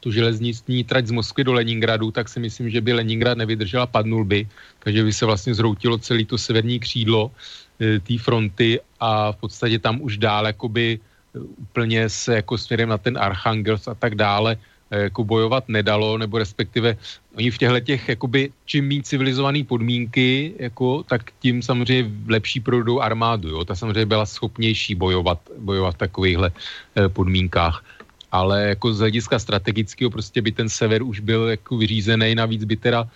[0.00, 4.24] tu železniční trať z Moskvy do Leningradu, tak si myslím, že by Leningrad nevydržela, padnul
[4.24, 4.46] by,
[4.78, 7.32] takže by se vlastně zhroutilo celé to severní křídlo
[7.80, 12.88] e, té fronty a v podstatě tam už dál jakoby e, úplně se jako směrem
[12.88, 14.54] na ten Archangels a tak dále
[14.90, 16.96] jako bojovat nedalo, nebo respektive
[17.36, 23.00] oni v těchto těch, jakoby, čím méně civilizované podmínky, jako, tak tím samozřejmě lepší produkou
[23.00, 23.64] armádu, jo?
[23.64, 26.50] ta samozřejmě byla schopnější bojovat, bojovat v takovýchhle
[26.96, 27.84] e, podmínkách
[28.32, 32.76] ale jako z hlediska strategického prostě by ten sever už byl jako vyřízený, navíc by
[32.76, 33.08] teda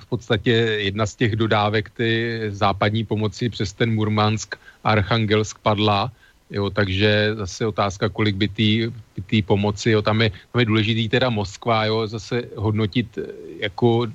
[0.00, 0.50] v podstatě
[0.80, 6.12] jedna z těch dodávek ty západní pomoci přes ten Murmansk Archangelsk padla,
[6.50, 8.48] jo, takže zase otázka, kolik by
[9.26, 13.18] té pomoci, jo, tam je, tam je důležitý teda Moskva, jo, zase hodnotit
[13.60, 14.06] jako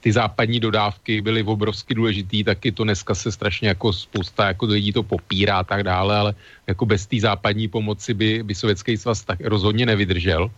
[0.00, 4.92] ty západní dodávky byly obrovsky důležitý, taky to dneska se strašně jako spousta jako lidí
[4.92, 6.34] to popírá a tak dále, ale
[6.66, 10.50] jako bez té západní pomoci by, by sovětský svaz tak rozhodně nevydržel.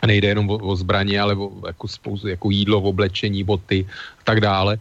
[0.00, 3.86] A nejde jenom o, o zbraně, ale o jako, spoustu, jako jídlo, oblečení, boty
[4.20, 4.78] a tak dále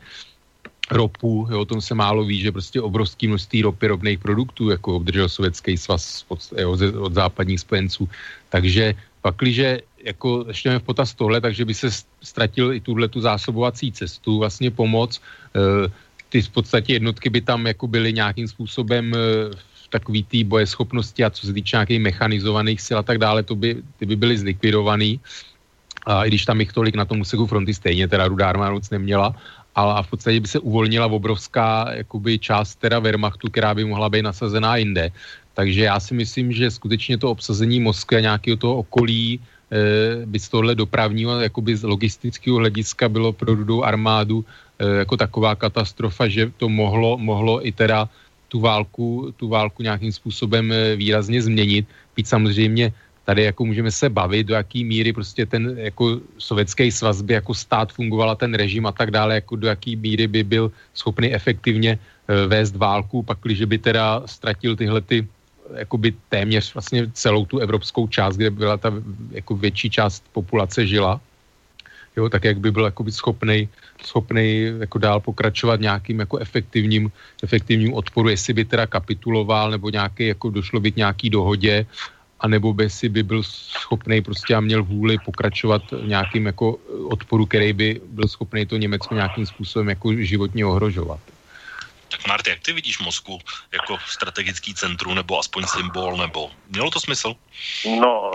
[0.92, 4.96] ropu, jo, o tom se málo ví, že prostě obrovský množství ropy, ropných produktů, jako
[4.96, 8.10] obdržel sovětský svaz od, jo, od západních spojenců.
[8.50, 11.90] Takže pakliže jako ještě v potaz tohle, takže by se
[12.24, 15.20] ztratil i tuhle tu zásobovací cestu, vlastně pomoc.
[15.20, 15.92] E,
[16.30, 19.18] ty v podstatě jednotky by tam jako byly nějakým způsobem e,
[19.52, 23.56] v takový té bojeschopnosti a co se týče nějakých mechanizovaných sil a tak dále, to
[23.56, 25.20] by, ty by byly zlikvidovaný.
[26.08, 28.90] A i když tam jich tolik na tom úseku fronty stejně teda rudá armáda moc
[28.90, 29.36] neměla,
[29.78, 34.22] a v podstatě by se uvolnila obrovská jakoby část teda Wehrmachtu, která by mohla být
[34.22, 35.12] nasazená jinde.
[35.54, 40.40] Takže já si myslím, že skutečně to obsazení Moskvy a nějakého toho okolí Eh, by
[40.40, 44.46] z tohle dopravního, jakoby z logistického hlediska bylo pro rudou armádu
[44.80, 48.08] eh, jako taková katastrofa, že to mohlo, mohlo i teda
[48.48, 51.84] tu válku, tu válku nějakým způsobem eh, výrazně změnit.
[52.16, 52.94] Byť samozřejmě
[53.28, 57.54] tady jako můžeme se bavit, do jaký míry prostě ten jako sovětský svaz by jako
[57.54, 62.00] stát fungovala ten režim a tak dále, jako do jaký míry by byl schopný efektivně
[62.48, 65.28] vést válku, pak když by teda ztratil tyhle ty
[65.76, 68.96] jakoby téměř vlastně celou tu evropskou část, kde byla ta
[69.32, 71.20] jako větší část populace žila,
[72.18, 73.68] jo, tak jak by byl jakoby schopnej,
[74.08, 77.12] schopnej jako dál pokračovat nějakým jako efektivním,
[77.44, 81.86] efektivním odporu, jestli by teda kapituloval, nebo nějaký, jako došlo by k nějaký dohodě,
[82.40, 86.78] anebo by si by byl schopný prostě a měl vůli pokračovat v nějakým jako
[87.10, 91.20] odporu, který by byl schopný to Německo nějakým způsobem jako životně ohrožovat.
[92.12, 93.40] Tak Marty, jak ty vidíš Moskvu
[93.74, 97.36] jako strategický centrum, nebo aspoň symbol, nebo mělo to smysl?
[98.00, 98.32] No,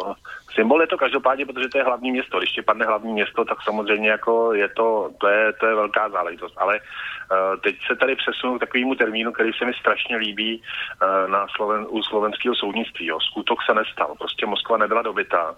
[0.54, 2.38] symbol je to každopádně, protože to je hlavní město.
[2.38, 6.08] Když ti padne hlavní město, tak samozřejmě jako je to, to je, to je velká
[6.08, 6.54] záležitost.
[6.56, 11.30] Ale uh, teď se tady přesunu k takovému termínu, který se mi strašně líbí uh,
[11.30, 13.06] na Sloven, u slovenského soudnictví.
[13.06, 13.20] Jo.
[13.20, 14.14] Skutok se nestal.
[14.18, 15.50] Prostě Moskva nebyla dobytá.
[15.50, 15.56] Uh,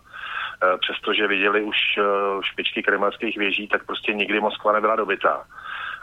[0.81, 5.45] přestože viděli už uh, špičky kremelských věží, tak prostě nikdy Moskva nebyla dobytá.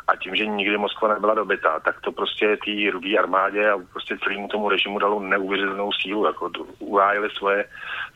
[0.07, 4.18] A tím, že nikdy Moskva nebyla dobytá, tak to prostě té rudé armádě a prostě
[4.18, 6.26] celému tomu režimu dalo neuvěřitelnou sílu.
[6.26, 7.65] Jako uhájili svoje,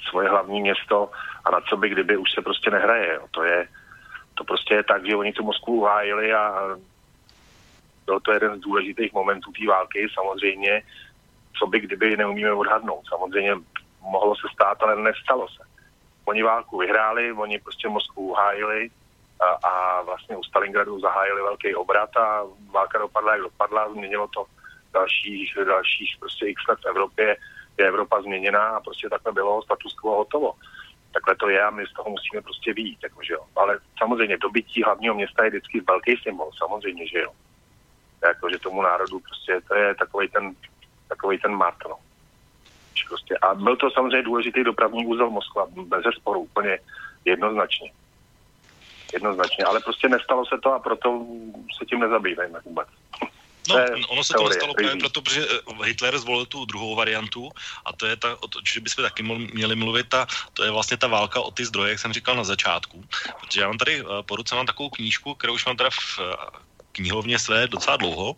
[0.10, 1.12] svoje hlavní město
[1.46, 3.14] a na co by kdyby už se prostě nehraje.
[3.14, 3.28] Jo.
[3.32, 3.68] To je,
[4.34, 6.76] to prostě je tak, že oni tu Moskvu uhájili a
[8.06, 10.08] byl to jeden z důležitých momentů té války.
[10.14, 10.82] Samozřejmě,
[11.60, 13.04] co by kdyby neumíme odhadnout.
[13.10, 13.56] Samozřejmě
[14.02, 15.64] mohlo se stát, ale nestalo se.
[16.26, 18.90] Oni válku vyhráli, oni prostě Moskvu uhájili,
[19.40, 24.46] a, vlastně u Stalingradu zahájili velký obrat a válka dopadla, jak dopadla, změnilo to
[24.94, 27.38] dalších, dalších prostě x let v Evropě,
[27.78, 30.54] je Evropa změněná a prostě takhle bylo status quo hotovo.
[31.14, 33.44] Takhle to je a my z toho musíme prostě výjít, jako, že jo.
[33.56, 37.32] Ale samozřejmě dobytí hlavního města je vždycky velký symbol, samozřejmě, že jo.
[38.24, 40.56] Jako, že tomu národu prostě to je takový ten,
[41.08, 41.96] takový ten mat, no.
[43.08, 43.38] Prostě.
[43.38, 46.80] A byl to samozřejmě důležitý dopravní úzel Moskva, bez sporu, úplně
[47.26, 47.92] jednoznačně
[49.14, 51.26] jednoznačně, ale prostě nestalo se to a proto
[51.78, 52.88] se tím nezabývejme vůbec.
[53.70, 53.76] No,
[54.10, 57.52] ono se teorie, to nestalo právě proto, protože eh, Hitler zvolil tu druhou variantu
[57.86, 59.24] a to je ta, o to, že bychom taky
[59.54, 62.44] měli mluvit, a to je vlastně ta válka o ty zdroje, jak jsem říkal na
[62.44, 63.04] začátku.
[63.42, 66.20] Protože já mám tady eh, po ruce mám takovou knížku, kterou už mám teda v
[66.20, 66.36] eh,
[66.92, 68.36] knihovně své docela dlouho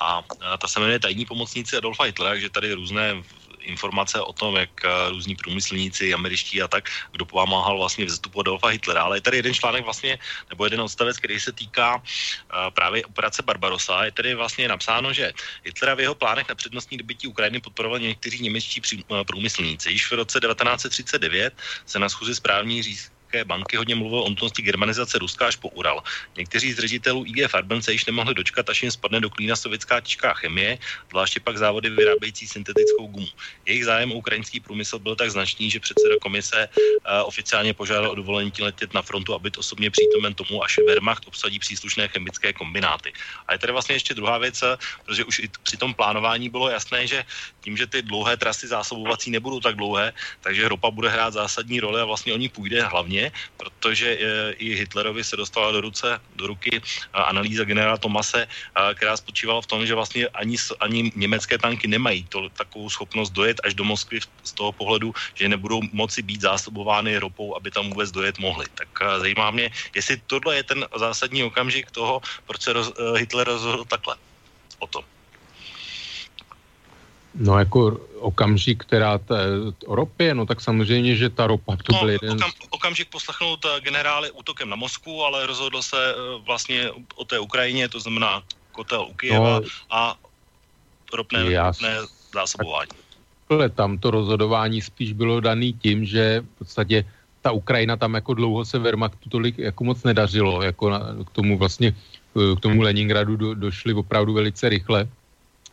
[0.00, 0.22] a
[0.58, 3.22] ta se jmenuje Tajní pomocníci Adolfa Hitlera, takže tady různé
[3.66, 8.68] informace o tom, jak eh, různí průmyslníci, američtí a tak, kdo pomáhal vlastně vzestupu Adolfa
[8.68, 9.02] Hitlera.
[9.02, 10.18] Ale je tady jeden článek vlastně,
[10.50, 12.02] nebo jeden odstavec, který se týká uh,
[12.74, 14.04] právě operace Barbarossa.
[14.04, 15.32] Je tady vlastně napsáno, že
[15.64, 19.90] Hitlera v jeho plánech na přednostní dobytí Ukrajiny podporovali někteří němečtí eh, průmyslníci.
[19.90, 21.54] Již v roce 1939
[21.86, 26.02] se na schůzi správní říz, banky hodně mluvil o nutnosti germanizace Ruska až po Ural.
[26.36, 30.00] Někteří z ředitelů IG Farben se již nemohli dočkat, až jim spadne do klína sovětská
[30.00, 30.78] těžká chemie,
[31.10, 33.28] zvláště pak závody vyrábějící syntetickou gumu.
[33.66, 38.14] Jejich zájem o ukrajinský průmysl byl tak značný, že předseda komise uh, oficiálně požádal o
[38.14, 43.12] dovolení letět na frontu a osobně přítomen tomu, až Wehrmacht obsadí příslušné chemické kombináty.
[43.46, 46.70] A je tady vlastně ještě druhá věc, eh, protože už i při tom plánování bylo
[46.70, 47.24] jasné, že
[47.60, 52.00] tím, že ty dlouhé trasy zásobovací nebudou tak dlouhé, takže ropa bude hrát zásadní roli
[52.00, 53.15] a vlastně o ní půjde hlavně,
[53.56, 56.80] protože eh, i Hitlerovi se dostala do ruce, do ruky
[57.12, 58.46] analýza generála Tomase,
[58.94, 63.60] která spočívala v tom, že vlastně ani, ani německé tanky nemají to, takovou schopnost dojet
[63.64, 68.10] až do Moskvy z toho pohledu, že nebudou moci být zásobovány ropou, aby tam vůbec
[68.10, 68.66] dojet mohli.
[68.74, 68.88] Tak
[69.18, 73.84] zajímá mě, jestli tohle je ten zásadní okamžik toho, proč se roz, eh, Hitler rozhodl
[73.84, 74.16] takhle
[74.78, 75.04] o tom.
[77.36, 79.36] No jako okamžik, která ta,
[79.86, 82.32] o ropě, no tak samozřejmě, že ta ropa to no, byl jeden...
[82.32, 87.38] Okam, okamžik poslechnout eh, generály útokem na Moskvu, ale rozhodl se eh, vlastně o té
[87.38, 88.42] Ukrajině, to znamená
[88.72, 90.16] kotel u Kijeva no, a
[91.12, 91.96] ropné, ropné
[92.34, 92.90] zásobování.
[93.50, 97.04] Ale tam to rozhodování spíš bylo daný tím, že v podstatě
[97.42, 101.58] ta Ukrajina tam jako dlouho se Wehrmachtu tolik jako moc nedařilo, jako na, k tomu
[101.58, 101.94] vlastně,
[102.34, 105.08] k tomu Leningradu do, došli opravdu velice rychle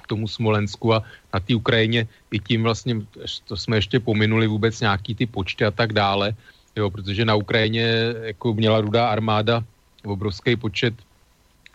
[0.04, 1.04] k tomu Smolensku a
[1.34, 3.02] na té Ukrajině i tím vlastně,
[3.48, 6.36] to jsme ještě pominuli vůbec nějaký ty počty a tak dále,
[6.76, 7.88] jo, protože na Ukrajině
[8.36, 9.64] jako měla rudá armáda
[10.04, 10.94] obrovský počet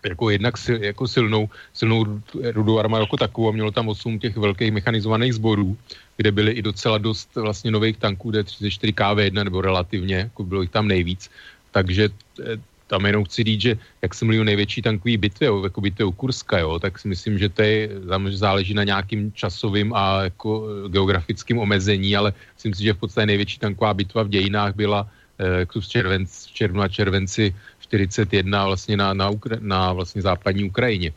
[0.04, 2.22] jako jednak sil, jako silnou, silnou
[2.54, 5.76] rudou armádu jako takovou a mělo tam 8 těch velkých mechanizovaných sborů,
[6.16, 10.70] kde byly i docela dost vlastně nových tanků D34 KV1 nebo relativně, jako bylo jich
[10.70, 11.30] tam nejvíc.
[11.70, 12.08] Takže
[12.40, 12.56] eh,
[12.88, 16.12] tam jenom chci říct, že jak jsem mluvil největší tankový bitvy, jo, jako bitvy u
[16.12, 17.88] Kurska, jo, tak si myslím, že to je,
[18.32, 23.58] záleží na nějakým časovým a jako geografickým omezení, ale myslím si, že v podstatě největší
[23.58, 25.00] tanková bitva v dějinách byla
[25.38, 30.64] eh, v, červenc, v červnu a červenci 41 vlastně na, na, Ukra- na vlastně západní
[30.64, 31.12] Ukrajině,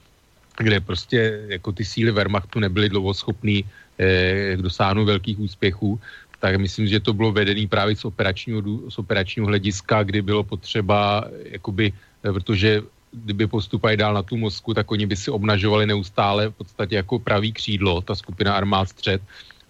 [0.58, 3.64] kde prostě jako ty síly Wehrmachtu nebyly dlouho schopný
[4.00, 6.00] eh, dosáhnout velkých úspěchů,
[6.42, 11.30] tak myslím, že to bylo vedené právě z operačního, z operačního hlediska, kdy bylo potřeba,
[11.46, 12.82] jakoby, eh, protože
[13.14, 17.20] kdyby postupali dál na tu Moskvu, tak oni by si obnažovali neustále v podstatě jako
[17.20, 19.22] pravý křídlo, ta skupina armád střed,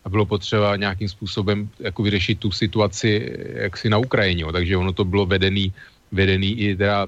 [0.06, 4.45] a bylo potřeba nějakým způsobem jako vyřešit tu situaci eh, jaksi na Ukrajině.
[4.52, 5.73] Takže ono to bylo vedený
[6.11, 7.07] vedený i teda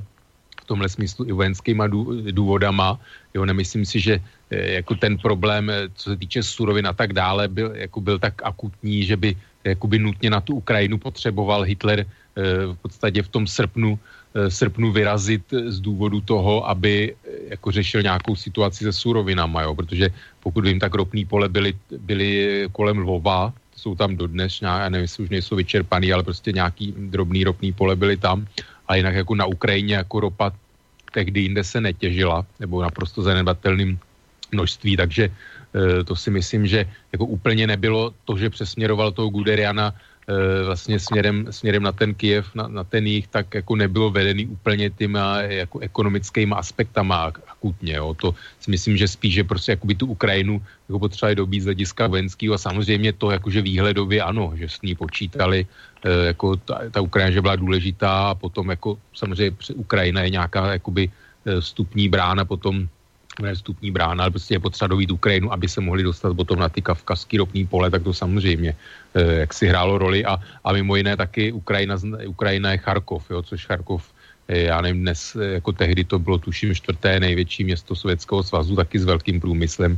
[0.61, 1.87] v tomhle smyslu i vojenskýma
[2.31, 2.99] důvodama.
[3.33, 4.19] Jo, nemyslím si, že
[4.49, 8.19] eh, jako ten problém, eh, co se týče surovin a tak dále, byl, jako byl
[8.19, 12.05] tak akutní, že by jakoby nutně na tu Ukrajinu potřeboval Hitler eh,
[12.65, 13.99] v podstatě v tom srpnu,
[14.49, 17.15] srpnu vyrazit z důvodu toho, aby
[17.53, 19.75] jako řešil nějakou situaci se surovinama, jo?
[19.75, 20.09] protože
[20.41, 25.23] pokud vím, tak ropný pole byly, byly kolem Lvova, jsou tam dodnes, já nevím, jestli
[25.23, 28.47] už nejsou vyčerpaný, ale prostě nějaký drobný ropný pole byly tam
[28.87, 30.51] a jinak jako na Ukrajině jako ropa
[31.13, 33.99] tehdy jinde se netěžila, nebo naprosto zanedbatelným
[34.51, 35.29] množství, takže
[36.05, 41.47] to si myslím, že jako úplně nebylo to, že přesměroval toho Guderiana e, vlastně směrem,
[41.49, 45.79] směrem na ten Kiev, na, na ten jich, tak jako nebylo vedený úplně těma jako
[45.79, 47.93] ekonomickými aspektama akutně.
[47.93, 48.13] Jo.
[48.13, 52.07] To si myslím, že spíš, že prostě jakoby tu Ukrajinu jako potřebovali dobít z hlediska
[52.07, 55.65] vojenského a samozřejmě to jakože výhledově ano, že s ní počítali,
[56.03, 61.09] jako ta, ta Ukrajina, že byla důležitá a potom jako samozřejmě Ukrajina je nějaká jakoby
[61.59, 62.87] vstupní brána potom
[63.53, 66.81] vstupní brána, ale prostě je potřeba dovít Ukrajinu, aby se mohli dostat potom na ty
[66.81, 68.75] kavkazský ropný pole, tak to samozřejmě
[69.15, 71.97] eh, jak si hrálo roli a, a mimo jiné taky Ukrajina,
[72.27, 74.03] Ukrajina je Charkov, jo, což Charkov
[74.47, 78.75] eh, já nevím, dnes, eh, jako tehdy to bylo tuším čtvrté největší město Sovětského svazu,
[78.75, 79.97] taky s velkým průmyslem,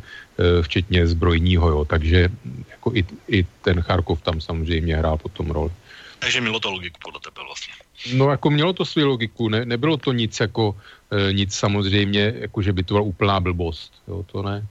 [0.62, 2.30] včetně zbrojního, jo, takže
[2.70, 5.72] jako i, i ten Charkov tam samozřejmě hrál potom roli.
[6.20, 7.74] Takže mělo to logiku podle tebe vlastně.
[8.14, 10.76] No jako mělo to svou logiku, ne, nebylo to nic jako,
[11.11, 14.68] e, nic samozřejmě, jako že by to byla úplná blbost, jo, to ne.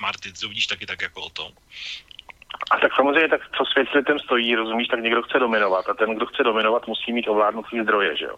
[0.00, 1.52] Marty, co vidíš taky tak jako o tom?
[2.70, 6.16] A tak samozřejmě, tak co svět světem stojí, rozumíš, tak někdo chce dominovat a ten,
[6.16, 8.36] kdo chce dominovat, musí mít ovládnutí zdroje, že jo.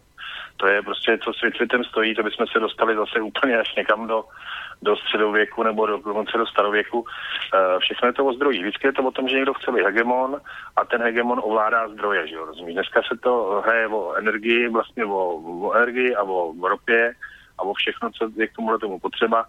[0.56, 4.06] To je prostě, co svět světem stojí, to bychom se dostali zase úplně až někam
[4.06, 4.24] do,
[4.82, 7.05] do středověku nebo do, dokonce do starověku.
[7.55, 8.62] E, všechno je to o zdrojích.
[8.62, 10.40] Vždycky je to o tom, že někdo chce být hegemon
[10.77, 12.74] a ten hegemon ovládá zdroje, že jo, rozumíš?
[12.74, 17.15] Dneska se to hraje o energii, vlastně o, o energii a o, o ropě
[17.59, 19.44] a o všechno, co je k tomu tomu potřeba.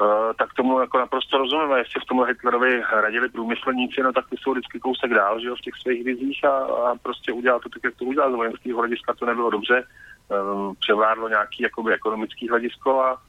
[0.00, 1.72] Uh, tak tomu jako naprosto rozumím.
[1.72, 5.48] A jestli v tom Hitlerovi radili průmyslníci, no tak ty jsou vždycky kousek dál, že
[5.48, 8.32] jo, v těch svých vizích a, a prostě udělal to tak, jak to udělal.
[8.32, 9.84] Z vojenského hlediska to nebylo dobře.
[10.28, 13.20] Um, převládlo nějaký jakoby ekonomický hledisko a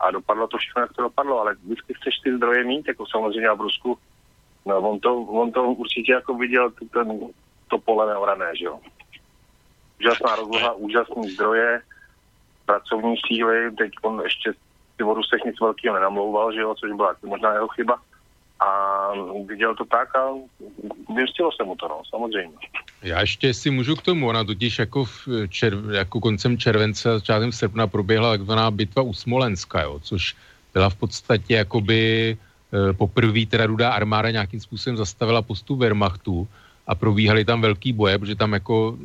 [0.00, 3.48] a dopadlo to všechno, jak to dopadlo, ale vždycky chceš ty zdroje mít, jako samozřejmě
[3.48, 3.98] a v Rusku,
[4.66, 7.18] no, on to, on to určitě jako viděl ten,
[7.68, 8.80] to pole neorané, že jo.
[10.00, 11.82] úžasná rozloha, úžasný zdroje,
[12.66, 14.52] pracovní síly, teď on ještě
[14.96, 18.02] ty vodu se nic velkého nenamlouval, že jo, což byla možná jeho chyba.
[18.60, 19.12] A
[19.46, 20.28] viděl to tak a
[21.16, 22.56] vymstilo se mu to, no, samozřejmě.
[23.02, 27.18] Já ještě si můžu k tomu, ona totiž jako, v červ, jako koncem července a
[27.18, 30.36] začátkem srpna proběhla takzvaná bitva u Smolenska, jo, což
[30.74, 36.48] byla v podstatě jakoby e, poprvé teda rudá armáda nějakým způsobem zastavila postup Wehrmachtu
[36.86, 38.98] a probíhaly tam velký boje, protože tam jako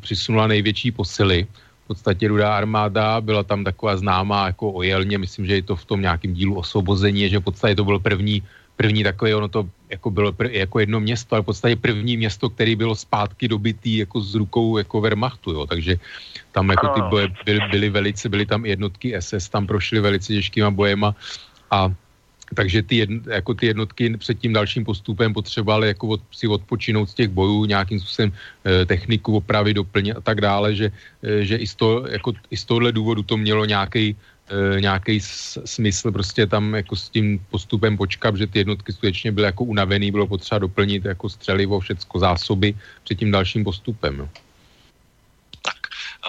[0.00, 1.46] přisunula největší posily.
[1.84, 5.84] V podstatě rudá armáda byla tam taková známá jako ojelně, myslím, že je to v
[5.84, 8.42] tom nějakém dílu osvobození, že v podstatě to byl první
[8.78, 12.46] první takové, ono to jako bylo pr- jako jedno město, ale v podstatě první město,
[12.46, 15.98] který bylo zpátky dobitý jako s rukou jako Wehrmachtu, jo, takže
[16.54, 20.70] tam jako ty boje byly, byly velice, byly tam jednotky SS, tam prošly velice těžkýma
[20.70, 21.10] bojema.
[21.70, 21.90] A
[22.54, 27.10] takže ty, jedn, jako ty jednotky před tím dalším postupem potřebovaly jako od, si odpočinout
[27.10, 28.32] z těch bojů, nějakým způsobem
[28.64, 30.86] e, techniku opravy doplnit a tak dále, že,
[31.22, 34.16] e, že i, z to, jako, i z tohohle důvodu to mělo nějaký
[34.50, 35.20] e, nějaký
[35.64, 40.10] smysl prostě tam jako s tím postupem počkat, že ty jednotky skutečně byly jako unavený,
[40.10, 44.16] bylo potřeba doplnit jako střelivo, všecko zásoby před tím dalším postupem.
[44.16, 44.28] No.
[45.62, 45.76] Tak,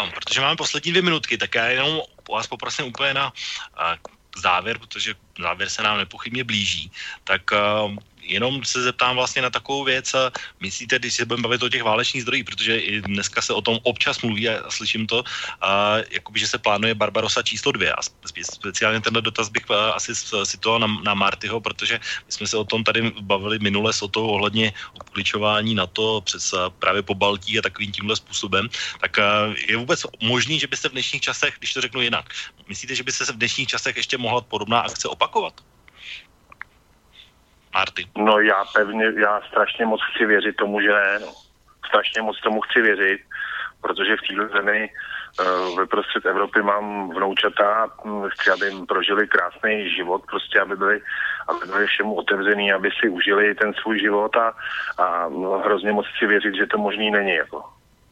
[0.04, 2.02] um, protože máme poslední dvě minutky, tak já jenom
[2.32, 3.98] vás poprosím úplně na uh,
[4.42, 6.92] závěr, protože závěr se nám nepochybně blíží,
[7.24, 10.16] tak uh, jenom se zeptám vlastně na takovou věc.
[10.60, 13.80] Myslíte, když se budeme bavit o těch válečných zdrojích, protože i dneska se o tom
[13.84, 15.24] občas mluví a slyším to,
[15.62, 17.94] a, jakoby, že se plánuje Barbarosa číslo dvě.
[17.94, 18.02] A
[18.44, 22.84] speciálně tenhle dotaz bych asi situoval na, na Martyho, protože my jsme se o tom
[22.84, 27.92] tady bavili minule s o ohledně obkličování na to přes právě po Baltí a takovým
[27.92, 28.70] tímhle způsobem.
[29.00, 29.18] Tak
[29.68, 32.30] je vůbec možný, že byste v dnešních časech, když to řeknu jinak,
[32.68, 35.54] myslíte, že by se v dnešních časech ještě mohla podobná akce opakovat?
[37.74, 38.08] Marty?
[38.18, 41.20] No já pevně, já strašně moc chci věřit tomu, že ne.
[41.20, 41.34] No.
[41.88, 43.22] Strašně moc tomu chci věřit,
[43.82, 44.90] protože v této zemi
[45.40, 50.76] uh, ve prostřed Evropy mám vnoučata, hm, chci, aby jim prožili krásný život, prostě aby
[50.76, 51.02] byli,
[51.48, 54.54] aby byli všemu otevřený, aby si užili ten svůj život a,
[54.98, 57.34] a no, hrozně moc chci věřit, že to možný není.
[57.34, 57.64] Jako.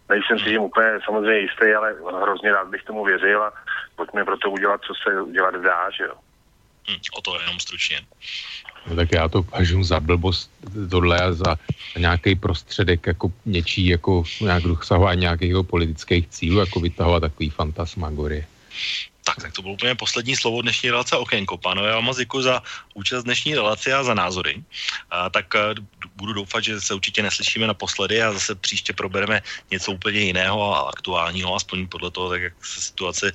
[0.09, 3.53] Nejsem si tím úplně samozřejmě jistý, ale hrozně rád bych tomu věřil a
[3.95, 6.13] pojďme pro to udělat, co se dělat dá, že jo.
[6.87, 7.99] Hmm, o to jenom stručně.
[8.87, 10.51] No tak já to považuji za blbost
[10.89, 11.57] tohle a za
[11.97, 18.47] nějaký prostředek jako něčí, jako nějak dosahování nějakých politických cílů, jako vytahovat takový fantasmagorie.
[19.27, 21.57] Tak, tak to bylo úplně poslední slovo dnešní relace Okénko.
[21.57, 24.63] Pánové, já moc děkuji za účast dnešní relace a za názory.
[25.11, 25.75] A, tak a,
[26.15, 29.41] budu doufat, že se určitě neslyšíme naposledy a zase příště probereme
[29.71, 33.31] něco úplně jiného a aktuálního, aspoň podle toho, tak jak se situace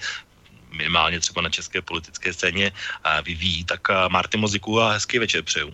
[0.73, 2.73] minimálně třeba na české politické scéně
[3.25, 3.65] vyvíjí.
[3.65, 5.71] Tak Marty Moziku a hezký večer přeju.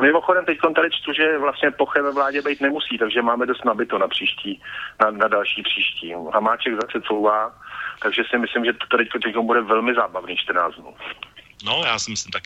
[0.00, 3.98] Mimochodem teď tady čtu, že vlastně poche ve vládě být nemusí, takže máme dost nabito
[3.98, 4.62] na příští,
[5.00, 6.14] na, na další příští.
[6.34, 7.54] Hamáček zase couvá,
[8.02, 10.94] takže si myslím, že to tady teď bude velmi zábavný 14 dnů.
[11.64, 12.42] No, já si myslím tak.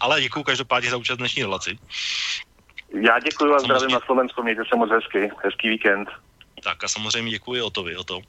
[0.00, 1.78] Ale děkuji každopádně za účast dnešní relaci.
[3.02, 6.08] Já děkuji a zdravím na Slovensku, mějte se moc hezky, hezký víkend.
[6.64, 8.20] Tak a samozřejmě děkuji o to vy, o to.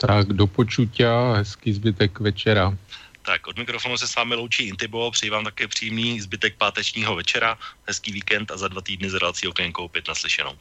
[0.00, 2.76] Tak do počutia, hezký zbytek večera.
[3.22, 7.58] Tak od mikrofonu se s vámi loučí Intibo, přeji vám také příjemný zbytek pátečního večera,
[7.86, 10.52] hezký víkend a za dva týdny s relací okénkou opět naslyšenou.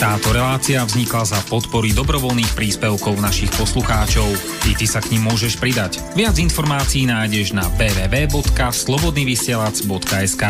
[0.00, 4.32] Táto relácia vznikla za podpory dobrovoľných príspevkov našich poslucháčov.
[4.64, 6.00] I ty sa k ním môžeš pridať.
[6.16, 10.44] Viac informácií nájdeš na www.slobodnyvysielac.sk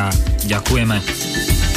[0.47, 1.70] Ďakujeme.